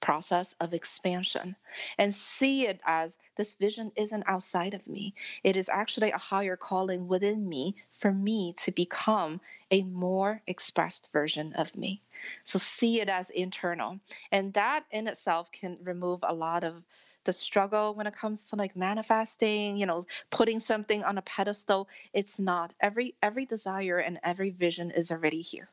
process 0.06 0.54
of 0.60 0.76
expansion 0.76 1.56
and 1.98 2.14
see 2.14 2.68
it 2.68 2.80
as 2.86 3.18
this 3.38 3.56
vision 3.56 3.92
isn't 3.96 4.24
outside 4.28 4.76
of 4.76 4.88
me. 4.88 5.16
It 5.44 5.58
is 5.58 5.68
actually 5.68 6.12
a 6.12 6.20
higher 6.20 6.56
calling 6.56 7.08
within 7.08 7.50
me 7.50 7.76
for 7.94 8.12
me 8.12 8.54
to 8.58 8.72
become 8.72 9.42
a 9.72 9.82
more 9.82 10.44
expressed 10.46 11.12
version 11.12 11.54
of 11.54 11.76
me. 11.76 12.04
So 12.44 12.60
see 12.60 13.02
it 13.02 13.10
as 13.10 13.32
internal. 13.32 14.00
And 14.32 14.54
that 14.54 14.86
in 14.92 15.08
itself 15.08 15.52
can 15.52 15.80
remove 15.84 16.20
a 16.22 16.36
lot 16.36 16.64
of 16.64 16.84
the 17.24 17.34
struggle 17.34 17.96
when 17.96 18.06
it 18.06 18.16
comes 18.16 18.50
to 18.50 18.56
like 18.56 18.76
manifesting 18.76 19.78
you 19.78 19.88
know 19.88 20.06
putting 20.30 20.60
something 20.60 21.04
on 21.04 21.18
a 21.18 21.24
pedestal 21.24 21.90
it's 22.14 22.40
not 22.40 22.72
every 22.80 23.16
every 23.20 23.46
desire 23.46 23.98
and 23.98 24.20
every 24.22 24.52
vision 24.52 24.92
is 24.92 25.12
already 25.12 25.42
here 25.42 25.68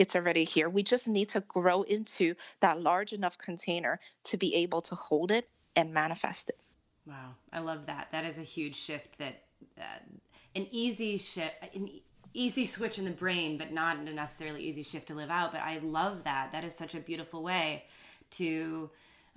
it's 0.00 0.16
already 0.16 0.44
here. 0.44 0.70
We 0.70 0.82
just 0.82 1.08
need 1.08 1.28
to 1.30 1.40
grow 1.42 1.82
into 1.82 2.34
that 2.60 2.80
large 2.80 3.12
enough 3.12 3.36
container 3.36 4.00
to 4.24 4.38
be 4.38 4.54
able 4.54 4.80
to 4.80 4.94
hold 4.94 5.30
it 5.30 5.46
and 5.76 5.92
manifest 5.92 6.48
it. 6.48 6.58
Wow, 7.06 7.34
I 7.52 7.58
love 7.58 7.84
that. 7.86 8.08
That 8.10 8.24
is 8.24 8.38
a 8.38 8.42
huge 8.42 8.76
shift. 8.76 9.18
That 9.18 9.42
uh, 9.78 9.82
an 10.56 10.66
easy 10.70 11.18
shift, 11.18 11.52
an 11.74 11.90
easy 12.32 12.64
switch 12.64 12.98
in 12.98 13.04
the 13.04 13.10
brain, 13.10 13.58
but 13.58 13.72
not 13.72 13.98
a 13.98 14.04
necessarily 14.04 14.62
easy 14.62 14.82
shift 14.82 15.08
to 15.08 15.14
live 15.14 15.30
out. 15.30 15.52
But 15.52 15.60
I 15.60 15.78
love 15.78 16.24
that. 16.24 16.52
That 16.52 16.64
is 16.64 16.74
such 16.74 16.94
a 16.94 17.00
beautiful 17.00 17.42
way 17.42 17.84
to 18.32 18.90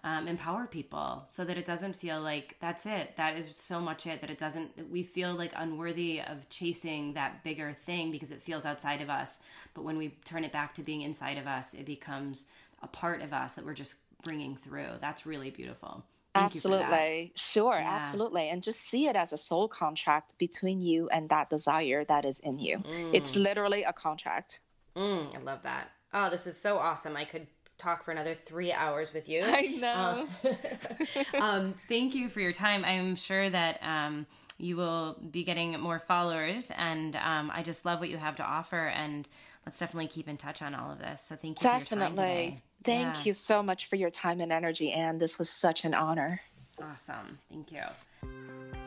um, 0.04 0.28
empower 0.28 0.68
people 0.68 1.26
so 1.30 1.46
that 1.46 1.58
it 1.58 1.66
doesn't 1.66 1.96
feel 1.96 2.20
like 2.22 2.58
that's 2.60 2.86
it. 2.86 3.16
That 3.16 3.38
is 3.38 3.56
so 3.56 3.80
much 3.80 4.06
it 4.06 4.20
that 4.22 4.30
it 4.30 4.38
doesn't, 4.38 4.92
we 4.92 5.02
feel 5.02 5.34
like 5.34 5.54
unworthy 5.56 6.20
of 6.20 6.50
chasing 6.50 7.14
that 7.14 7.44
bigger 7.44 7.72
thing 7.72 8.12
because 8.12 8.32
it 8.32 8.42
feels 8.42 8.66
outside 8.66 9.02
of 9.02 9.10
us. 9.10 9.40
But 9.74 9.84
when 9.84 9.98
we 9.98 10.10
turn 10.26 10.44
it 10.44 10.52
back 10.52 10.76
to 10.76 10.84
being 10.84 11.02
inside 11.02 11.38
of 11.38 11.48
us, 11.48 11.74
it 11.74 11.86
becomes 11.86 12.46
a 12.82 12.88
part 12.88 13.22
of 13.22 13.32
us 13.32 13.54
that 13.54 13.66
we're 13.66 13.74
just 13.74 13.96
bringing 14.24 14.58
through. 14.58 14.88
That's 15.00 15.26
really 15.26 15.52
beautiful. 15.52 16.04
Thank 16.34 16.48
absolutely. 16.48 17.32
Sure, 17.36 17.76
yeah. 17.76 18.00
absolutely. 18.02 18.50
And 18.50 18.62
just 18.64 18.82
see 18.82 19.08
it 19.08 19.16
as 19.16 19.34
a 19.34 19.38
soul 19.38 19.68
contract 19.68 20.38
between 20.38 20.82
you 20.82 21.08
and 21.10 21.30
that 21.30 21.50
desire 21.50 22.04
that 22.06 22.26
is 22.26 22.40
in 22.40 22.60
you. 22.60 22.80
Mm. 22.80 23.12
It's 23.14 23.36
literally 23.36 23.84
a 23.84 23.94
contract. 23.94 24.60
Mm, 24.96 25.34
I 25.36 25.40
love 25.40 25.64
that. 25.64 25.92
Oh, 26.14 26.30
this 26.30 26.46
is 26.46 26.60
so 26.60 26.78
awesome. 26.78 27.16
I 27.16 27.24
could 27.24 27.48
talk 27.84 28.04
for 28.04 28.12
another 28.12 28.34
three 28.34 28.72
hours 28.72 29.14
with 29.14 29.30
you. 29.30 29.44
I 29.46 29.62
know. 29.68 30.28
Um, 30.44 30.56
um, 31.42 31.74
thank 31.88 32.16
you 32.16 32.30
for 32.30 32.40
your 32.40 32.54
time. 32.54 32.86
I'm 32.86 33.16
sure 33.16 33.50
that 33.50 33.80
um, 33.84 34.26
you 34.58 34.78
will 34.78 35.18
be 35.32 35.44
getting 35.44 35.80
more 35.80 36.00
followers, 36.00 36.72
and 36.78 37.16
um, 37.18 37.52
I 37.54 37.64
just 37.64 37.86
love 37.86 38.00
what 38.00 38.10
you 38.10 38.18
have 38.18 38.38
to 38.38 38.44
offer. 38.44 38.88
And 38.88 39.28
let's 39.66 39.80
definitely 39.80 40.08
keep 40.08 40.28
in 40.28 40.38
touch 40.38 40.62
on 40.62 40.74
all 40.74 40.92
of 40.92 41.00
this. 41.00 41.22
So 41.28 41.36
thank 41.36 41.62
you. 41.62 41.70
Definitely. 41.70 42.58
Thank 42.84 43.16
yeah. 43.16 43.24
you 43.24 43.34
so 43.34 43.64
much 43.64 43.88
for 43.88 43.96
your 43.96 44.10
time 44.10 44.42
and 44.42 44.52
energy, 44.52 44.92
and 44.92 45.20
this 45.20 45.40
was 45.40 45.50
such 45.50 45.86
an 45.86 45.94
honor. 45.94 46.42
Awesome. 46.82 47.40
Thank 47.50 47.72
you. 47.72 48.83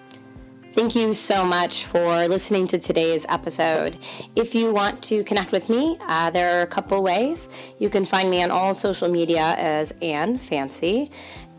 Thank 0.77 0.95
you 0.95 1.15
so 1.15 1.43
much 1.43 1.87
for 1.87 2.29
listening 2.29 2.67
to 2.67 2.79
today's 2.79 3.25
episode. 3.31 3.97
If 4.37 4.55
you 4.55 4.75
want 4.75 5.03
to 5.05 5.25
connect 5.25 5.51
with 5.51 5.71
me, 5.71 5.97
uh, 6.03 6.29
there 6.29 6.59
are 6.59 6.63
a 6.63 6.67
couple 6.67 7.03
ways. 7.03 7.49
You 7.79 7.89
can 7.89 8.05
find 8.05 8.31
me 8.31 8.43
on 8.43 8.51
all 8.51 8.75
social 8.75 9.09
media 9.09 9.55
as 9.57 9.95
Anne 10.03 10.37
Fancy, 10.37 11.11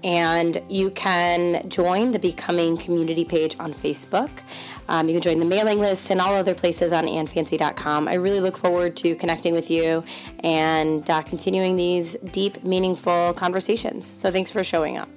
and 0.03 0.61
you 0.69 0.91
can 0.91 1.67
join 1.67 2.11
the 2.11 2.19
Becoming 2.19 2.77
community 2.77 3.25
page 3.25 3.55
on 3.59 3.73
Facebook. 3.73 4.43
Um, 4.87 5.07
you 5.07 5.15
can 5.15 5.23
join 5.23 5.39
the 5.39 5.45
mailing 5.45 5.79
list 5.79 6.11
and 6.11 6.21
all 6.21 6.35
other 6.35 6.53
places 6.53 6.93
on 6.93 7.05
annefancy.com. 7.05 8.07
I 8.07 8.13
really 8.13 8.39
look 8.39 8.55
forward 8.55 8.95
to 8.97 9.15
connecting 9.15 9.55
with 9.55 9.71
you 9.71 10.03
and 10.41 11.09
uh, 11.09 11.23
continuing 11.23 11.75
these 11.75 12.17
deep, 12.17 12.63
meaningful 12.63 13.33
conversations. 13.33 14.05
So 14.05 14.29
thanks 14.29 14.51
for 14.51 14.63
showing 14.63 14.95
up. 14.95 15.09